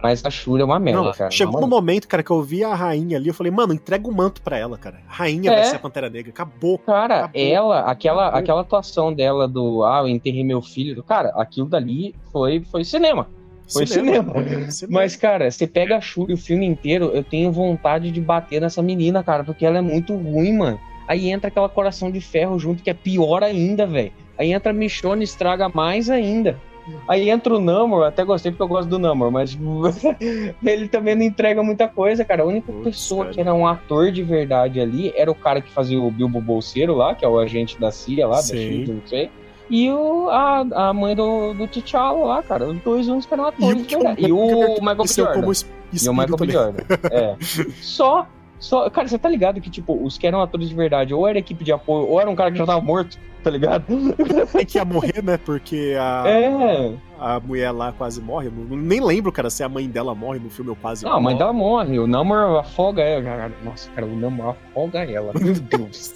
Mas 0.03 0.23
a 0.23 0.29
Shuri 0.29 0.61
é 0.61 0.65
uma 0.65 0.77
merda, 0.77 1.01
Não, 1.01 1.11
cara. 1.11 1.31
chegou 1.31 1.59
no 1.59 1.65
momento, 1.67 2.07
cara, 2.07 2.21
que 2.21 2.29
eu 2.29 2.43
vi 2.43 2.63
a 2.63 2.75
rainha 2.75 3.17
ali, 3.17 3.29
eu 3.29 3.33
falei, 3.33 3.51
mano, 3.51 3.73
entrega 3.73 4.07
o 4.07 4.13
manto 4.13 4.41
pra 4.43 4.55
ela, 4.57 4.77
cara. 4.77 4.99
Rainha 5.07 5.49
É. 5.49 5.55
vai 5.55 5.63
ser 5.65 5.77
a 5.77 5.79
Pantera 5.79 6.07
Negra. 6.09 6.29
Acabou. 6.29 6.77
Cara, 6.77 7.19
Acabou. 7.25 7.41
ela, 7.41 7.79
aquela, 7.81 8.23
Acabou. 8.27 8.39
aquela 8.39 8.61
atuação 8.61 9.11
dela 9.11 9.47
do 9.47 9.83
Ah, 9.83 10.01
eu 10.01 10.07
enterrei 10.09 10.43
meu 10.43 10.61
filho. 10.61 11.01
Cara, 11.03 11.29
aquilo 11.29 11.67
dali 11.67 12.13
foi, 12.31 12.59
foi 12.69 12.83
cinema. 12.83 13.27
Foi 13.71 13.85
cinema. 13.85 14.33
Cinema. 14.69 14.99
Mas, 14.99 15.15
cara, 15.15 15.51
você 15.51 15.67
pega 15.67 15.97
a 15.97 16.01
Shuri 16.01 16.33
o 16.33 16.37
filme 16.37 16.65
inteiro, 16.65 17.11
eu 17.13 17.23
tenho 17.23 17.51
vontade 17.51 18.11
de 18.11 18.21
bater 18.21 18.61
nessa 18.61 18.81
menina, 18.81 19.23
cara, 19.23 19.43
porque 19.43 19.65
ela 19.65 19.77
é 19.77 19.81
muito 19.81 20.15
ruim, 20.15 20.53
mano. 20.53 20.79
Aí 21.07 21.29
entra 21.29 21.47
aquela 21.47 21.69
coração 21.69 22.11
de 22.11 22.19
ferro 22.19 22.59
junto, 22.59 22.83
que 22.83 22.89
é 22.89 22.93
pior 22.93 23.43
ainda, 23.43 23.85
velho. 23.85 24.11
Aí 24.37 24.51
entra 24.51 24.71
a 24.71 24.73
Michonne, 24.73 25.23
estraga 25.23 25.69
mais 25.69 26.09
ainda. 26.09 26.59
Aí 27.07 27.29
entra 27.29 27.53
o 27.53 27.59
Namor, 27.59 28.05
até 28.05 28.23
gostei 28.23 28.51
porque 28.51 28.63
eu 28.63 28.67
gosto 28.67 28.87
do 28.87 28.99
Namor, 28.99 29.29
mas 29.31 29.57
ele 30.63 30.87
também 30.87 31.15
não 31.15 31.23
entrega 31.23 31.61
muita 31.61 31.87
coisa, 31.87 32.23
cara. 32.23 32.43
A 32.43 32.45
única 32.45 32.71
Putz, 32.71 32.83
pessoa 32.83 33.25
cara. 33.25 33.33
que 33.33 33.41
era 33.41 33.53
um 33.53 33.67
ator 33.67 34.11
de 34.11 34.23
verdade 34.23 34.79
ali 34.79 35.11
era 35.15 35.29
o 35.29 35.35
cara 35.35 35.61
que 35.61 35.69
fazia 35.71 35.99
o 35.99 36.09
Bilbo 36.09 36.39
Bolseiro 36.39 36.95
lá, 36.95 37.13
que 37.13 37.25
é 37.25 37.27
o 37.27 37.37
agente 37.39 37.79
da 37.79 37.91
CIA 37.91 38.27
lá, 38.27 38.37
da 38.37 38.41
Sim. 38.43 38.57
SHIELD, 38.57 38.91
não 38.93 39.01
sei. 39.05 39.29
E 39.69 39.89
o, 39.91 40.29
a, 40.29 40.59
a 40.89 40.93
mãe 40.93 41.15
do, 41.15 41.53
do 41.53 41.67
T'Challa 41.67 42.25
lá, 42.25 42.43
cara. 42.43 42.65
Os 42.67 42.79
dois 42.81 43.07
únicos 43.07 43.25
que 43.25 43.33
eram 43.33 43.45
atores 43.45 43.87
de 43.87 43.95
verdade. 43.95 44.25
E 44.25 44.31
o 44.31 44.45
Michael 44.45 44.75
B. 44.79 44.91
Apareceu 44.91 45.25
Jordan. 45.25 45.51
E 45.91 46.09
o 46.09 46.13
Michael 46.13 46.37
B. 46.37 46.49
Jordan. 46.51 46.83
É. 47.11 47.35
Só, 47.81 48.27
só. 48.59 48.89
Cara, 48.89 49.07
você 49.07 49.17
tá 49.19 49.29
ligado 49.29 49.61
que, 49.61 49.69
tipo, 49.69 49.97
os 50.03 50.17
que 50.17 50.25
eram 50.25 50.41
atores 50.41 50.69
de 50.69 50.75
verdade, 50.75 51.13
ou 51.13 51.27
era 51.27 51.37
equipe 51.37 51.63
de 51.63 51.71
apoio, 51.71 52.07
ou 52.07 52.19
era 52.19 52.29
um 52.29 52.35
cara 52.35 52.51
que 52.51 52.57
já 52.57 52.65
tava 52.65 52.81
morto, 52.81 53.17
tá 53.43 53.49
ligado? 53.49 53.85
É 54.53 54.65
que 54.65 54.77
ia 54.77 54.85
morrer, 54.85 55.23
né? 55.23 55.37
Porque 55.37 55.95
a, 55.99 56.23
É. 56.27 56.93
a 57.19 57.39
mulher 57.39 57.71
lá 57.71 57.91
quase 57.91 58.21
morre. 58.21 58.47
Eu 58.47 58.51
não- 58.51 58.77
nem 58.77 58.99
lembro, 59.03 59.31
cara, 59.31 59.49
se 59.49 59.63
a 59.63 59.69
mãe 59.69 59.87
dela 59.87 60.13
morre 60.15 60.39
no 60.39 60.49
filme 60.49 60.69
ou 60.71 60.75
quase 60.75 61.03
Não, 61.05 61.11
a 61.11 61.15
mãe 61.15 61.23
morre. 61.33 61.37
dela 61.37 61.53
morre. 61.53 61.99
O 61.99 62.07
Namor 62.07 62.59
afoga 62.59 63.01
ela. 63.01 63.51
Nossa, 63.63 63.89
cara, 63.91 64.05
o 64.07 64.15
Namor 64.15 64.49
afoga 64.71 64.99
ela. 65.03 65.31
Meu 65.39 65.53
Deus. 65.59 66.13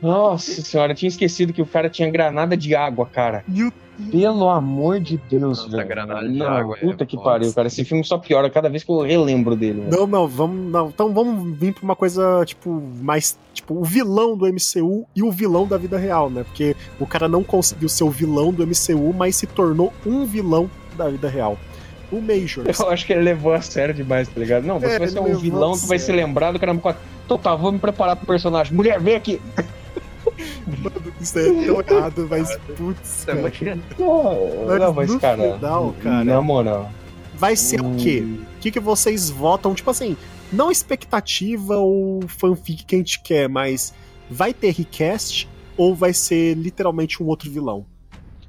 Nossa 0.00 0.62
senhora, 0.62 0.92
eu 0.92 0.96
tinha 0.96 1.08
esquecido 1.08 1.52
que 1.52 1.62
o 1.62 1.66
cara 1.66 1.88
tinha 1.88 2.10
granada 2.10 2.56
de 2.56 2.74
água, 2.74 3.06
cara. 3.06 3.44
Meu 3.48 3.72
Pelo 4.10 4.48
amor 4.50 4.98
de 4.98 5.16
Deus, 5.30 5.40
Nossa, 5.58 5.68
velho. 5.70 5.86
granada 5.88 6.28
de 6.28 6.36
Não, 6.36 6.46
água 6.48 6.76
é 6.76 6.80
Puta 6.80 7.06
que 7.06 7.14
foda. 7.16 7.30
pariu, 7.30 7.52
cara. 7.54 7.68
Esse 7.68 7.84
filme 7.84 8.02
só 8.02 8.18
piora 8.18 8.50
cada 8.50 8.68
vez 8.68 8.82
que 8.82 8.90
eu 8.90 9.00
relembro 9.02 9.54
dele. 9.54 9.82
velho. 9.82 9.96
Não, 9.96 10.04
não, 10.04 10.26
vamos. 10.26 10.72
Não. 10.72 10.88
Então 10.88 11.14
vamos 11.14 11.56
vir 11.56 11.72
pra 11.72 11.84
uma 11.84 11.94
coisa, 11.94 12.42
tipo, 12.44 12.82
mais. 13.00 13.38
Tipo, 13.52 13.74
o 13.74 13.84
vilão 13.84 14.36
do 14.36 14.46
MCU 14.48 15.06
e 15.14 15.22
o 15.22 15.30
vilão 15.30 15.64
da 15.64 15.78
vida 15.78 15.96
real, 15.96 16.28
né? 16.28 16.42
Porque 16.42 16.74
o 16.98 17.06
cara 17.06 17.28
não 17.28 17.44
conseguiu 17.44 17.88
ser 17.88 18.02
o 18.02 18.10
vilão 18.10 18.52
do 18.52 18.64
MCU, 18.66 19.12
mas 19.16 19.36
se 19.36 19.46
tornou 19.46 19.63
um 20.06 20.24
vilão 20.24 20.70
da 20.96 21.08
vida 21.08 21.28
real. 21.28 21.58
O 22.12 22.20
Major. 22.20 22.64
Eu 22.66 22.90
acho 22.90 23.06
que 23.06 23.12
ele 23.12 23.22
levou 23.22 23.52
a 23.52 23.60
sério 23.60 23.94
demais, 23.94 24.28
tá 24.28 24.38
ligado? 24.38 24.64
Não, 24.64 24.78
você 24.78 24.86
É, 24.86 24.98
vai 24.98 25.08
ser 25.08 25.20
um 25.20 25.36
vilão, 25.36 25.72
tu 25.72 25.86
vai 25.86 25.98
ser 25.98 26.12
lembrado, 26.12 26.58
caramba. 26.60 26.96
Então 27.24 27.38
tá, 27.38 27.54
vou 27.56 27.72
me 27.72 27.78
preparar 27.78 28.14
pro 28.16 28.26
personagem. 28.26 28.72
Mulher, 28.74 29.00
vem 29.00 29.14
aqui! 29.16 29.40
Mano, 30.66 31.12
isso 31.20 31.38
é 31.38 31.44
tão 31.44 31.80
errado, 31.98 32.26
mas 32.28 32.56
putz, 32.76 33.22
é 33.22 33.26
cara. 33.26 33.40
muito- 33.42 33.64
Mas 34.68 34.80
Não, 34.80 34.92
mas 34.92 35.10
no 35.12 35.20
cara. 35.20 35.54
final, 35.54 35.94
cara, 36.02 36.24
Na 36.24 36.40
moral. 36.42 36.90
vai 37.34 37.56
ser 37.56 37.80
o 37.80 37.94
quê? 37.96 38.22
O 38.22 38.60
que, 38.60 38.70
que 38.70 38.80
vocês 38.80 39.28
votam? 39.30 39.74
Tipo 39.74 39.90
assim, 39.90 40.16
não 40.52 40.70
expectativa 40.70 41.76
ou 41.76 42.22
fanfic 42.28 42.84
que 42.84 42.94
a 42.94 42.98
gente 42.98 43.20
quer, 43.20 43.48
mas 43.48 43.92
vai 44.30 44.52
ter 44.54 44.72
recast 44.72 45.48
ou 45.76 45.94
vai 45.94 46.12
ser 46.12 46.54
literalmente 46.54 47.22
um 47.22 47.26
outro 47.26 47.50
vilão? 47.50 47.84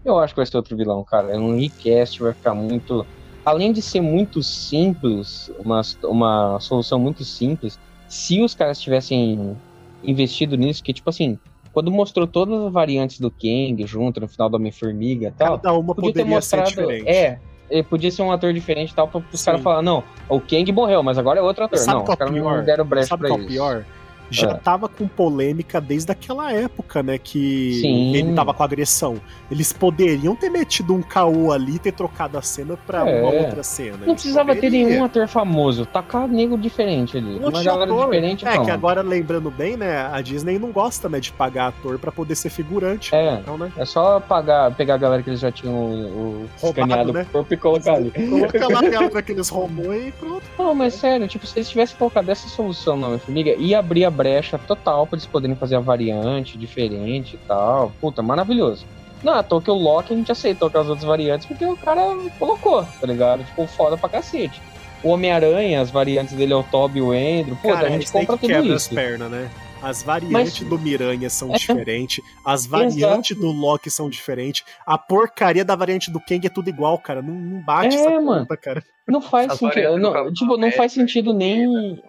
Eu 0.05 0.19
acho 0.19 0.33
que 0.33 0.39
vai 0.39 0.45
ser 0.45 0.55
outro 0.55 0.77
vilão, 0.77 1.03
cara. 1.03 1.31
É 1.33 1.37
um 1.37 1.59
recast, 1.59 2.21
vai 2.21 2.31
ficar 2.33 2.53
muito. 2.53 3.05
Além 3.43 3.71
de 3.73 3.81
ser 3.81 4.01
muito 4.01 4.41
simples, 4.43 5.51
uma, 5.59 5.81
uma 6.03 6.59
solução 6.59 6.99
muito 6.99 7.23
simples, 7.23 7.79
se 8.07 8.41
os 8.41 8.53
caras 8.53 8.79
tivessem 8.79 9.57
investido 10.03 10.55
nisso, 10.55 10.83
que 10.83 10.93
tipo 10.93 11.09
assim, 11.09 11.37
quando 11.73 11.91
mostrou 11.91 12.25
todas 12.25 12.61
as 12.63 12.71
variantes 12.71 13.19
do 13.19 13.29
Kang 13.29 13.75
junto 13.85 14.19
no 14.19 14.27
final 14.27 14.49
do 14.49 14.55
Homem-Formiga 14.55 15.27
e 15.27 15.31
tal, 15.31 15.57
Cada 15.59 15.73
uma 15.73 15.93
podia 15.93 16.13
ter 16.13 16.23
mostrado. 16.23 16.69
diferente. 16.69 17.07
É, 17.07 17.39
ele 17.69 17.83
podia 17.83 18.09
ser 18.11 18.21
um 18.21 18.31
ator 18.31 18.53
diferente 18.53 18.91
e 18.91 18.95
tal, 18.95 19.07
pra 19.07 19.21
os 19.31 19.43
caras 19.43 19.61
falar, 19.61 19.81
não, 19.81 20.03
o 20.29 20.39
Kang 20.39 20.71
morreu, 20.71 21.03
mas 21.03 21.17
agora 21.17 21.39
é 21.39 21.43
outro 21.43 21.65
ator. 21.65 21.77
Sabe 21.77 21.97
não, 21.97 22.03
os 22.03 22.15
caras 22.15 22.33
não 22.33 22.63
deram 22.63 22.85
brecha 22.85 23.07
Sabe 23.07 23.21
pra 23.21 23.29
qual 23.29 23.39
isso. 23.39 23.47
pior? 23.49 23.85
Já 24.30 24.51
É. 24.51 24.53
tava 24.55 24.88
com 24.89 25.07
polêmica 25.07 25.80
desde 25.80 26.11
aquela 26.11 26.51
época, 26.51 27.03
né? 27.03 27.17
Que 27.17 27.80
Sim. 27.82 28.15
ele 28.15 28.34
tava 28.34 28.53
com 28.53 28.63
agressão. 28.63 29.15
Eles 29.51 29.71
poderiam 29.71 30.36
ter 30.36 30.49
metido 30.49 30.93
um 30.93 31.01
caô 31.01 31.51
ali 31.51 31.76
e 31.76 31.80
ter 31.80 31.91
trocado 31.91 32.38
a 32.38 32.41
cena 32.41 32.78
pra 32.88 33.07
É. 33.07 33.21
uma 33.21 33.30
outra 33.32 33.63
cena. 33.63 33.99
Não 34.05 34.13
precisava 34.15 34.55
ter 34.55 34.69
nenhum 34.69 35.03
ator 35.03 35.28
famoso, 35.28 35.86
tacar 35.86 36.28
nego 36.28 36.57
diferente 36.57 37.17
ali. 37.17 37.36
Um 37.39 37.49
Uma 37.49 37.63
galera 37.63 37.84
ator. 37.91 38.05
diferente, 38.05 38.47
É, 38.47 38.57
que 38.63 38.71
agora 38.71 39.01
lembrando 39.01 39.51
bem, 39.51 39.78
né? 39.78 40.09
A 40.11 40.21
Disney 40.21 40.57
não 40.57 40.71
gosta, 40.71 41.07
né, 41.07 41.19
de 41.19 41.32
pagar 41.32 41.67
ator 41.67 41.99
pra 41.99 42.11
poder 42.11 42.36
ser 42.36 42.49
figurante. 42.49 43.13
É. 43.13 43.36
Então, 43.36 43.57
né? 43.57 43.71
É 43.78 43.86
só 43.86 44.19
pagar, 44.19 44.73
pegar 44.76 44.95
a 44.95 44.97
galera 44.97 45.21
que 45.23 45.30
eles 45.30 45.39
já 45.39 45.51
tinham 45.51 45.73
o, 45.76 46.47
o 46.61 46.65
escaneado 46.67 47.13
né? 47.13 47.26
corpo 47.32 47.53
e 47.53 47.57
colocar 47.57 47.93
ali. 47.93 48.11
Coloca 48.11 48.67
lá 48.67 48.86
ela 48.86 49.09
com 49.09 49.17
aqueles 49.17 49.49
robôs 49.49 50.07
e 50.07 50.11
pronto. 50.11 50.43
Não, 50.57 50.73
mas 50.73 50.93
sério, 50.95 51.28
tipo, 51.28 51.45
se 51.45 51.57
eles 51.59 51.69
tivessem 51.69 51.97
colocado 51.97 52.30
essa 52.30 52.47
solução 52.47 52.97
na 52.97 53.07
Homem-Formiga, 53.07 53.51
ia 53.55 53.80
abrir 53.80 54.05
a 54.05 54.11
brecha 54.16 54.57
total 54.57 55.05
pra 55.05 55.16
eles 55.18 55.26
poderem 55.26 55.55
fazer 55.55 55.76
a 55.76 55.80
variante 55.80 56.57
diferente 56.57 57.36
e 57.36 57.47
tal. 57.47 57.91
Puta, 58.01 58.22
maravilhoso. 58.22 58.86
Não, 59.24 59.34
à 59.34 59.43
toa 59.43 59.61
que 59.61 59.72
o 59.72 59.74
Loki 59.76 60.13
a 60.13 60.18
gente 60.18 60.32
aceitou 60.32 60.70
com 60.70 60.78
as 60.78 60.88
outras 60.88 61.05
variantes 61.05 61.47
porque 61.47 61.66
o 61.66 61.76
cara 61.78 62.01
colocou, 62.39 62.84
tá 62.84 63.07
ligado? 63.07 63.43
Tipo, 63.43 63.66
foda 63.68 63.97
pra 63.97 64.09
cacete. 64.09 64.61
O 65.03 65.09
Homem-Aranha, 65.09 65.82
as 65.82 65.91
variantes 65.91 66.34
dele 66.36 66.53
é 66.53 66.55
o 66.55 66.63
Toby 66.63 66.99
e 66.99 67.01
o 67.01 67.11
Andrew. 67.11 67.55
Puta, 67.57 67.74
Cara, 67.76 67.88
a 67.88 67.91
gente 67.91 68.03
isso 68.05 68.13
compra 68.13 68.38
que 68.38 68.41
tudo 68.47 68.53
quebra 68.53 68.76
as 68.76 68.82
isso. 68.84 68.95
pernas, 68.95 69.32
né? 69.32 69.49
As 69.82 70.01
variantes 70.01 70.61
Mas- 70.61 70.70
do 70.70 70.80
Miranha 70.80 71.30
são 71.30 71.53
É. 71.53 71.57
diferentes, 71.57 72.24
as 72.43 72.66
variantes 72.66 73.38
do 73.38 73.51
Loki 73.51 73.91
são 73.91 74.09
diferentes, 74.09 74.63
a 74.86 74.97
porcaria 74.97 75.63
da 75.63 75.76
variante 75.76 76.09
do 76.09 76.20
Kang 76.20 76.45
é 76.47 76.49
tudo 76.49 76.70
igual, 76.70 76.97
cara. 76.97 77.22
Não, 77.22 77.34
não 77.34 77.61
bate 77.61 77.95
É, 77.95 77.99
essa 77.99 78.09
mano. 78.22 78.39
conta, 78.41 78.57
cara. 78.57 78.84
Não 79.07 79.22
faz 79.22 79.51
As 79.51 79.59
sentido. 79.59 79.76
variantes 79.84 80.01
do 80.01 80.13
Não, 80.24 80.34
tipo, 80.34 80.57
não 80.57 80.72
faz 80.72 80.91
sentido 80.91 81.34
nem. 81.34 81.68
Marvel 81.68 82.03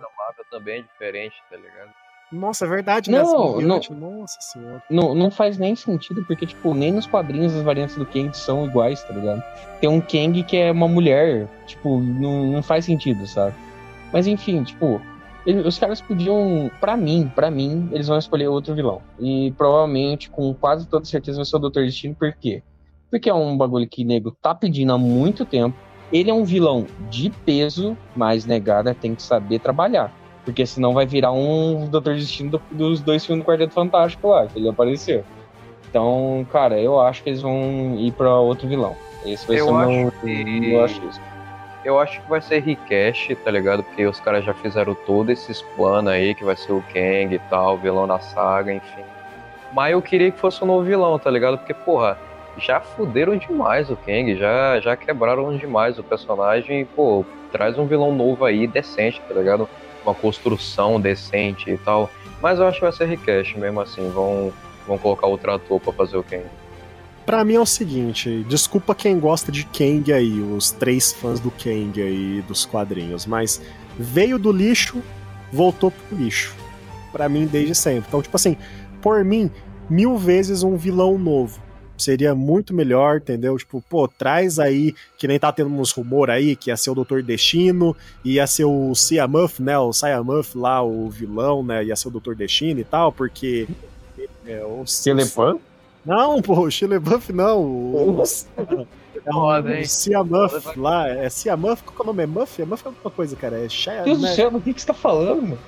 também 0.59 0.79
é 0.81 0.83
diferente, 0.83 1.35
tá 1.51 1.57
ligado? 1.57 1.91
Nossa, 2.33 2.65
é 2.65 2.69
verdade, 2.69 3.11
né? 3.11 3.19
Não, 3.23 3.47
As 3.49 3.53
variantes, 3.55 3.91
Nossa 3.91 4.37
senhora. 4.41 4.83
Não, 4.91 5.15
não 5.15 5.31
faz 5.31 5.59
nem 5.59 5.77
sentido, 5.77 6.25
porque, 6.27 6.45
tipo, 6.45 6.75
nem 6.75 6.91
nos 6.93 7.07
quadrinhos 7.07 7.55
as 7.55 7.63
variantes 7.63 7.97
do 7.97 8.05
Kang 8.05 8.37
são 8.37 8.67
iguais, 8.67 9.03
tá 9.05 9.15
ligado? 9.15 9.43
Tem 9.81 9.89
um 9.89 10.01
Kang 10.01 10.43
que 10.43 10.57
é 10.57 10.73
uma 10.73 10.89
mulher, 10.89 11.47
tipo, 11.67 12.01
não, 12.01 12.47
não 12.47 12.63
faz 12.63 12.85
sentido, 12.85 13.27
sabe? 13.29 13.55
Mas 14.13 14.27
enfim, 14.27 14.65
tipo, 14.65 15.01
ele- 15.47 15.61
os 15.61 15.79
caras 15.79 16.01
podiam, 16.01 16.69
pra 16.81 16.97
mim, 16.97 17.31
pra 17.33 17.49
mim, 17.49 17.89
eles 17.93 18.09
vão 18.09 18.19
escolher 18.19 18.49
outro 18.49 18.75
vilão. 18.75 19.01
E 19.21 19.53
provavelmente, 19.57 20.29
com 20.29 20.53
quase 20.53 20.87
toda 20.89 21.05
certeza, 21.05 21.37
vai 21.39 21.45
ser 21.45 21.57
o 21.57 21.61
Doutor 21.61 21.85
Destino, 21.85 22.15
por 22.15 22.33
quê? 22.33 22.61
Porque 23.09 23.31
é 23.31 23.35
um 23.35 23.57
bagulho 23.57 23.87
que 23.89 24.03
o 24.03 24.07
nego 24.07 24.33
tá 24.43 24.53
pedindo 24.53 24.93
há 24.93 24.99
muito 24.99 25.45
tempo. 25.45 25.77
Ele 26.13 26.29
é 26.31 26.35
um 26.35 26.45
vilão 26.45 26.87
de 27.09 27.31
peso, 27.31 27.97
mas 28.17 28.45
negada 28.45 28.93
tem 28.95 29.15
que 29.15 29.23
saber 29.23 29.61
trabalhar. 29.61 30.13
Porque 30.47 30.65
senão 30.65 30.95
vai 30.95 31.05
virar 31.05 31.33
um 31.33 31.89
Doutor 31.91 32.15
Destino 32.15 32.53
do- 32.53 32.63
dos 32.71 33.03
dois 33.03 33.27
filmes 33.27 33.45
do 33.45 33.47
Quarteto 33.47 33.75
Fantástico 33.75 34.29
lá, 34.29 34.47
que 34.47 34.59
ele 34.59 34.69
apareceu. 34.69 35.25
Então, 35.91 36.47
cara, 36.51 36.81
eu 36.81 37.01
acho 37.01 37.23
que 37.23 37.31
eles 37.31 37.43
vão 37.43 37.97
ir 37.99 38.13
pra 38.13 38.33
outro 38.39 38.69
vilão. 38.69 38.97
Esse 39.25 39.47
vai 39.47 39.59
Eu 39.59 39.67
ser 39.67 39.73
acho 39.75 39.89
meu. 39.91 40.11
que- 40.23 40.71
Eu 40.73 40.85
acho 40.85 41.05
isso. 41.05 41.21
Eu 41.85 41.99
acho 42.01 42.21
que 42.23 42.29
vai 42.29 42.41
ser 42.41 42.61
Recash, 42.61 43.29
tá 43.45 43.51
ligado? 43.51 43.83
Porque 43.83 44.07
os 44.07 44.21
caras 44.21 44.45
já 44.45 44.55
fizeram 44.55 44.95
todos 45.05 45.33
esses 45.33 45.61
planos 45.77 46.13
aí, 46.13 46.35
que 46.35 46.45
vai 46.45 46.57
ser 46.57 46.73
o 46.73 46.83
Kang 46.93 47.35
e 47.35 47.39
tal, 47.51 47.77
vilão 47.79 48.07
da 48.07 48.19
saga, 48.21 48.73
enfim. 48.73 49.05
Mas 49.73 49.93
eu 49.93 50.01
queria 50.03 50.31
que 50.31 50.39
fosse 50.39 50.63
um 50.63 50.67
novo 50.67 50.85
vilão, 50.85 51.19
tá 51.19 51.31
ligado? 51.31 51.59
Porque, 51.59 51.75
porra, 51.75 52.17
já 52.57 52.81
fuderam 52.81 53.37
demais 53.37 53.91
o 53.91 53.97
Kang, 53.97 54.35
já, 54.37 54.81
já 54.81 54.97
quebraram 54.97 55.57
demais 55.57 55.99
o 55.99 56.05
personagem. 56.05 56.81
E, 56.83 56.85
pô, 56.85 57.25
traz 57.53 57.79
um 57.79 57.87
vilão 57.87 58.13
novo 58.15 58.45
aí, 58.45 58.67
decente, 58.67 59.21
tá 59.29 59.35
ligado? 59.35 59.69
Uma 60.07 60.15
construção 60.15 61.01
decente 61.01 61.71
e 61.71 61.77
tal. 61.77 62.11
Mas 62.41 62.59
eu 62.59 62.67
acho 62.67 62.79
que 62.79 62.85
vai 62.85 62.93
ser 62.93 63.07
Recash 63.07 63.55
mesmo 63.57 63.81
assim, 63.81 64.09
vão, 64.11 64.53
vão 64.87 64.97
colocar 64.97 65.27
outro 65.27 65.53
ator 65.53 65.81
pra 65.81 65.93
fazer 65.93 66.17
o 66.17 66.23
Kang. 66.23 66.45
Pra 67.25 67.45
mim 67.45 67.55
é 67.55 67.61
o 67.61 67.67
seguinte, 67.67 68.47
desculpa 68.49 68.95
quem 68.95 69.19
gosta 69.19 69.51
de 69.51 69.65
Kang 69.65 70.13
aí, 70.13 70.41
os 70.41 70.71
três 70.71 71.13
fãs 71.13 71.41
do 71.41 71.51
Kang 71.51 72.01
aí 72.01 72.41
dos 72.47 72.65
quadrinhos, 72.65 73.27
mas 73.27 73.61
veio 73.99 74.39
do 74.39 74.53
lixo, 74.53 75.03
voltou 75.53 75.91
pro 75.91 76.17
lixo. 76.17 76.55
Pra 77.11 77.29
mim 77.29 77.47
desde 77.47 77.75
sempre. 77.75 78.05
Então, 78.07 78.23
tipo 78.23 78.37
assim, 78.37 78.57
por 79.03 79.25
mim, 79.25 79.51
mil 79.91 80.17
vezes 80.17 80.63
um 80.63 80.77
vilão 80.77 81.19
novo. 81.19 81.61
Seria 81.99 82.35
muito 82.35 82.75
melhor, 82.75 83.19
entendeu? 83.19 83.57
Tipo, 83.57 83.83
pô, 83.89 84.07
traz 84.07 84.59
aí, 84.59 84.95
que 85.17 85.27
nem 85.27 85.39
tá 85.39 85.51
tendo 85.53 85.71
uns 85.71 85.93
rumor 85.93 86.31
aí, 86.31 86.55
que 86.55 86.71
ia 86.71 86.77
ser 86.77 86.91
o 86.91 86.95
Doutor 86.95 87.23
Destino, 87.23 87.97
ia 88.25 88.47
ser 88.47 88.65
o 88.65 88.95
Siamuff, 88.95 89.63
né? 89.63 89.79
O 89.79 89.93
Siamuff 89.93 90.57
lá, 90.57 90.83
o 90.83 91.09
vilão, 91.09 91.63
né? 91.63 91.85
Ia 91.85 91.97
ser 91.97 92.09
o 92.09 92.11
Doutor 92.11 92.35
Destino 92.35 92.81
e 92.81 92.85
tal, 92.85 93.13
porque 93.13 93.67
É 94.47 94.65
o 94.65 94.85
Telepan? 95.03 95.59
Não, 96.05 96.41
pô, 96.41 96.61
o 96.61 96.71
Chile 96.71 96.99
Buff 97.01 97.33
não. 97.33 97.61
O, 97.63 98.23
é 99.27 99.35
o 99.35 99.69
hein? 99.69 99.85
Ciamuff 99.85 100.79
lá. 100.79 101.09
É 101.09 101.29
Ciamuff? 101.29 101.83
Qual 101.83 101.95
que 101.95 102.01
é 102.01 102.05
o 102.05 102.07
nome? 102.07 102.23
É 102.23 102.27
Muff? 102.27 102.63
É 102.63 102.65
Muff 102.65 102.83
é 102.85 102.89
alguma 102.89 103.11
coisa, 103.11 103.35
cara. 103.37 103.65
É 103.65 103.69
Shia, 103.69 104.03
Deus 104.03 104.19
do 104.19 104.25
né? 104.25 104.33
céu, 104.35 104.51
do 104.51 104.61
que, 104.61 104.73
que 104.73 104.81
você 104.81 104.87
tá 104.87 104.95
falando, 104.95 105.43
mano? 105.43 105.59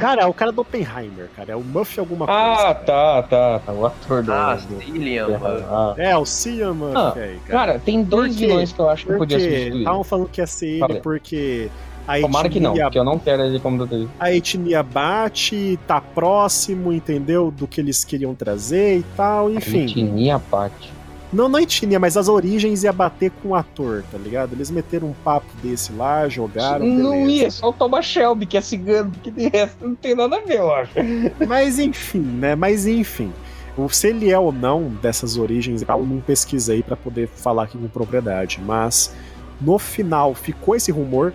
Cara, 0.00 0.22
é 0.22 0.26
o 0.26 0.32
cara 0.34 0.50
do 0.52 0.60
Oppenheimer, 0.62 1.28
cara. 1.36 1.52
É 1.52 1.56
o 1.56 1.60
Muff 1.62 1.98
alguma 2.00 2.24
Ah, 2.28 2.56
coisa. 2.56 2.74
tá, 2.74 3.22
tá, 3.22 3.58
tá. 3.60 3.72
O 3.72 3.86
ator 3.86 4.22
do. 4.22 4.32
Ah, 4.32 4.54
do- 4.54 4.82
Cillian, 4.82 5.38
mano. 5.38 5.64
Ah. 5.70 5.94
É, 5.98 6.16
o 6.16 6.24
Ciamuff 6.24 6.96
Ah, 6.96 7.12
aí, 7.16 7.38
cara. 7.46 7.66
Cara, 7.66 7.78
tem 7.78 8.02
dois 8.02 8.36
vilões 8.36 8.72
que 8.72 8.80
eu 8.80 8.88
acho 8.88 9.06
que 9.06 9.12
podia 9.14 9.38
Porque 9.38 9.50
substituir. 9.50 9.78
estavam 9.80 10.04
falando 10.04 10.28
que 10.30 10.40
ia 10.40 10.46
ser 10.46 10.66
ele 10.66 10.78
Falei. 10.80 11.00
porque 11.00 11.70
a 12.06 12.20
Tomara 12.20 12.48
que 12.50 12.60
não, 12.60 12.70
etnia, 12.72 12.84
porque 12.84 12.98
eu 12.98 13.04
não 13.04 13.18
quero 13.18 13.42
ele 13.42 13.58
como 13.60 13.78
doutor. 13.78 14.08
a 14.20 14.30
etnia 14.32 14.82
bate, 14.82 15.78
tá 15.86 16.00
próximo, 16.02 16.92
entendeu? 16.92 17.50
Do 17.50 17.66
que 17.66 17.80
eles 17.80 18.04
queriam 18.04 18.34
trazer 18.34 18.98
e 18.98 19.02
tal, 19.16 19.50
enfim. 19.50 19.84
Etnia 19.84 20.38
Pati. 20.38 20.92
Não, 21.34 21.48
não 21.48 21.58
etnia, 21.58 21.98
mas 21.98 22.16
as 22.16 22.28
origens 22.28 22.84
ia 22.84 22.92
bater 22.92 23.30
com 23.42 23.50
o 23.50 23.54
ator, 23.54 24.04
tá 24.10 24.16
ligado? 24.16 24.52
Eles 24.52 24.70
meteram 24.70 25.08
um 25.08 25.12
papo 25.12 25.46
desse 25.62 25.92
lá, 25.92 26.28
jogaram. 26.28 26.86
Não 26.86 27.10
beleza. 27.10 27.30
ia, 27.30 27.50
só 27.50 27.70
o 27.70 27.72
Thomas 27.72 28.04
Shelby, 28.06 28.46
que 28.46 28.56
é 28.56 28.60
cigano, 28.60 29.10
que 29.22 29.30
de 29.30 29.48
resto 29.48 29.86
não 29.86 29.94
tem 29.94 30.14
nada 30.14 30.36
a 30.36 30.40
ver, 30.40 30.58
eu 30.58 30.72
acho. 30.72 30.92
Mas 31.46 31.78
enfim, 31.78 32.20
né? 32.20 32.54
Mas 32.54 32.86
enfim. 32.86 33.32
Se 33.90 34.08
ele 34.08 34.30
é 34.30 34.38
ou 34.38 34.52
não 34.52 34.88
dessas 35.02 35.36
origens, 35.36 35.82
eu 35.82 36.06
não 36.06 36.20
pesquisei 36.20 36.82
pra 36.82 36.94
poder 36.94 37.26
falar 37.26 37.64
aqui 37.64 37.76
com 37.76 37.88
propriedade. 37.88 38.60
Mas 38.64 39.12
no 39.60 39.78
final 39.78 40.32
ficou 40.34 40.76
esse 40.76 40.92
rumor. 40.92 41.32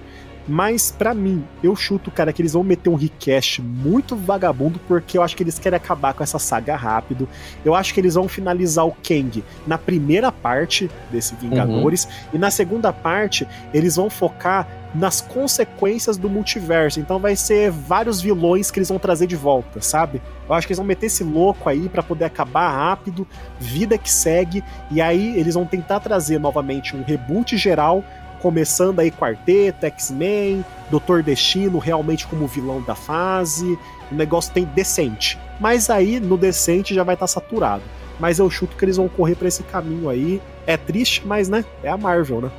Mas 0.50 0.92
pra 0.92 1.14
mim, 1.14 1.46
eu 1.62 1.76
chuto, 1.76 2.10
cara, 2.10 2.34
que 2.34 2.42
eles 2.42 2.54
vão 2.54 2.64
meter 2.64 2.90
um 2.90 2.96
request 2.96 3.62
muito 3.62 4.16
vagabundo, 4.16 4.80
porque 4.88 5.16
eu 5.16 5.22
acho 5.22 5.38
que 5.38 5.44
eles 5.44 5.60
querem 5.60 5.78
acabar 5.78 6.16
com 6.16 6.24
essa 6.24 6.40
saga 6.40 6.76
rápido. 6.76 7.30
Eu 7.64 7.76
acho 7.76 7.94
que 7.94 8.00
eles 8.00 8.16
vão 8.16 8.28
finalizar 8.28 8.88
o 8.88 8.92
Kang 8.92 9.44
na 9.68 9.78
primeira 9.78 10.32
parte 10.32 10.90
desse 11.12 11.36
Vingadores, 11.36 12.08
e 12.34 12.38
na 12.40 12.50
segunda 12.50 12.92
parte 12.92 13.48
eles 13.74 13.96
vão 13.96 14.10
focar 14.10 14.68
nas 14.96 15.22
consequências 15.22 16.18
do 16.18 16.28
multiverso. 16.28 17.00
Então 17.00 17.20
vai 17.20 17.36
ser 17.36 17.70
vários 17.70 18.20
vilões 18.20 18.72
que 18.72 18.80
eles 18.80 18.90
vão 18.90 18.98
trazer 18.98 19.28
de 19.28 19.36
volta, 19.36 19.82
sabe? 19.82 20.20
Eu 20.48 20.56
acho 20.56 20.66
que 20.66 20.72
eles 20.72 20.80
vão 20.80 20.88
meter 20.88 21.06
esse 21.06 21.24
louco 21.24 21.70
aí 21.70 21.88
pra 21.88 22.02
poder 22.02 22.26
acabar 22.26 22.72
rápido, 22.72 23.28
vida 23.60 24.00
que 24.00 24.10
segue, 24.10 24.64
e 24.90 25.00
aí 25.00 25.38
eles 25.40 25.54
vão 25.54 25.66
tentar 25.66 26.00
trazer 26.00 26.40
novamente 26.40 26.96
um 26.96 27.04
reboot 27.04 27.56
geral, 27.56 28.04
começando 28.40 29.00
aí 29.00 29.12
Quarteto, 29.12 29.86
X-Men, 29.86 30.66
Doutor 30.90 31.22
Destino 31.22 31.78
realmente 31.78 32.28
como 32.28 32.48
vilão 32.48 32.82
da 32.82 32.96
fase. 32.96 33.78
O 34.12 34.16
negócio 34.16 34.54
tem 34.54 34.66
decente. 34.66 35.38
Mas 35.60 35.90
aí 35.90 36.20
no 36.20 36.38
decente 36.38 36.94
já 36.94 37.04
vai 37.04 37.16
estar 37.16 37.28
saturado. 37.28 37.84
Mas 38.20 38.40
eu 38.40 38.50
chuto 38.50 38.76
que 38.76 38.84
eles 38.84 38.98
vão 38.98 39.08
correr 39.08 39.36
pra 39.36 39.48
esse 39.48 39.64
caminho 39.64 40.10
aí. 40.10 40.42
É 40.66 40.76
triste, 40.76 41.26
mas 41.26 41.48
né? 41.48 41.64
É 41.84 41.90
a 41.90 41.98
Marvel, 41.98 42.42
né? 42.42 42.52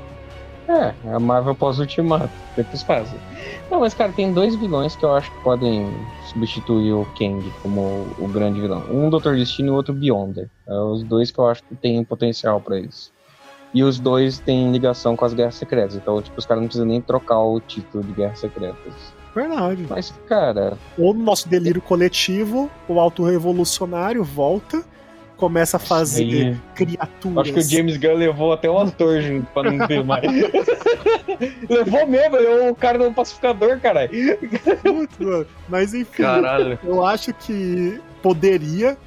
É, 0.69 0.95
a 1.13 1.19
Marvel 1.19 1.55
pós-ultimato, 1.55 2.31
depois 2.57 2.83
fazem. 2.83 3.19
Não, 3.69 3.81
mas 3.81 3.93
cara, 3.93 4.13
tem 4.13 4.33
dois 4.33 4.55
vilões 4.55 4.95
que 4.95 5.05
eu 5.05 5.13
acho 5.15 5.29
que 5.31 5.43
podem 5.43 5.93
substituir 6.33 6.93
o 6.93 7.05
Kang 7.19 7.53
como 7.61 8.07
o 8.19 8.29
grande 8.29 8.61
vilão. 8.61 8.85
Um 8.89 9.11
Doutor 9.11 9.35
Destino 9.35 9.69
e 9.69 9.71
o 9.73 9.75
outro 9.75 9.93
Beyonder. 9.93 10.49
É 10.69 10.75
os 10.75 11.03
dois 11.03 11.33
que 11.33 11.39
eu 11.41 11.49
acho 11.49 11.65
que 11.65 11.75
tem 11.75 12.05
potencial 12.05 12.61
pra 12.61 12.79
isso. 12.79 13.13
E 13.73 13.83
os 13.85 13.99
dois 14.01 14.39
têm 14.39 14.73
ligação 14.73 15.15
com 15.17 15.25
as 15.25 15.33
Guerras 15.33 15.55
Secretas, 15.55 15.95
então 15.95 16.21
tipo, 16.21 16.39
os 16.39 16.45
caras 16.47 16.61
não 16.63 16.69
precisam 16.69 16.87
nem 16.87 17.01
trocar 17.01 17.39
o 17.41 17.61
título 17.61 18.03
de 18.03 18.13
Guerras 18.13 18.39
Secretas. 18.41 18.93
Verdade. 19.35 19.87
Mas, 19.89 20.13
cara, 20.27 20.77
Ou 20.99 21.15
no 21.15 21.23
nosso 21.23 21.49
delírio 21.49 21.81
coletivo, 21.81 22.69
o 22.89 22.99
auto-revolucionário 22.99 24.25
volta, 24.25 24.83
começa 25.37 25.77
a 25.77 25.81
fazer 25.81 26.25
aí, 26.25 26.57
criaturas. 26.75 27.39
acho 27.39 27.53
que 27.55 27.61
o 27.61 27.63
James 27.63 27.97
Gunn 27.97 28.15
levou 28.15 28.53
até 28.53 28.69
o 28.69 28.77
ator 28.77 29.21
junto 29.23 29.47
pra 29.53 29.71
não 29.71 29.87
ter 29.87 30.03
mais. 30.05 30.25
levou 31.71 32.07
mesmo, 32.07 32.37
ele 32.37 32.47
é 32.47 32.71
o 32.71 32.75
cara 32.75 32.99
do 32.99 33.13
pacificador, 33.13 33.79
caralho. 33.81 34.11
Mas 35.69 35.95
enfim, 35.95 36.23
Caralho. 36.25 36.79
eu 36.85 37.07
acho 37.07 37.33
que 37.33 38.01
poderia. 38.23 38.99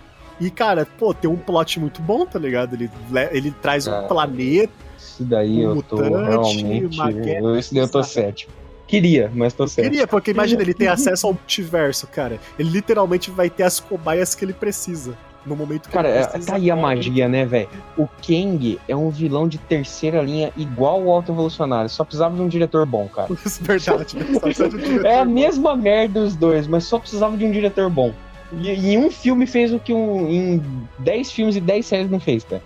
E, 0.44 0.50
cara, 0.50 0.86
pô, 0.98 1.14
tem 1.14 1.30
um 1.30 1.38
plot 1.38 1.80
muito 1.80 2.02
bom, 2.02 2.26
tá 2.26 2.38
ligado? 2.38 2.74
Ele, 2.76 2.90
le- 3.12 3.30
ele 3.32 3.52
traz 3.62 3.88
um 3.88 3.94
É. 3.94 4.02
planeta. 4.08 4.74
Isso 4.98 5.24
daí 5.24 5.66
Um 5.66 5.76
eu 5.76 5.84
tô 5.84 5.96
mutante, 5.98 6.28
realmente. 6.64 6.96
uma 7.00 7.12
guerra, 7.12 7.40
eu- 7.46 7.56
Esse 7.56 7.74
daí 7.74 7.84
eu 7.84 7.88
tô 7.90 8.04
sabe? 8.04 8.14
cético. 8.14 8.52
Queria, 8.88 9.32
mas 9.34 9.54
tô 9.54 9.66
cético. 9.68 9.92
Queria, 9.92 10.08
porque 10.08 10.32
imagina, 10.32 10.62
ele 10.62 10.74
tem 10.74 10.88
acesso 10.90 11.28
ao 11.28 11.34
multiverso, 11.34 12.08
cara. 12.08 12.40
Ele 12.60 12.70
literalmente 12.70 13.32
vai 13.32 13.50
ter 13.50 13.64
as 13.64 13.80
cobaias 13.80 14.36
que 14.36 14.44
ele 14.44 14.54
precisa. 14.54 15.16
No 15.46 15.58
momento 15.58 15.88
que 15.90 15.94
Cara, 15.94 16.08
ele 16.10 16.18
é- 16.20 16.26
precisa. 16.26 16.48
tá 16.52 16.56
aí 16.56 16.72
a 16.72 16.76
magia, 16.76 17.28
né, 17.28 17.46
velho? 17.46 17.68
O 17.98 18.08
Kang 18.26 18.80
é 18.88 18.96
um 18.96 19.10
vilão 19.10 19.46
de 19.48 19.58
terceira 19.58 20.22
linha 20.22 20.54
igual 20.56 21.02
o 21.04 21.12
Auto 21.12 21.32
Evolucionário. 21.34 21.90
Só 21.90 22.04
precisava 22.06 22.34
de 22.36 22.42
um 22.42 22.48
diretor 22.48 22.86
bom, 22.86 23.08
cara. 23.10 23.28
Isso 23.46 23.60
é 23.64 23.66
verdade, 23.78 24.16
né? 24.18 24.26
Só 24.34 24.40
precisa 24.40 24.70
de 24.70 24.76
um 24.76 24.80
diretor 24.80 25.06
É 25.08 25.20
a 25.20 25.26
bom. 25.26 25.32
mesma 25.32 25.76
merda 25.76 26.22
os 26.22 26.36
dois, 26.36 26.66
mas 26.68 26.86
só 26.86 26.98
precisava 26.98 27.36
de 27.38 27.46
um 27.46 27.52
diretor 27.52 27.90
bom. 27.90 28.14
E, 28.52 28.94
e 28.94 28.98
um 28.98 29.10
filme 29.10 29.48
fez 29.48 29.74
o 29.74 29.80
que 29.80 29.94
um, 29.94 30.28
em 30.28 30.88
10 31.00 31.32
filmes 31.32 31.56
e 31.56 31.62
10 31.62 31.86
séries 31.86 32.10
não 32.10 32.20
fez, 32.20 32.44
cara. 32.44 32.64